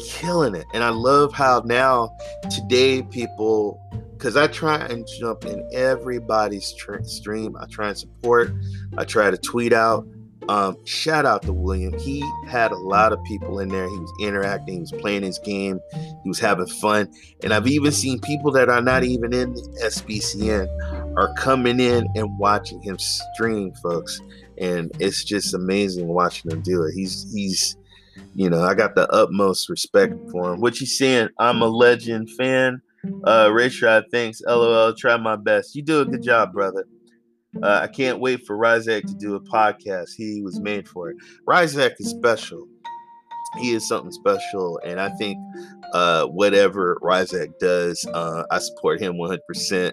killing 0.00 0.54
it. 0.54 0.66
And 0.74 0.82
I 0.82 0.90
love 0.90 1.32
how 1.32 1.62
now 1.64 2.16
today 2.50 3.02
people, 3.02 3.80
because 4.12 4.36
I 4.36 4.46
try 4.46 4.76
and 4.76 5.06
jump 5.18 5.44
in 5.44 5.66
everybody's 5.72 6.72
tr- 6.74 7.02
stream. 7.02 7.56
I 7.56 7.66
try 7.66 7.88
and 7.88 7.98
support. 7.98 8.52
I 8.96 9.04
try 9.04 9.30
to 9.30 9.38
tweet 9.38 9.72
out. 9.72 10.06
Um, 10.48 10.78
shout 10.86 11.26
out 11.26 11.42
to 11.42 11.52
William. 11.52 11.92
He 11.98 12.24
had 12.46 12.72
a 12.72 12.76
lot 12.76 13.12
of 13.12 13.22
people 13.24 13.60
in 13.60 13.68
there. 13.68 13.86
He 13.86 13.98
was 13.98 14.12
interacting. 14.22 14.74
He 14.74 14.80
was 14.80 14.92
playing 14.92 15.22
his 15.22 15.38
game. 15.40 15.78
He 15.92 16.28
was 16.28 16.38
having 16.38 16.66
fun. 16.66 17.12
And 17.42 17.52
I've 17.52 17.66
even 17.66 17.92
seen 17.92 18.18
people 18.20 18.50
that 18.52 18.70
are 18.70 18.80
not 18.80 19.04
even 19.04 19.34
in 19.34 19.52
the 19.52 19.80
SBCN 19.84 21.16
are 21.18 21.34
coming 21.34 21.80
in 21.80 22.08
and 22.14 22.38
watching 22.38 22.80
him 22.80 22.98
stream, 22.98 23.74
folks. 23.82 24.22
And 24.56 24.90
it's 24.98 25.22
just 25.22 25.52
amazing 25.52 26.08
watching 26.08 26.50
him 26.50 26.62
do 26.62 26.82
it. 26.84 26.92
He's 26.94 27.30
he's 27.30 27.76
you 28.34 28.48
know, 28.50 28.62
I 28.62 28.74
got 28.74 28.94
the 28.94 29.08
utmost 29.10 29.68
respect 29.68 30.14
for 30.30 30.52
him. 30.52 30.60
What 30.60 30.80
you 30.80 30.86
saying? 30.86 31.28
I'm 31.38 31.62
a 31.62 31.68
legend 31.68 32.30
fan. 32.30 32.82
Uh, 33.24 33.50
Ray 33.52 33.68
Shroud, 33.68 34.04
thanks. 34.10 34.40
LOL, 34.46 34.94
try 34.94 35.16
my 35.16 35.36
best. 35.36 35.74
You 35.74 35.82
do 35.82 36.00
a 36.00 36.04
good 36.04 36.22
job, 36.22 36.52
brother. 36.52 36.84
Uh, 37.62 37.80
I 37.82 37.86
can't 37.86 38.20
wait 38.20 38.46
for 38.46 38.56
Ryzak 38.56 39.06
to 39.06 39.14
do 39.14 39.34
a 39.34 39.40
podcast. 39.40 40.10
He 40.16 40.42
was 40.42 40.60
made 40.60 40.88
for 40.88 41.10
it. 41.10 41.16
Ryzak 41.48 41.94
is 41.98 42.10
special. 42.10 42.66
He 43.58 43.72
is 43.72 43.88
something 43.88 44.12
special, 44.12 44.78
and 44.84 45.00
I 45.00 45.08
think 45.10 45.38
uh, 45.94 46.26
whatever 46.26 46.98
Ryzak 47.02 47.58
does, 47.58 48.04
uh, 48.12 48.44
I 48.50 48.58
support 48.58 49.00
him 49.00 49.14
100%. 49.14 49.92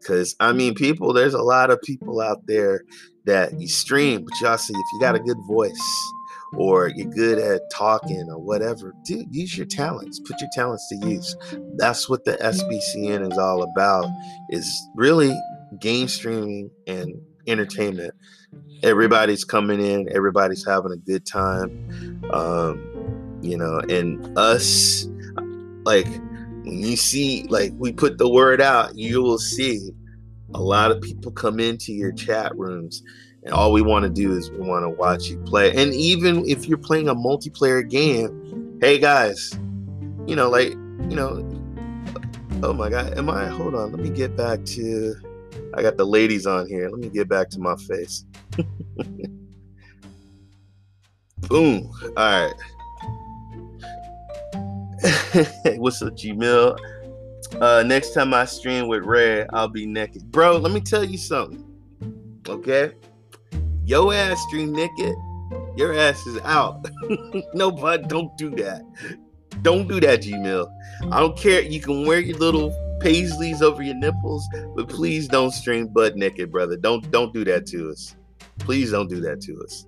Because 0.00 0.34
I 0.40 0.52
mean, 0.52 0.74
people, 0.74 1.12
there's 1.12 1.34
a 1.34 1.42
lot 1.42 1.70
of 1.70 1.80
people 1.82 2.20
out 2.20 2.46
there 2.46 2.82
that 3.26 3.60
you 3.60 3.68
stream, 3.68 4.24
but 4.24 4.40
y'all 4.40 4.56
see 4.56 4.72
if 4.72 4.86
you 4.94 5.00
got 5.00 5.16
a 5.16 5.20
good 5.20 5.36
voice, 5.46 6.12
or 6.54 6.88
you're 6.88 7.10
good 7.10 7.38
at 7.38 7.62
talking 7.70 8.28
or 8.28 8.38
whatever, 8.38 8.94
dude, 9.04 9.34
use 9.34 9.56
your 9.56 9.66
talents. 9.66 10.20
Put 10.20 10.40
your 10.40 10.50
talents 10.52 10.88
to 10.88 11.08
use. 11.08 11.36
That's 11.76 12.08
what 12.08 12.24
the 12.24 12.32
SBCN 12.32 13.30
is 13.30 13.38
all 13.38 13.62
about. 13.62 14.06
Is 14.50 14.88
really 14.94 15.34
game 15.80 16.08
streaming 16.08 16.70
and 16.86 17.14
entertainment. 17.46 18.14
Everybody's 18.82 19.44
coming 19.44 19.80
in. 19.80 20.08
Everybody's 20.14 20.66
having 20.66 20.92
a 20.92 20.96
good 20.96 21.26
time. 21.26 22.22
Um, 22.30 23.38
you 23.42 23.56
know, 23.56 23.80
and 23.88 24.36
us, 24.38 25.06
like 25.84 26.08
when 26.64 26.78
you 26.78 26.96
see, 26.96 27.44
like 27.48 27.72
we 27.76 27.92
put 27.92 28.18
the 28.18 28.28
word 28.28 28.60
out, 28.60 28.96
you 28.96 29.22
will 29.22 29.38
see 29.38 29.90
a 30.54 30.60
lot 30.60 30.90
of 30.90 31.00
people 31.00 31.32
come 31.32 31.60
into 31.60 31.92
your 31.92 32.12
chat 32.12 32.56
rooms 32.56 33.02
and 33.46 33.54
all 33.54 33.72
we 33.72 33.80
want 33.80 34.02
to 34.02 34.10
do 34.10 34.32
is 34.32 34.50
we 34.50 34.58
want 34.58 34.84
to 34.84 34.90
watch 34.90 35.28
you 35.28 35.38
play. 35.38 35.70
And 35.70 35.94
even 35.94 36.44
if 36.48 36.66
you're 36.66 36.76
playing 36.76 37.08
a 37.08 37.14
multiplayer 37.14 37.88
game, 37.88 38.78
hey 38.80 38.98
guys, 38.98 39.52
you 40.26 40.34
know, 40.34 40.50
like, 40.50 40.70
you 40.70 41.14
know, 41.14 41.48
oh 42.64 42.72
my 42.72 42.90
God, 42.90 43.16
am 43.16 43.30
I? 43.30 43.46
Hold 43.46 43.76
on, 43.76 43.92
let 43.92 44.00
me 44.00 44.10
get 44.10 44.36
back 44.36 44.64
to. 44.64 45.14
I 45.74 45.82
got 45.82 45.96
the 45.96 46.04
ladies 46.04 46.44
on 46.44 46.66
here. 46.66 46.88
Let 46.90 46.98
me 46.98 47.08
get 47.08 47.28
back 47.28 47.48
to 47.50 47.60
my 47.60 47.76
face. 47.76 48.24
Boom. 51.48 51.88
All 52.16 52.50
right. 52.50 52.52
What's 55.78 56.02
up, 56.02 56.16
Gmail? 56.16 56.76
Uh, 57.60 57.84
next 57.86 58.12
time 58.12 58.34
I 58.34 58.44
stream 58.44 58.88
with 58.88 59.04
Ray, 59.04 59.46
I'll 59.52 59.68
be 59.68 59.86
naked. 59.86 60.32
Bro, 60.32 60.56
let 60.58 60.72
me 60.72 60.80
tell 60.80 61.04
you 61.04 61.18
something. 61.18 61.62
Okay? 62.48 62.92
Your 63.86 64.12
ass 64.12 64.42
stream 64.42 64.72
naked, 64.72 65.14
your 65.76 65.96
ass 65.96 66.26
is 66.26 66.40
out. 66.42 66.84
no, 67.54 67.70
bud, 67.70 68.08
don't 68.08 68.36
do 68.36 68.50
that. 68.56 68.82
Don't 69.62 69.86
do 69.86 70.00
that, 70.00 70.22
Gmail. 70.22 70.68
I 71.12 71.20
don't 71.20 71.38
care. 71.38 71.62
You 71.62 71.80
can 71.80 72.04
wear 72.04 72.18
your 72.18 72.36
little 72.36 72.70
paisleys 73.00 73.62
over 73.62 73.84
your 73.84 73.94
nipples, 73.94 74.44
but 74.74 74.88
please 74.88 75.28
don't 75.28 75.52
stream 75.52 75.86
butt 75.86 76.16
naked, 76.16 76.50
brother. 76.50 76.76
Don't 76.76 77.08
don't 77.12 77.32
do 77.32 77.44
that 77.44 77.64
to 77.68 77.90
us. 77.90 78.16
Please 78.58 78.90
don't 78.90 79.08
do 79.08 79.20
that 79.20 79.40
to 79.42 79.62
us. 79.62 79.86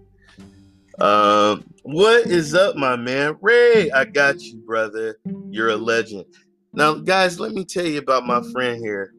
Um, 1.00 1.64
what 1.82 2.26
is 2.26 2.54
up, 2.54 2.76
my 2.76 2.94
man? 2.94 3.36
Ray, 3.40 3.90
I 3.90 4.04
got 4.04 4.40
you, 4.40 4.58
brother. 4.58 5.18
You're 5.50 5.70
a 5.70 5.76
legend. 5.76 6.24
Now, 6.72 6.94
guys, 6.94 7.40
let 7.40 7.50
me 7.50 7.64
tell 7.64 7.86
you 7.86 7.98
about 7.98 8.26
my 8.26 8.42
friend 8.52 8.80
here. 8.80 9.12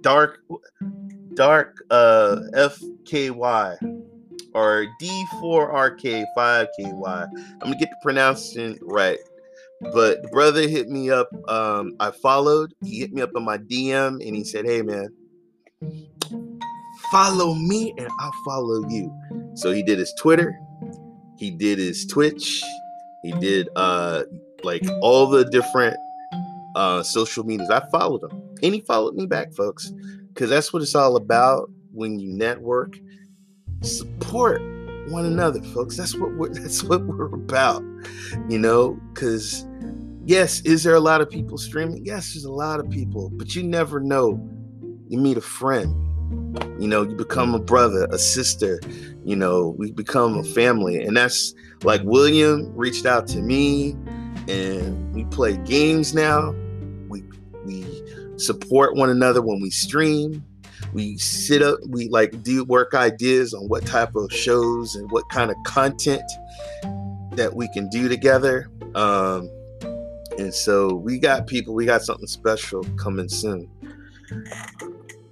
Dark 0.00 0.40
Dark 1.34 1.84
uh 1.90 2.40
FKY 2.54 3.76
or 4.54 4.86
D4RK5KY. 5.02 7.28
I'm 7.34 7.58
gonna 7.60 7.76
get 7.76 7.90
the 7.90 7.96
pronouncing 8.02 8.78
right. 8.82 9.18
But 9.92 10.22
the 10.22 10.28
brother 10.28 10.66
hit 10.68 10.88
me 10.88 11.10
up. 11.10 11.28
Um, 11.50 11.96
I 12.00 12.10
followed. 12.10 12.72
He 12.82 13.00
hit 13.00 13.12
me 13.12 13.20
up 13.20 13.30
on 13.36 13.44
my 13.44 13.58
DM 13.58 14.26
and 14.26 14.36
he 14.36 14.44
said, 14.44 14.64
Hey 14.64 14.82
man, 14.82 15.08
follow 17.10 17.54
me 17.54 17.92
and 17.98 18.08
I'll 18.20 18.32
follow 18.44 18.88
you. 18.88 19.12
So 19.54 19.72
he 19.72 19.82
did 19.82 19.98
his 19.98 20.12
Twitter, 20.18 20.58
he 21.36 21.50
did 21.50 21.78
his 21.78 22.06
Twitch, 22.06 22.62
he 23.22 23.32
did 23.32 23.68
uh 23.76 24.22
like 24.62 24.82
all 25.02 25.26
the 25.26 25.44
different 25.44 25.96
uh 26.76 27.02
social 27.02 27.44
medias. 27.44 27.70
I 27.70 27.86
followed 27.90 28.22
him 28.22 28.42
and 28.62 28.74
he 28.74 28.80
followed 28.80 29.14
me 29.14 29.26
back, 29.26 29.52
folks, 29.52 29.92
because 30.34 30.50
that's 30.50 30.72
what 30.72 30.82
it's 30.82 30.94
all 30.94 31.16
about 31.16 31.70
when 31.92 32.18
you 32.18 32.32
network. 32.32 32.98
Support 33.82 34.60
one 35.08 35.24
another, 35.24 35.62
folks. 35.62 35.96
That's 35.96 36.16
what 36.16 36.34
we're 36.34 36.48
that's 36.52 36.82
what 36.82 37.04
we're 37.04 37.32
about. 37.32 37.82
You 38.48 38.58
know, 38.58 38.98
because 39.12 39.66
yes, 40.24 40.60
is 40.62 40.82
there 40.82 40.94
a 40.94 41.00
lot 41.00 41.20
of 41.20 41.30
people 41.30 41.56
streaming? 41.56 42.04
Yes, 42.04 42.34
there's 42.34 42.44
a 42.44 42.52
lot 42.52 42.80
of 42.80 42.90
people, 42.90 43.30
but 43.30 43.54
you 43.54 43.62
never 43.62 44.00
know. 44.00 44.40
You 45.08 45.18
meet 45.18 45.36
a 45.36 45.42
friend 45.42 46.04
you 46.78 46.88
know, 46.88 47.02
you 47.02 47.14
become 47.14 47.54
a 47.54 47.58
brother, 47.58 48.06
a 48.10 48.18
sister, 48.18 48.80
you 49.24 49.36
know, 49.36 49.74
we 49.78 49.92
become 49.92 50.38
a 50.38 50.44
family. 50.44 51.02
And 51.02 51.16
that's 51.16 51.54
like 51.82 52.02
William 52.04 52.72
reached 52.74 53.06
out 53.06 53.26
to 53.28 53.40
me 53.40 53.92
and 54.48 55.14
we 55.14 55.24
play 55.24 55.56
games 55.58 56.14
now. 56.14 56.54
Support 58.46 58.96
one 58.96 59.10
another 59.10 59.42
when 59.42 59.60
we 59.60 59.70
stream. 59.70 60.44
We 60.92 61.16
sit 61.18 61.62
up, 61.62 61.78
we 61.88 62.08
like 62.08 62.42
do 62.42 62.64
work 62.64 62.94
ideas 62.94 63.54
on 63.54 63.68
what 63.68 63.86
type 63.86 64.14
of 64.14 64.32
shows 64.32 64.94
and 64.94 65.10
what 65.10 65.28
kind 65.30 65.50
of 65.50 65.56
content 65.64 66.22
that 67.32 67.54
we 67.54 67.68
can 67.68 67.88
do 67.88 68.08
together. 68.08 68.70
Um, 68.94 69.50
and 70.38 70.52
so 70.52 70.94
we 70.94 71.18
got 71.18 71.46
people, 71.46 71.74
we 71.74 71.86
got 71.86 72.02
something 72.02 72.26
special 72.26 72.84
coming 72.96 73.28
soon. 73.28 73.68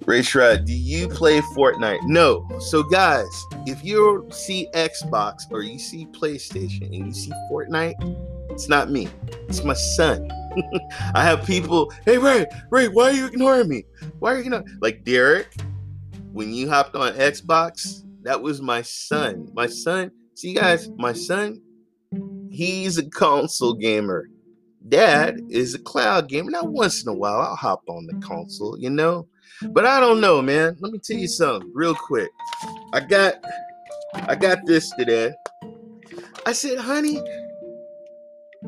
Ray 0.05 0.21
Shrad, 0.21 0.65
do 0.65 0.73
you 0.73 1.07
play 1.07 1.39
Fortnite? 1.55 2.03
No. 2.03 2.45
So, 2.59 2.83
guys, 2.83 3.45
if 3.65 3.83
you 3.85 4.27
see 4.31 4.67
Xbox 4.73 5.43
or 5.49 5.61
you 5.61 5.79
see 5.79 6.07
PlayStation 6.07 6.87
and 6.87 7.07
you 7.07 7.13
see 7.13 7.31
Fortnite, 7.49 7.93
it's 8.49 8.67
not 8.67 8.91
me. 8.91 9.07
It's 9.47 9.63
my 9.63 9.73
son. 9.73 10.29
I 11.15 11.23
have 11.23 11.45
people, 11.45 11.91
hey, 12.05 12.17
Ray, 12.17 12.45
Ray, 12.69 12.87
why 12.87 13.09
are 13.09 13.13
you 13.13 13.27
ignoring 13.27 13.69
me? 13.69 13.83
Why 14.19 14.31
are 14.31 14.35
you 14.35 14.41
ignoring 14.41 14.67
Like 14.81 15.03
Derek, 15.03 15.55
when 16.31 16.53
you 16.53 16.69
hopped 16.69 16.95
on 16.95 17.13
Xbox, 17.13 18.03
that 18.23 18.41
was 18.41 18.61
my 18.61 18.81
son. 18.81 19.49
My 19.53 19.67
son, 19.67 20.11
see, 20.35 20.53
guys, 20.53 20.89
my 20.97 21.13
son, 21.13 21.61
he's 22.49 22.97
a 22.97 23.09
console 23.09 23.73
gamer. 23.73 24.29
Dad 24.87 25.39
is 25.49 25.73
a 25.73 25.79
cloud 25.79 26.27
gamer. 26.27 26.51
Now, 26.51 26.63
once 26.63 27.03
in 27.03 27.09
a 27.09 27.13
while, 27.13 27.39
I'll 27.39 27.55
hop 27.55 27.83
on 27.87 28.05
the 28.05 28.15
console, 28.25 28.77
you 28.77 28.89
know? 28.89 29.27
But 29.61 29.85
I 29.85 29.99
don't 29.99 30.19
know, 30.19 30.41
man. 30.41 30.75
Let 30.79 30.91
me 30.91 30.99
tell 30.99 31.17
you 31.17 31.27
something 31.27 31.71
real 31.73 31.95
quick. 31.95 32.29
I 32.91 32.99
got 32.99 33.35
I 34.27 34.35
got 34.35 34.65
this 34.65 34.91
today. 34.91 35.33
I 36.45 36.51
said, 36.51 36.77
honey, 36.77 37.21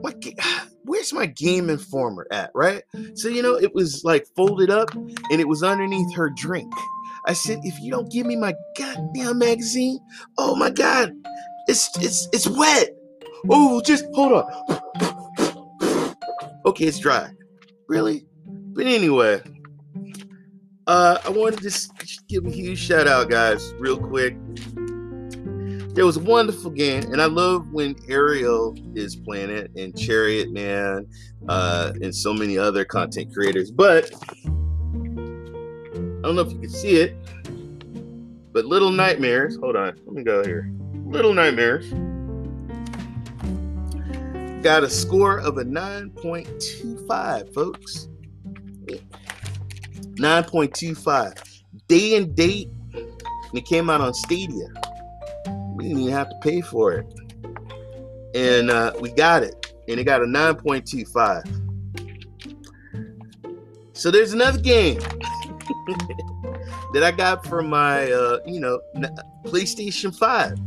what 0.02 0.24
where's 0.84 1.14
my 1.14 1.26
game 1.26 1.70
informer 1.70 2.28
at? 2.32 2.52
Right? 2.54 2.84
So 3.16 3.28
you 3.28 3.42
know, 3.42 3.56
it 3.56 3.74
was 3.74 4.04
like 4.04 4.28
folded 4.36 4.70
up 4.70 4.94
and 4.94 5.40
it 5.40 5.48
was 5.48 5.64
underneath 5.64 6.14
her 6.16 6.30
drink. 6.30 6.72
I 7.28 7.34
said, 7.34 7.60
if 7.64 7.80
you 7.82 7.92
don't 7.92 8.12
give 8.12 8.28
me 8.28 8.36
my 8.36 8.54
goddamn 8.78 9.40
magazine, 9.40 10.00
oh 10.38 10.56
my 10.56 10.70
god, 10.70 11.12
it's 11.68 11.90
it's 12.00 12.28
it's 12.32 12.48
wet. 12.48 12.90
Oh, 13.50 13.82
just 13.82 14.06
hold 14.14 14.34
on. 14.34 14.80
Okay, 16.68 16.86
it's 16.86 16.98
dry. 16.98 17.30
Really? 17.88 18.26
But 18.48 18.88
anyway, 18.88 19.40
uh, 20.88 21.20
I 21.24 21.30
wanted 21.30 21.58
to 21.58 21.64
just 21.64 21.92
give 22.28 22.46
a 22.48 22.50
huge 22.50 22.80
shout 22.80 23.08
out, 23.08 23.30
guys, 23.30 23.72
real 23.78 24.00
quick. 24.00 24.36
There 25.96 26.06
was 26.06 26.18
a 26.18 26.20
wonderful 26.20 26.72
game, 26.72 27.04
and 27.14 27.22
I 27.22 27.26
love 27.28 27.72
when 27.72 27.96
Ariel 28.10 28.76
is 28.96 29.16
playing 29.16 29.50
it, 29.50 29.72
and 29.78 29.98
Chariot 29.98 30.52
Man, 30.52 31.08
uh, 31.48 31.94
and 32.02 32.14
so 32.14 32.34
many 32.34 32.58
other 32.58 32.84
content 32.84 33.34
creators. 33.34 33.72
But 33.72 34.12
I 34.44 34.50
don't 36.22 36.36
know 36.36 36.42
if 36.42 36.52
you 36.52 36.60
can 36.60 36.70
see 36.70 36.98
it, 36.98 37.16
but 38.52 38.66
Little 38.66 38.92
Nightmares. 38.92 39.56
Hold 39.56 39.78
on, 39.78 39.98
let 40.06 40.14
me 40.14 40.22
go 40.24 40.44
here. 40.44 40.70
Little 41.06 41.34
Nightmares 41.34 41.94
got 44.62 44.84
a 44.84 44.90
score 44.90 45.40
of 45.40 45.58
a 45.60 45.64
9.25, 45.64 47.54
folks. 47.54 48.10
9.25. 50.16 51.62
Day 51.88 52.18
and 52.18 52.36
date. 52.36 52.70
And 52.94 53.54
it 53.54 53.66
came 53.66 53.90
out 53.90 54.02
on 54.02 54.14
Stadia. 54.14 54.68
Didn't 55.86 56.02
even 56.02 56.14
have 56.14 56.30
to 56.32 56.36
pay 56.42 56.62
for 56.62 56.94
it. 56.94 57.06
And 58.34 58.72
uh, 58.72 58.94
we 59.00 59.12
got 59.12 59.44
it. 59.44 59.72
And 59.88 60.00
it 60.00 60.04
got 60.06 60.24
a 60.24 60.26
9.25. 60.26 61.62
So 63.94 64.10
there's 64.10 64.34
another 64.34 64.58
game 64.60 64.98
that 66.94 67.04
I 67.04 67.12
got 67.12 67.46
from 67.46 67.70
my, 67.70 68.12
uh, 68.12 68.40
you 68.48 68.60
know, 68.60 68.82
PlayStation 69.46 70.18
5 70.18 70.58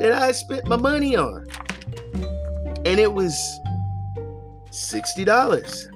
that 0.00 0.12
I 0.12 0.32
spent 0.32 0.66
my 0.66 0.76
money 0.76 1.16
on. 1.16 1.46
And 2.86 2.98
it 2.98 3.12
was 3.12 3.34
$60. 4.70 5.92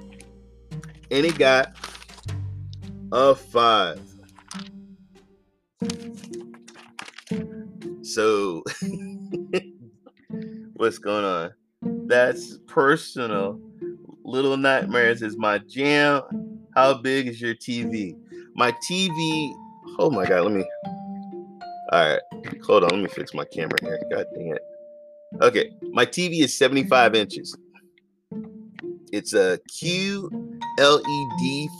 And 1.09 1.25
it 1.25 1.35
got 1.39 1.75
a 3.11 3.33
five. 3.33 4.10
So, 8.13 8.63
what's 10.73 10.97
going 10.97 11.23
on? 11.23 11.53
That's 12.07 12.57
personal. 12.67 13.57
Little 14.25 14.57
Nightmares 14.57 15.21
is 15.21 15.37
my 15.37 15.59
jam. 15.59 16.21
How 16.75 16.95
big 16.95 17.27
is 17.27 17.39
your 17.39 17.55
TV? 17.55 18.17
My 18.53 18.73
TV. 18.89 19.53
Oh 19.97 20.09
my 20.09 20.25
God, 20.25 20.43
let 20.43 20.51
me. 20.51 20.65
All 21.93 22.09
right, 22.09 22.19
hold 22.65 22.83
on. 22.83 22.89
Let 22.89 22.99
me 22.99 23.07
fix 23.07 23.33
my 23.33 23.45
camera 23.45 23.77
here. 23.81 24.01
God 24.11 24.25
dang 24.35 24.55
it. 24.55 24.61
Okay, 25.41 25.71
my 25.93 26.05
TV 26.05 26.41
is 26.41 26.57
75 26.57 27.15
inches. 27.15 27.55
It's 29.13 29.33
a 29.33 29.57
QLED 29.71 30.29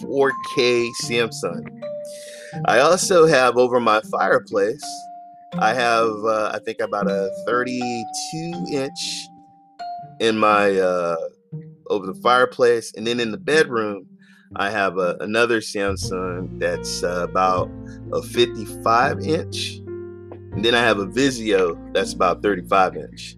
4K 0.02 0.90
Samsung. 1.04 1.68
I 2.66 2.80
also 2.80 3.26
have 3.26 3.58
over 3.58 3.82
my 3.82 4.00
fireplace, 4.12 4.84
I 5.60 5.74
have, 5.74 6.10
uh, 6.24 6.52
I 6.54 6.60
think, 6.60 6.80
about 6.80 7.10
a 7.10 7.30
32 7.45 8.66
inch 8.72 9.28
in 10.20 10.38
my, 10.38 10.78
uh, 10.78 11.18
over 11.88 12.06
the 12.06 12.20
fireplace. 12.22 12.93
And 12.95 13.06
then 13.06 13.20
in 13.20 13.32
the 13.32 13.38
bedroom, 13.38 14.08
I 14.56 14.70
have 14.70 14.97
a, 14.97 15.18
another 15.20 15.60
Samsung 15.60 16.60
that's 16.60 17.04
uh, 17.04 17.26
about 17.30 17.70
a 18.14 18.22
55 18.22 19.22
inch. 19.22 19.78
And 20.54 20.64
then 20.64 20.76
I 20.76 20.82
have 20.82 20.99
a 20.99 21.06
Vizio 21.06 21.93
that's 21.93 22.14
about 22.14 22.41
35 22.41 22.97
inch. 22.97 23.38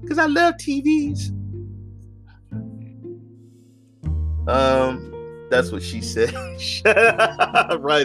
Because 0.00 0.18
I 0.18 0.26
love 0.26 0.54
TVs. 0.54 1.30
Um, 4.48 5.46
that's 5.50 5.70
what 5.70 5.82
she 5.82 6.00
said. 6.00 6.34
Rise 6.34 6.82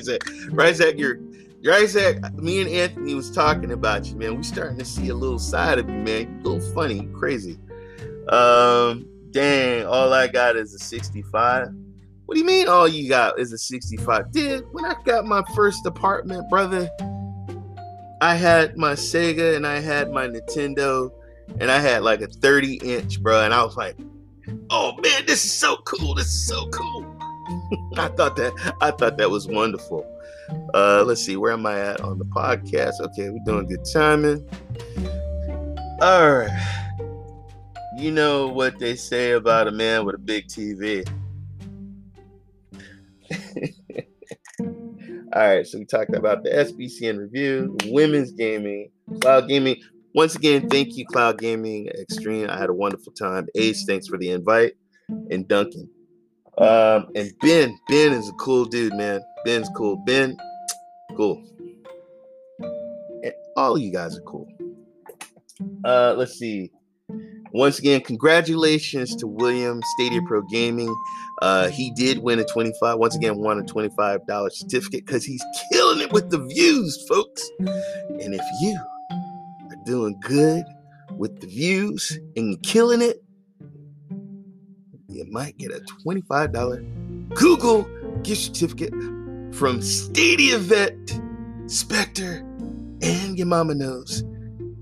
Ryzak, 0.07 0.19
Ryzak, 0.51 0.99
you're 0.99 1.17
Ryzak. 1.67 2.33
Me 2.35 2.61
and 2.61 2.69
Anthony 2.69 3.13
was 3.13 3.29
talking 3.29 3.73
about 3.73 4.05
you, 4.05 4.15
man. 4.15 4.37
We 4.37 4.43
starting 4.43 4.77
to 4.77 4.85
see 4.85 5.09
a 5.09 5.13
little 5.13 5.37
side 5.37 5.79
of 5.79 5.89
you, 5.89 5.97
man. 5.97 6.39
You 6.43 6.51
little 6.51 6.73
funny, 6.73 7.05
crazy. 7.13 7.59
Um, 8.29 9.05
dang, 9.31 9.85
all 9.85 10.13
I 10.13 10.27
got 10.27 10.55
is 10.55 10.73
a 10.73 10.79
65. 10.79 11.67
What 12.25 12.35
do 12.35 12.39
you 12.39 12.45
mean 12.45 12.69
all 12.69 12.87
you 12.87 13.09
got 13.09 13.37
is 13.37 13.51
a 13.51 13.57
65? 13.57 14.31
Dude, 14.31 14.65
when 14.71 14.85
I 14.85 14.95
got 15.03 15.25
my 15.25 15.43
first 15.55 15.85
apartment, 15.85 16.49
brother, 16.49 16.89
I 18.21 18.35
had 18.35 18.77
my 18.77 18.93
Sega 18.93 19.57
and 19.57 19.67
I 19.67 19.79
had 19.79 20.11
my 20.11 20.27
Nintendo 20.27 21.11
and 21.59 21.69
I 21.69 21.79
had 21.79 22.01
like 22.01 22.21
a 22.21 22.27
30 22.27 22.75
inch, 22.75 23.21
bro. 23.21 23.43
And 23.43 23.53
I 23.53 23.63
was 23.63 23.75
like, 23.75 23.97
oh 24.69 24.93
man, 25.01 25.25
this 25.25 25.43
is 25.43 25.51
so 25.51 25.77
cool. 25.85 26.15
This 26.15 26.27
is 26.27 26.47
so 26.47 26.69
cool. 26.69 27.05
I 27.97 28.07
thought 28.07 28.37
that 28.37 28.75
I 28.79 28.91
thought 28.91 29.17
that 29.17 29.29
was 29.29 29.47
wonderful. 29.47 30.05
Uh, 30.73 31.03
let's 31.05 31.23
see, 31.23 31.37
where 31.37 31.53
am 31.53 31.65
I 31.65 31.79
at 31.79 32.01
on 32.01 32.19
the 32.19 32.25
podcast? 32.25 32.99
Okay, 33.01 33.29
we're 33.29 33.43
doing 33.45 33.67
good 33.67 33.85
timing. 33.91 34.47
All 36.01 36.37
right. 36.37 36.93
You 37.97 38.11
know 38.11 38.47
what 38.47 38.77
they 38.77 38.95
say 38.95 39.31
about 39.31 39.67
a 39.67 39.71
man 39.71 40.05
with 40.05 40.15
a 40.15 40.19
big 40.19 40.47
TV. 40.47 41.07
All 45.33 45.47
right, 45.47 45.67
so 45.67 45.79
we 45.79 45.85
talked 45.85 46.15
about 46.15 46.43
the 46.43 46.49
SBCN 46.49 47.17
review, 47.17 47.75
women's 47.85 48.31
gaming, 48.31 48.89
cloud 49.21 49.47
gaming. 49.47 49.81
Once 50.13 50.35
again, 50.35 50.67
thank 50.69 50.95
you, 50.95 51.05
Cloud 51.05 51.37
Gaming 51.37 51.87
Extreme. 51.89 52.49
I 52.49 52.57
had 52.57 52.69
a 52.69 52.73
wonderful 52.73 53.13
time. 53.13 53.47
Ace, 53.55 53.85
thanks 53.85 54.07
for 54.07 54.17
the 54.17 54.31
invite. 54.31 54.73
And 55.09 55.47
Duncan. 55.47 55.89
Um, 56.57 57.07
and 57.13 57.31
Ben. 57.41 57.77
Ben 57.87 58.13
is 58.13 58.27
a 58.27 58.33
cool 58.33 58.65
dude, 58.65 58.95
man. 58.95 59.21
Ben's 59.47 59.69
cool. 59.77 59.95
Ben, 59.95 60.35
cool. 61.15 61.41
All 63.55 63.77
you 63.77 63.93
guys 63.93 64.17
are 64.17 64.21
cool. 64.23 64.45
Uh, 65.85 66.15
let's 66.17 66.33
see. 66.33 66.69
Once 67.53 67.79
again, 67.79 68.01
congratulations 68.01 69.15
to 69.15 69.25
William 69.25 69.81
Stadia 69.93 70.19
Pro 70.27 70.41
Gaming. 70.51 70.93
Uh, 71.41 71.69
he 71.69 71.91
did 71.91 72.17
win 72.19 72.39
a 72.39 72.43
25, 72.43 72.99
once 72.99 73.15
again, 73.15 73.37
won 73.37 73.57
a 73.57 73.63
$25 73.63 74.51
certificate 74.51 75.05
because 75.05 75.23
he's 75.23 75.41
killing 75.71 76.01
it 76.01 76.11
with 76.11 76.29
the 76.29 76.39
views, 76.39 77.05
folks. 77.07 77.49
And 77.59 78.33
if 78.33 78.45
you 78.59 78.77
are 79.71 79.85
doing 79.85 80.19
good 80.19 80.65
with 81.13 81.39
the 81.39 81.47
views 81.47 82.19
and 82.35 82.61
killing 82.63 83.01
it, 83.01 83.23
you 85.07 85.23
might 85.31 85.57
get 85.57 85.71
a 85.71 85.79
$25 86.05 87.33
Google 87.33 87.87
gift 88.23 88.41
certificate 88.41 88.93
from 89.53 89.81
Stadia 89.81 90.57
Vet, 90.57 91.19
Spectre, 91.67 92.45
and 93.01 93.37
your 93.37 93.47
mama 93.47 93.75
knows, 93.75 94.21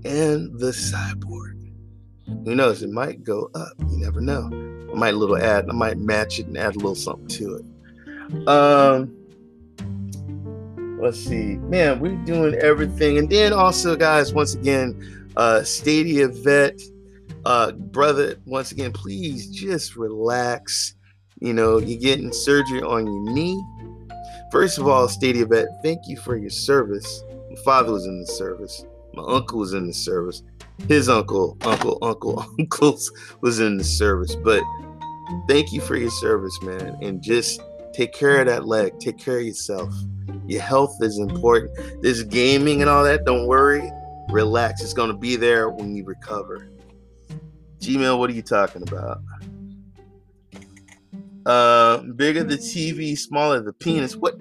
and 0.04 0.58
the 0.58 0.72
cyborg. 0.72 1.72
Who 2.44 2.54
knows? 2.54 2.82
It 2.82 2.90
might 2.90 3.24
go 3.24 3.50
up. 3.54 3.72
You 3.88 3.98
never 3.98 4.20
know. 4.20 4.50
I 4.92 4.98
might 4.98 5.14
little 5.14 5.36
add. 5.36 5.68
I 5.68 5.72
might 5.72 5.98
match 5.98 6.38
it 6.38 6.46
and 6.46 6.56
add 6.56 6.74
a 6.76 6.78
little 6.78 6.94
something 6.94 7.28
to 7.28 7.56
it. 7.56 8.48
Um, 8.48 9.12
let's 11.00 11.18
see, 11.18 11.56
man. 11.56 12.00
We're 12.00 12.16
doing 12.24 12.54
everything, 12.54 13.18
and 13.18 13.30
then 13.30 13.52
also, 13.52 13.96
guys, 13.96 14.32
once 14.32 14.54
again, 14.54 15.28
uh, 15.36 15.62
Stadia 15.62 16.28
Vet, 16.28 16.80
uh, 17.44 17.72
brother. 17.72 18.36
Once 18.46 18.72
again, 18.72 18.92
please 18.92 19.48
just 19.48 19.96
relax. 19.96 20.94
You 21.40 21.52
know, 21.52 21.78
you're 21.78 22.00
getting 22.00 22.32
surgery 22.32 22.82
on 22.82 23.06
your 23.06 23.32
knee. 23.34 23.62
First 24.56 24.78
of 24.78 24.88
all, 24.88 25.06
Stadia 25.06 25.46
thank 25.82 26.08
you 26.08 26.16
for 26.16 26.34
your 26.34 26.48
service. 26.48 27.22
My 27.50 27.56
father 27.56 27.92
was 27.92 28.06
in 28.06 28.18
the 28.18 28.26
service. 28.26 28.86
My 29.12 29.22
uncle 29.22 29.58
was 29.58 29.74
in 29.74 29.86
the 29.86 29.92
service 29.92 30.42
his 30.88 31.10
uncle, 31.10 31.58
uncle, 31.60 31.98
uncle, 32.00 32.42
uncles 32.58 33.12
was 33.42 33.60
in 33.60 33.76
the 33.76 33.84
service. 33.84 34.34
But 34.34 34.62
thank 35.46 35.72
you 35.72 35.82
for 35.82 35.94
your 35.94 36.10
service, 36.10 36.58
man. 36.62 36.96
And 37.02 37.22
just 37.22 37.60
take 37.92 38.14
care 38.14 38.40
of 38.40 38.46
that 38.46 38.66
leg. 38.66 38.98
Take 38.98 39.18
care 39.18 39.40
of 39.40 39.44
yourself. 39.44 39.92
Your 40.46 40.62
health 40.62 40.96
is 41.02 41.18
important. 41.18 42.02
This 42.02 42.22
gaming 42.22 42.80
and 42.80 42.88
all 42.88 43.04
that, 43.04 43.26
don't 43.26 43.46
worry. 43.46 43.92
Relax. 44.30 44.82
It's 44.82 44.94
going 44.94 45.10
to 45.10 45.16
be 45.16 45.36
there 45.36 45.68
when 45.68 45.94
you 45.94 46.04
recover. 46.04 46.68
Gmail, 47.80 48.18
what 48.18 48.30
are 48.30 48.34
you 48.34 48.42
talking 48.42 48.82
about? 48.82 49.18
Uh, 51.46 51.98
bigger 52.16 52.42
the 52.42 52.56
TV, 52.56 53.16
smaller 53.16 53.60
the 53.60 53.72
penis. 53.72 54.16
What? 54.16 54.34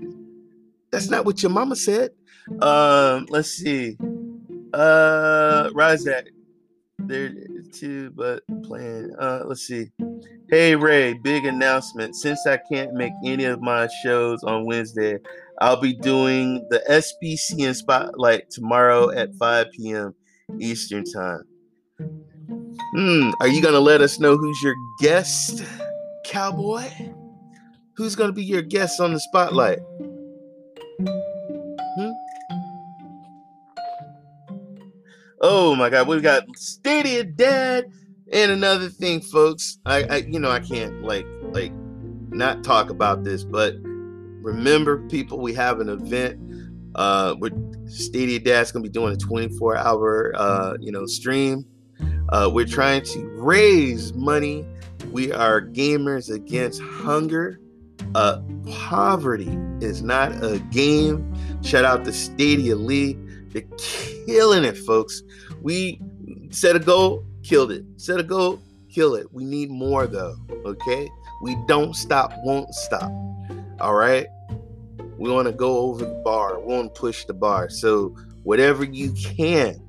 That's 0.91 1.09
not 1.09 1.23
what 1.23 1.43
your 1.43 1.51
mama 1.51 1.75
said. 1.75 2.11
Um, 2.61 3.27
let's 3.29 3.49
see. 3.51 3.97
Uh, 4.73 5.69
rise 5.73 6.05
Razak, 6.05 6.27
there 6.99 7.31
too, 7.71 8.11
but 8.15 8.43
playing. 8.63 9.15
Uh, 9.19 9.43
let's 9.45 9.61
see. 9.61 9.91
Hey 10.49 10.75
Ray, 10.75 11.13
big 11.13 11.45
announcement. 11.45 12.15
Since 12.15 12.45
I 12.47 12.59
can't 12.71 12.93
make 12.93 13.13
any 13.23 13.45
of 13.45 13.61
my 13.61 13.87
shows 14.03 14.43
on 14.43 14.65
Wednesday, 14.65 15.19
I'll 15.61 15.79
be 15.79 15.93
doing 15.93 16.65
the 16.69 16.81
SBCN 16.89 17.75
Spotlight 17.75 18.49
tomorrow 18.49 19.11
at 19.11 19.33
5 19.35 19.67
p.m. 19.71 20.15
Eastern 20.59 21.03
Time. 21.03 21.43
Hmm, 22.95 23.31
are 23.39 23.47
you 23.47 23.61
gonna 23.61 23.79
let 23.79 24.01
us 24.01 24.19
know 24.19 24.37
who's 24.37 24.61
your 24.61 24.75
guest, 24.99 25.63
cowboy? 26.25 26.89
Who's 27.93 28.15
gonna 28.15 28.33
be 28.33 28.43
your 28.43 28.61
guest 28.61 28.99
on 28.99 29.13
the 29.13 29.19
spotlight? 29.19 29.79
Hmm? 30.99 32.11
Oh 35.39 35.75
my 35.75 35.89
God, 35.89 36.07
we've 36.07 36.23
got 36.23 36.43
Stadia 36.57 37.23
Dad, 37.23 37.85
and 38.33 38.51
another 38.51 38.89
thing, 38.89 39.21
folks. 39.21 39.77
I, 39.85 40.03
I, 40.03 40.15
you 40.17 40.39
know, 40.39 40.51
I 40.51 40.59
can't 40.59 41.03
like 41.03 41.25
like 41.41 41.71
not 42.29 42.63
talk 42.63 42.89
about 42.89 43.23
this, 43.23 43.43
but 43.43 43.75
remember, 43.81 45.07
people, 45.07 45.39
we 45.39 45.53
have 45.53 45.79
an 45.79 45.89
event. 45.89 46.41
Uh, 46.95 47.35
with 47.39 47.53
Stadia 47.89 48.39
Dad's 48.39 48.71
gonna 48.71 48.83
be 48.83 48.89
doing 48.89 49.13
a 49.13 49.17
24 49.17 49.77
hour, 49.77 50.31
uh, 50.35 50.77
you 50.79 50.91
know, 50.91 51.05
stream. 51.05 51.65
Uh, 52.29 52.49
we're 52.51 52.65
trying 52.65 53.03
to 53.03 53.29
raise 53.37 54.13
money. 54.13 54.65
We 55.11 55.31
are 55.31 55.61
gamers 55.61 56.33
against 56.33 56.81
hunger. 56.81 57.59
Uh, 58.13 58.41
poverty 58.71 59.57
is 59.81 60.01
not 60.01 60.31
a 60.43 60.59
game. 60.71 61.33
Shout 61.63 61.85
out 61.85 62.05
to 62.05 62.13
Stadia 62.13 62.75
League. 62.75 63.19
They're 63.51 63.63
killing 64.25 64.63
it, 64.63 64.77
folks. 64.77 65.23
We 65.61 66.01
set 66.49 66.75
a 66.75 66.79
goal, 66.79 67.25
killed 67.43 67.71
it. 67.71 67.85
Set 67.97 68.19
a 68.19 68.23
goal, 68.23 68.61
kill 68.89 69.15
it. 69.15 69.31
We 69.33 69.43
need 69.45 69.69
more 69.69 70.07
though. 70.07 70.35
Okay? 70.65 71.09
We 71.41 71.55
don't 71.67 71.95
stop, 71.95 72.33
won't 72.43 72.73
stop. 72.73 73.11
All 73.79 73.93
right? 73.93 74.27
We 75.17 75.29
want 75.29 75.47
to 75.47 75.53
go 75.53 75.79
over 75.79 76.05
the 76.05 76.21
bar. 76.23 76.59
We 76.59 76.73
want 76.73 76.93
to 76.93 76.99
push 76.99 77.25
the 77.25 77.33
bar. 77.33 77.69
So 77.69 78.15
whatever 78.43 78.83
you 78.83 79.13
can. 79.13 79.81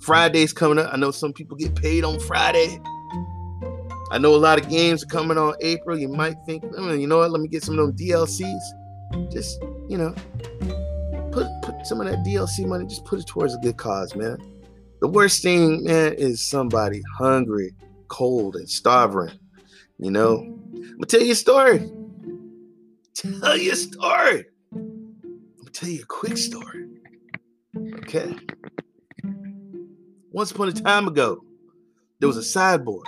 Friday's 0.00 0.52
coming 0.52 0.78
up. 0.78 0.92
I 0.92 0.96
know 0.96 1.10
some 1.10 1.32
people 1.32 1.56
get 1.56 1.74
paid 1.74 2.04
on 2.04 2.20
Friday. 2.20 2.80
I 4.10 4.18
know 4.18 4.34
a 4.34 4.36
lot 4.36 4.60
of 4.60 4.68
games 4.68 5.02
are 5.02 5.06
coming 5.06 5.36
on 5.36 5.54
April. 5.60 5.98
You 5.98 6.08
might 6.08 6.36
think, 6.46 6.64
oh, 6.76 6.92
you 6.92 7.06
know 7.06 7.18
what? 7.18 7.30
Let 7.30 7.40
me 7.40 7.48
get 7.48 7.62
some 7.62 7.78
of 7.78 7.86
them 7.86 7.96
DLCs. 7.96 9.30
Just, 9.30 9.60
you 9.88 9.98
know, 9.98 10.14
put 11.32 11.46
put 11.62 11.86
some 11.86 12.00
of 12.00 12.06
that 12.06 12.24
DLC 12.24 12.66
money, 12.66 12.86
just 12.86 13.04
put 13.04 13.20
it 13.20 13.26
towards 13.26 13.54
a 13.54 13.58
good 13.58 13.76
cause, 13.76 14.14
man. 14.14 14.38
The 15.00 15.08
worst 15.08 15.42
thing, 15.42 15.84
man, 15.84 16.14
is 16.14 16.40
somebody 16.40 17.02
hungry, 17.18 17.74
cold, 18.08 18.56
and 18.56 18.68
starving. 18.68 19.38
You 19.98 20.10
know, 20.10 20.38
I'm 20.38 20.82
gonna 20.92 21.06
tell 21.06 21.22
you 21.22 21.32
a 21.32 21.36
story. 21.36 21.90
Tell 23.14 23.56
you 23.56 23.72
a 23.72 23.76
story. 23.76 24.44
I'm 24.72 25.56
gonna 25.58 25.70
tell 25.72 25.88
you 25.88 26.02
a 26.02 26.06
quick 26.06 26.36
story. 26.36 26.86
Okay. 27.98 28.34
Once 30.30 30.50
upon 30.50 30.68
a 30.68 30.72
time 30.72 31.08
ago, 31.08 31.42
there 32.20 32.28
was 32.28 32.36
a 32.36 32.58
cyborg, 32.58 33.02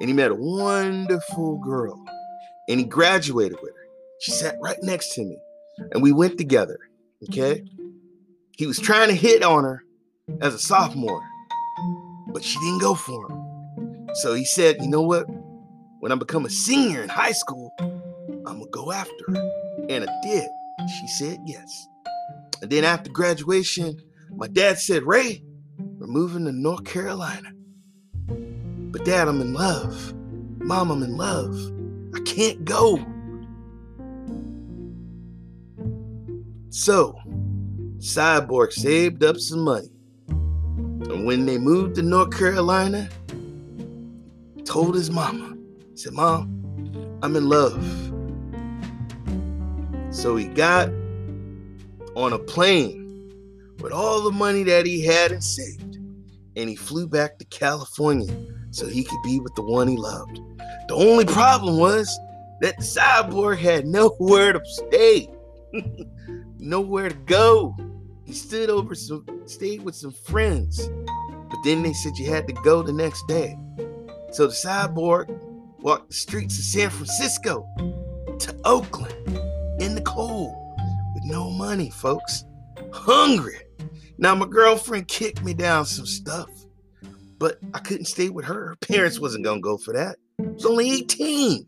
and 0.00 0.08
he 0.08 0.12
met 0.12 0.30
a 0.30 0.34
wonderful 0.34 1.58
girl, 1.58 2.04
and 2.68 2.80
he 2.80 2.86
graduated 2.86 3.58
with 3.62 3.74
her. 3.74 3.86
She 4.20 4.32
sat 4.32 4.56
right 4.60 4.78
next 4.82 5.14
to 5.14 5.24
me, 5.24 5.38
and 5.92 6.02
we 6.02 6.12
went 6.12 6.38
together. 6.38 6.78
Okay. 7.28 7.60
Mm-hmm. 7.60 7.88
He 8.56 8.66
was 8.66 8.78
trying 8.78 9.08
to 9.08 9.14
hit 9.14 9.42
on 9.42 9.64
her 9.64 9.84
as 10.40 10.54
a 10.54 10.58
sophomore, 10.58 11.22
but 12.28 12.44
she 12.44 12.58
didn't 12.60 12.80
go 12.80 12.94
for 12.94 13.30
him. 13.30 14.08
So 14.14 14.34
he 14.34 14.44
said, 14.44 14.76
You 14.80 14.88
know 14.88 15.02
what? 15.02 15.26
When 16.00 16.12
I 16.12 16.16
become 16.16 16.44
a 16.44 16.50
senior 16.50 17.02
in 17.02 17.08
high 17.08 17.32
school, 17.32 17.72
I'm 17.80 18.44
going 18.44 18.64
to 18.64 18.70
go 18.70 18.92
after 18.92 19.24
her. 19.28 19.50
And 19.88 20.04
I 20.08 20.20
did. 20.22 20.48
She 21.00 21.06
said 21.06 21.38
yes. 21.46 21.88
And 22.60 22.70
then 22.70 22.84
after 22.84 23.10
graduation, 23.10 24.00
my 24.30 24.48
dad 24.48 24.78
said, 24.78 25.04
Ray, 25.04 25.42
we're 25.78 26.06
moving 26.06 26.44
to 26.44 26.52
North 26.52 26.84
Carolina. 26.84 27.52
But 28.92 29.06
dad, 29.06 29.26
I'm 29.26 29.40
in 29.40 29.54
love. 29.54 30.12
Mom, 30.60 30.90
I'm 30.90 31.02
in 31.02 31.16
love. 31.16 31.56
I 32.14 32.20
can't 32.20 32.62
go. 32.66 32.98
So, 36.68 37.18
Cyborg 37.96 38.72
saved 38.72 39.24
up 39.24 39.38
some 39.38 39.60
money. 39.60 39.88
And 40.28 41.24
when 41.24 41.46
they 41.46 41.56
moved 41.56 41.94
to 41.94 42.02
North 42.02 42.36
Carolina, 42.36 43.08
told 44.66 44.94
his 44.94 45.10
mama, 45.10 45.56
said, 45.94 46.12
Mom, 46.12 47.18
I'm 47.22 47.34
in 47.34 47.48
love. 47.48 47.82
So 50.14 50.36
he 50.36 50.44
got 50.44 50.90
on 52.14 52.34
a 52.34 52.38
plane 52.38 53.32
with 53.80 53.92
all 53.92 54.20
the 54.20 54.32
money 54.32 54.64
that 54.64 54.84
he 54.84 55.02
had 55.02 55.32
and 55.32 55.42
saved. 55.42 55.96
And 56.56 56.68
he 56.68 56.76
flew 56.76 57.08
back 57.08 57.38
to 57.38 57.46
California 57.46 58.34
so 58.72 58.86
he 58.86 59.04
could 59.04 59.22
be 59.22 59.38
with 59.38 59.54
the 59.54 59.62
one 59.62 59.86
he 59.86 59.96
loved. 59.96 60.40
The 60.88 60.94
only 60.94 61.24
problem 61.24 61.78
was 61.78 62.08
that 62.60 62.76
the 62.78 62.82
cyborg 62.82 63.58
had 63.58 63.86
nowhere 63.86 64.52
to 64.54 64.60
stay, 64.64 65.30
nowhere 66.58 67.10
to 67.10 67.14
go. 67.14 67.76
He 68.24 68.32
stood 68.32 68.70
over 68.70 68.94
some, 68.94 69.24
stayed 69.46 69.82
with 69.82 69.94
some 69.94 70.12
friends, 70.12 70.88
but 71.50 71.58
then 71.64 71.82
they 71.82 71.92
said 71.92 72.16
you 72.16 72.30
had 72.30 72.48
to 72.48 72.54
go 72.54 72.82
the 72.82 72.92
next 72.92 73.26
day. 73.28 73.56
So 74.32 74.46
the 74.46 74.54
cyborg 74.54 75.28
walked 75.78 76.08
the 76.08 76.14
streets 76.14 76.58
of 76.58 76.64
San 76.64 76.90
Francisco 76.90 77.66
to 78.38 78.60
Oakland 78.64 79.14
in 79.80 79.94
the 79.94 80.02
cold 80.02 80.54
with 81.14 81.24
no 81.24 81.50
money, 81.50 81.90
folks, 81.90 82.44
hungry. 82.92 83.58
Now 84.18 84.34
my 84.34 84.46
girlfriend 84.46 85.08
kicked 85.08 85.42
me 85.42 85.52
down 85.52 85.84
some 85.84 86.06
stuff, 86.06 86.48
but 87.42 87.58
I 87.74 87.80
couldn't 87.80 88.04
stay 88.04 88.28
with 88.28 88.44
her. 88.44 88.68
Her 88.68 88.76
parents 88.76 89.18
wasn't 89.18 89.44
gonna 89.44 89.60
go 89.60 89.76
for 89.76 89.92
that. 89.94 90.16
I 90.38 90.44
was 90.52 90.64
only 90.64 90.92
18. 90.92 91.66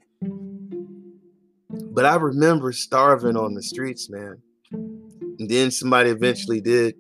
But 1.91 2.05
I 2.05 2.15
remember 2.15 2.71
starving 2.71 3.37
on 3.37 3.55
the 3.55 3.63
streets, 3.63 4.09
man. 4.09 4.41
And 4.71 5.51
then 5.51 5.73
somebody 5.73 6.11
eventually 6.11 6.61
did 6.61 6.95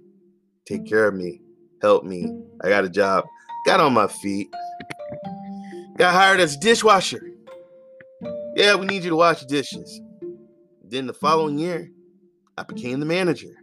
take 0.67 0.87
care 0.87 1.07
of 1.07 1.15
me, 1.15 1.41
help 1.83 2.03
me. 2.03 2.37
I 2.65 2.69
got 2.69 2.85
a 2.85 2.89
job, 2.89 3.25
got 3.65 3.79
on 3.79 3.95
my 3.95 4.09
feet, 4.09 4.49
got 5.97 6.13
hired 6.13 6.41
as 6.41 6.57
a 6.57 6.59
dishwasher. 6.59 7.31
Yeah, 8.57 8.75
we 8.75 8.87
need 8.87 9.05
you 9.05 9.11
to 9.11 9.17
wash 9.17 9.45
dishes. 9.45 10.01
Then 10.83 11.07
the 11.07 11.15
following 11.15 11.61
year, 11.61 11.93
I 12.59 12.65
became 12.65 12.99
the 12.99 13.07
manager. 13.07 13.55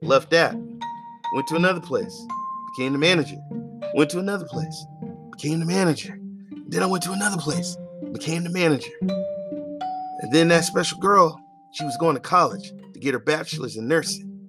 Left 0.00 0.30
that, 0.30 0.54
went 0.54 1.48
to 1.48 1.56
another 1.56 1.80
place, 1.80 2.16
became 2.76 2.92
the 2.92 3.00
manager. 3.00 3.38
Went 3.92 4.10
to 4.10 4.18
another 4.18 4.46
place, 4.46 4.86
became 5.32 5.60
the 5.60 5.66
manager. 5.66 6.18
Then 6.68 6.82
I 6.82 6.86
went 6.86 7.02
to 7.04 7.12
another 7.12 7.36
place, 7.36 7.76
became 8.12 8.44
the 8.44 8.50
manager. 8.50 8.92
And 9.00 10.32
then 10.32 10.48
that 10.48 10.64
special 10.64 10.98
girl, 10.98 11.40
she 11.72 11.84
was 11.84 11.96
going 11.98 12.14
to 12.14 12.20
college 12.20 12.72
to 12.92 12.98
get 12.98 13.14
her 13.14 13.20
bachelor's 13.20 13.76
in 13.76 13.86
nursing. 13.86 14.48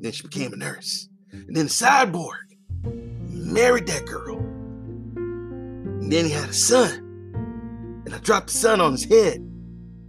Then 0.00 0.12
she 0.12 0.22
became 0.22 0.52
a 0.52 0.56
nurse. 0.56 1.08
And 1.32 1.54
then 1.56 1.66
the 1.66 1.70
cyborg 1.70 2.34
married 3.28 3.86
that 3.86 4.06
girl. 4.06 4.38
And 4.38 6.12
then 6.12 6.24
he 6.24 6.30
had 6.30 6.48
a 6.48 6.54
son. 6.54 8.02
And 8.04 8.14
I 8.14 8.18
dropped 8.18 8.48
the 8.48 8.54
son 8.54 8.80
on 8.80 8.92
his 8.92 9.04
head. 9.04 9.36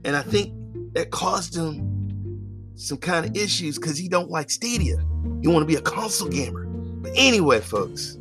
And 0.03 0.15
I 0.15 0.21
think 0.21 0.53
that 0.93 1.11
caused 1.11 1.55
him 1.55 2.73
some 2.75 2.97
kind 2.97 3.25
of 3.25 3.35
issues 3.35 3.77
because 3.77 3.97
he 3.97 4.07
don't 4.07 4.29
like 4.29 4.49
Stadia. 4.49 4.97
He 5.41 5.47
want 5.47 5.63
to 5.63 5.65
be 5.65 5.75
a 5.75 5.81
console 5.81 6.29
gamer. 6.29 6.65
But 6.65 7.11
anyway, 7.15 7.59
folks, 7.59 8.16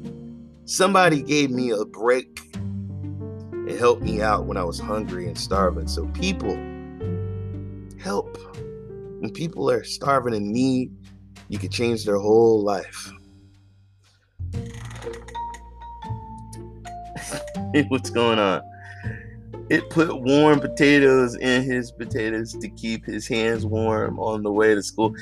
somebody 0.67 1.23
gave 1.23 1.51
me 1.51 1.71
a 1.71 1.85
break 1.85 2.47
it 3.67 3.79
helped 3.81 4.03
me 4.03 4.23
out 4.23 4.47
when 4.47 4.57
I 4.57 4.63
was 4.63 4.79
hungry 4.79 5.27
and 5.27 5.37
starving. 5.37 5.89
So 5.89 6.07
people 6.09 6.55
help. 7.99 8.39
When 9.19 9.33
people 9.35 9.69
are 9.69 9.83
starving 9.83 10.35
and 10.35 10.53
need, 10.53 10.95
you 11.49 11.59
can 11.59 11.71
change 11.71 12.05
their 12.05 12.19
whole 12.19 12.63
life. 12.63 13.11
What's 17.89 18.11
going 18.11 18.39
on? 18.39 18.63
It 19.69 19.91
put 19.91 20.21
warm 20.21 20.61
potatoes 20.61 21.35
in 21.37 21.63
his 21.63 21.91
potatoes 21.91 22.53
to 22.55 22.69
keep 22.69 23.05
his 23.05 23.27
hands 23.27 23.67
warm 23.67 24.19
on 24.19 24.43
the 24.43 24.53
way 24.53 24.75
to 24.75 24.83
school. 24.83 25.15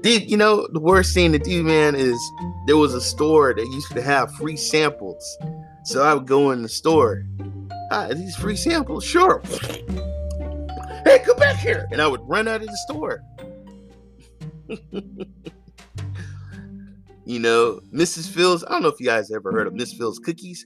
Dude, 0.00 0.28
you 0.28 0.36
know, 0.36 0.66
the 0.72 0.80
worst 0.80 1.14
thing 1.14 1.30
to 1.32 1.38
do, 1.38 1.62
man, 1.62 1.94
is 1.94 2.18
there 2.66 2.76
was 2.76 2.94
a 2.94 3.00
store 3.00 3.54
that 3.54 3.64
used 3.64 3.92
to 3.92 4.02
have 4.02 4.34
free 4.34 4.56
samples. 4.56 5.38
So 5.84 6.02
I 6.02 6.14
would 6.14 6.26
go 6.26 6.50
in 6.50 6.62
the 6.62 6.68
store 6.68 7.24
Ah, 7.92 8.08
these 8.08 8.34
free 8.34 8.56
samples, 8.56 9.04
sure. 9.04 9.42
Hey, 11.04 11.18
come 11.18 11.36
back 11.36 11.56
here. 11.56 11.86
And 11.92 12.00
I 12.00 12.06
would 12.06 12.26
run 12.26 12.48
out 12.48 12.62
of 12.62 12.68
the 12.68 12.76
store. 12.88 13.22
you 17.26 17.38
know, 17.38 17.80
Mrs. 17.92 18.30
Fields, 18.30 18.64
I 18.66 18.70
don't 18.70 18.82
know 18.82 18.88
if 18.88 18.98
you 18.98 19.04
guys 19.04 19.30
ever 19.30 19.52
heard 19.52 19.66
of 19.66 19.74
Miss 19.74 19.92
Fields 19.92 20.18
cookies. 20.18 20.64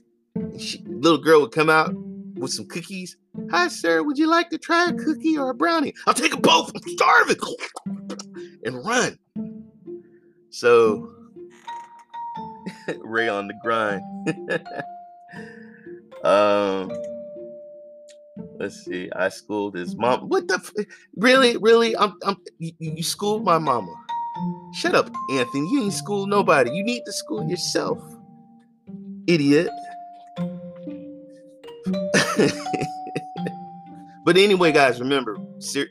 She, 0.57 0.81
little 0.87 1.17
girl 1.17 1.41
would 1.41 1.51
come 1.51 1.69
out 1.69 1.93
with 2.37 2.51
some 2.51 2.67
cookies. 2.67 3.17
Hi, 3.51 3.67
sir, 3.67 4.03
would 4.03 4.17
you 4.17 4.27
like 4.27 4.49
to 4.49 4.57
try 4.57 4.89
a 4.89 4.93
cookie 4.93 5.37
or 5.37 5.49
a 5.49 5.55
brownie? 5.55 5.93
I'll 6.05 6.13
take 6.13 6.31
them 6.31 6.41
both. 6.41 6.71
I'm 6.75 6.81
starving. 6.93 7.37
and 8.63 8.85
run. 8.85 9.17
So, 10.49 11.11
Ray 12.99 13.29
on 13.29 13.47
the 13.47 13.53
grind. 13.63 14.01
um, 16.23 16.91
Let's 18.59 18.83
see. 18.85 19.09
I 19.15 19.29
schooled 19.29 19.75
his 19.75 19.95
mom. 19.95 20.29
What 20.29 20.47
the? 20.47 20.55
F- 20.55 20.85
really, 21.15 21.57
really? 21.57 21.95
I'm. 21.95 22.13
I'm. 22.25 22.37
You, 22.59 22.71
you 22.79 23.03
schooled 23.03 23.43
my 23.43 23.57
mama. 23.57 23.93
Shut 24.73 24.95
up, 24.95 25.09
Anthony. 25.31 25.69
You 25.71 25.83
ain't 25.83 25.93
school 25.93 26.27
nobody. 26.27 26.71
You 26.71 26.83
need 26.83 27.03
to 27.05 27.11
school 27.13 27.47
yourself, 27.47 27.99
idiot. 29.27 29.69
but 34.25 34.37
anyway, 34.37 34.71
guys, 34.71 34.99
remember, 34.99 35.37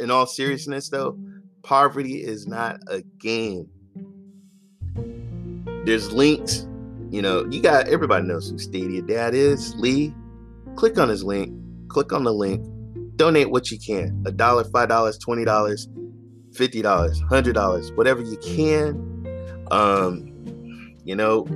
in 0.01 0.11
all 0.11 0.27
seriousness, 0.27 0.89
though, 0.89 1.19
poverty 1.63 2.23
is 2.23 2.47
not 2.47 2.81
a 2.89 3.03
game. 3.19 3.69
There's 5.85 6.13
links. 6.13 6.67
You 7.11 7.23
know, 7.23 7.47
you 7.51 7.63
got 7.63 7.89
everybody 7.89 8.27
knows 8.27 8.51
who 8.51 8.59
Stadia 8.59 9.03
Dad 9.03 9.35
is. 9.35 9.75
Lee, 9.77 10.13
click 10.75 10.99
on 10.99 11.09
his 11.09 11.23
link 11.23 11.53
click 11.97 12.13
on 12.13 12.25
the 12.25 12.33
link, 12.33 12.63
donate 13.17 13.51
what 13.51 13.71
you 13.71 13.79
can 13.79 14.23
a 14.27 14.31
dollar, 14.31 14.65
five 14.65 14.89
dollars, 14.89 15.17
twenty 15.19 15.45
dollars, 15.45 15.89
fifty 16.53 16.83
dollars, 16.83 17.21
hundred 17.29 17.55
dollars, 17.55 17.91
whatever 17.93 18.23
you 18.23 18.37
can. 18.39 19.27
Um, 19.71 20.95
you 21.05 21.17
know, 21.17 21.47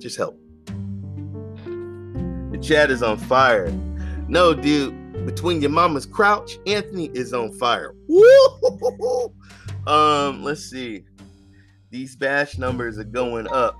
just 0.00 0.16
help. 0.16 0.40
The 1.66 2.58
chat 2.62 2.90
is 2.90 3.02
on 3.02 3.18
fire. 3.18 3.66
No, 4.28 4.52
dude, 4.52 5.24
between 5.24 5.62
your 5.62 5.70
mama's 5.70 6.04
crouch, 6.04 6.58
Anthony 6.66 7.06
is 7.14 7.32
on 7.32 7.52
fire. 7.52 7.94
Woo! 8.08 9.32
Um, 9.86 10.44
let's 10.44 10.68
see. 10.68 11.04
These 11.90 12.14
bash 12.14 12.58
numbers 12.58 12.98
are 12.98 13.04
going 13.04 13.48
up. 13.48 13.74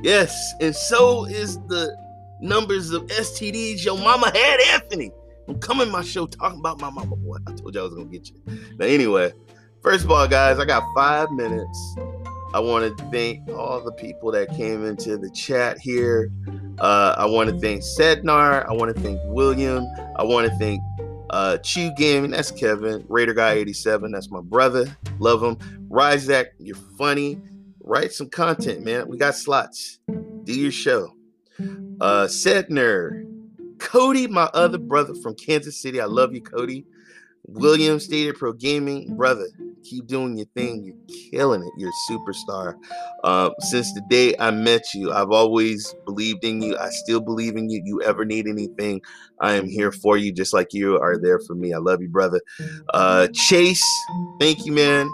Yes, 0.00 0.54
and 0.60 0.72
so 0.72 1.24
is 1.24 1.58
the 1.66 1.92
numbers 2.40 2.92
of 2.92 3.02
STDs 3.06 3.84
your 3.84 3.98
mama 3.98 4.30
had, 4.32 4.60
Anthony. 4.74 5.10
I'm 5.48 5.58
coming 5.58 5.90
my 5.90 6.02
show 6.02 6.28
talking 6.28 6.60
about 6.60 6.80
my 6.80 6.90
mama, 6.90 7.16
boy. 7.16 7.38
I 7.48 7.52
told 7.52 7.74
you 7.74 7.80
I 7.80 7.84
was 7.84 7.94
gonna 7.94 8.06
get 8.06 8.30
you. 8.30 8.36
But 8.76 8.90
anyway, 8.90 9.32
first 9.82 10.04
of 10.04 10.12
all, 10.12 10.28
guys, 10.28 10.60
I 10.60 10.64
got 10.64 10.84
five 10.94 11.32
minutes. 11.32 11.96
I 12.54 12.60
want 12.60 12.96
to 12.96 13.04
thank 13.10 13.48
all 13.50 13.80
the 13.82 13.92
people 13.92 14.32
that 14.32 14.48
came 14.56 14.84
into 14.84 15.18
the 15.18 15.30
chat 15.30 15.78
here. 15.78 16.30
Uh, 16.78 17.14
I 17.18 17.26
want 17.26 17.50
to 17.50 17.58
thank 17.58 17.82
Sednar. 17.82 18.66
I 18.66 18.72
want 18.72 18.94
to 18.94 19.02
thank 19.02 19.20
William. 19.24 19.86
I 20.16 20.24
want 20.24 20.50
to 20.50 20.58
thank 20.58 20.80
uh, 21.30 21.58
Chew 21.58 21.92
Gaming. 21.96 22.30
That's 22.30 22.50
Kevin. 22.50 23.04
Raider 23.08 23.34
Guy 23.34 23.52
87. 23.52 24.12
That's 24.12 24.30
my 24.30 24.40
brother. 24.40 24.96
Love 25.18 25.42
him. 25.42 25.56
Ryzak, 25.90 26.46
you're 26.58 26.76
funny. 26.96 27.38
Write 27.80 28.12
some 28.12 28.30
content, 28.30 28.82
man. 28.82 29.08
We 29.08 29.18
got 29.18 29.34
slots. 29.34 29.98
Do 30.44 30.54
your 30.54 30.72
show. 30.72 31.14
Uh, 32.00 32.28
Cody, 33.78 34.26
my 34.26 34.44
other 34.54 34.78
brother 34.78 35.14
from 35.14 35.34
Kansas 35.34 35.80
City. 35.80 36.00
I 36.00 36.06
love 36.06 36.34
you, 36.34 36.40
Cody. 36.40 36.86
William 37.48 37.98
Stadia 37.98 38.34
Pro 38.34 38.52
Gaming, 38.52 39.16
brother. 39.16 39.46
Keep 39.84 40.06
doing 40.06 40.36
your 40.36 40.46
thing. 40.54 40.84
You're 40.84 41.30
killing 41.30 41.62
it. 41.62 41.72
You're 41.78 41.90
a 41.90 42.12
superstar. 42.12 42.74
Uh, 43.24 43.50
since 43.60 43.92
the 43.94 44.02
day 44.10 44.34
I 44.38 44.50
met 44.50 44.82
you, 44.94 45.12
I've 45.12 45.30
always 45.30 45.94
believed 46.04 46.44
in 46.44 46.60
you. 46.60 46.76
I 46.76 46.90
still 46.90 47.20
believe 47.20 47.56
in 47.56 47.70
you. 47.70 47.80
You 47.84 48.02
ever 48.02 48.24
need 48.24 48.46
anything, 48.46 49.00
I 49.40 49.54
am 49.54 49.66
here 49.66 49.92
for 49.92 50.16
you, 50.16 50.32
just 50.32 50.52
like 50.52 50.74
you 50.74 50.98
are 50.98 51.16
there 51.16 51.38
for 51.40 51.54
me. 51.54 51.72
I 51.72 51.78
love 51.78 52.02
you, 52.02 52.08
brother. 52.08 52.40
Uh, 52.92 53.28
Chase, 53.32 53.84
thank 54.38 54.66
you, 54.66 54.72
man. 54.72 55.08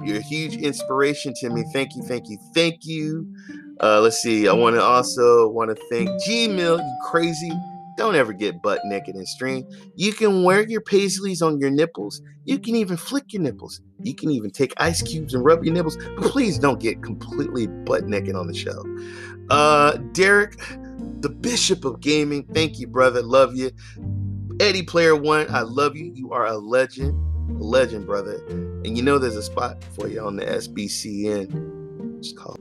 You're 0.00 0.18
a 0.18 0.22
huge 0.22 0.56
inspiration 0.56 1.32
to 1.40 1.50
me. 1.50 1.64
Thank 1.72 1.96
you, 1.96 2.02
thank 2.02 2.28
you, 2.28 2.38
thank 2.54 2.84
you. 2.84 3.34
Uh, 3.80 4.00
let's 4.00 4.22
see. 4.22 4.46
I 4.46 4.52
want 4.52 4.76
to 4.76 4.82
also 4.82 5.48
want 5.48 5.70
to 5.70 5.82
thank 5.88 6.08
Gmail. 6.22 6.78
You 6.78 6.98
crazy? 7.10 7.52
Don't 7.98 8.14
ever 8.14 8.32
get 8.32 8.62
butt 8.62 8.80
naked 8.84 9.16
and 9.16 9.26
stream. 9.26 9.66
You 9.96 10.12
can 10.12 10.44
wear 10.44 10.62
your 10.62 10.80
paisleys 10.80 11.44
on 11.44 11.58
your 11.58 11.68
nipples. 11.68 12.22
You 12.44 12.60
can 12.60 12.76
even 12.76 12.96
flick 12.96 13.32
your 13.32 13.42
nipples. 13.42 13.80
You 14.04 14.14
can 14.14 14.30
even 14.30 14.52
take 14.52 14.72
ice 14.76 15.02
cubes 15.02 15.34
and 15.34 15.44
rub 15.44 15.64
your 15.64 15.74
nipples. 15.74 15.96
But 15.96 16.30
please 16.30 16.60
don't 16.60 16.78
get 16.78 17.02
completely 17.02 17.66
butt 17.66 18.06
naked 18.06 18.36
on 18.36 18.46
the 18.46 18.54
show. 18.54 18.84
Uh, 19.50 19.96
Derek, 20.12 20.56
the 21.22 21.28
Bishop 21.28 21.84
of 21.84 22.00
Gaming. 22.00 22.44
Thank 22.54 22.78
you, 22.78 22.86
brother. 22.86 23.20
Love 23.20 23.56
you. 23.56 23.72
Eddie 24.60 24.84
Player 24.84 25.16
One, 25.16 25.52
I 25.52 25.62
love 25.62 25.96
you. 25.96 26.12
You 26.14 26.32
are 26.32 26.46
a 26.46 26.56
legend. 26.56 27.14
A 27.60 27.64
legend, 27.64 28.06
brother. 28.06 28.36
And 28.48 28.96
you 28.96 29.02
know 29.02 29.18
there's 29.18 29.34
a 29.34 29.42
spot 29.42 29.82
for 29.96 30.06
you 30.06 30.24
on 30.24 30.36
the 30.36 30.44
SBCN. 30.44 32.20
Just 32.22 32.36
call. 32.36 32.56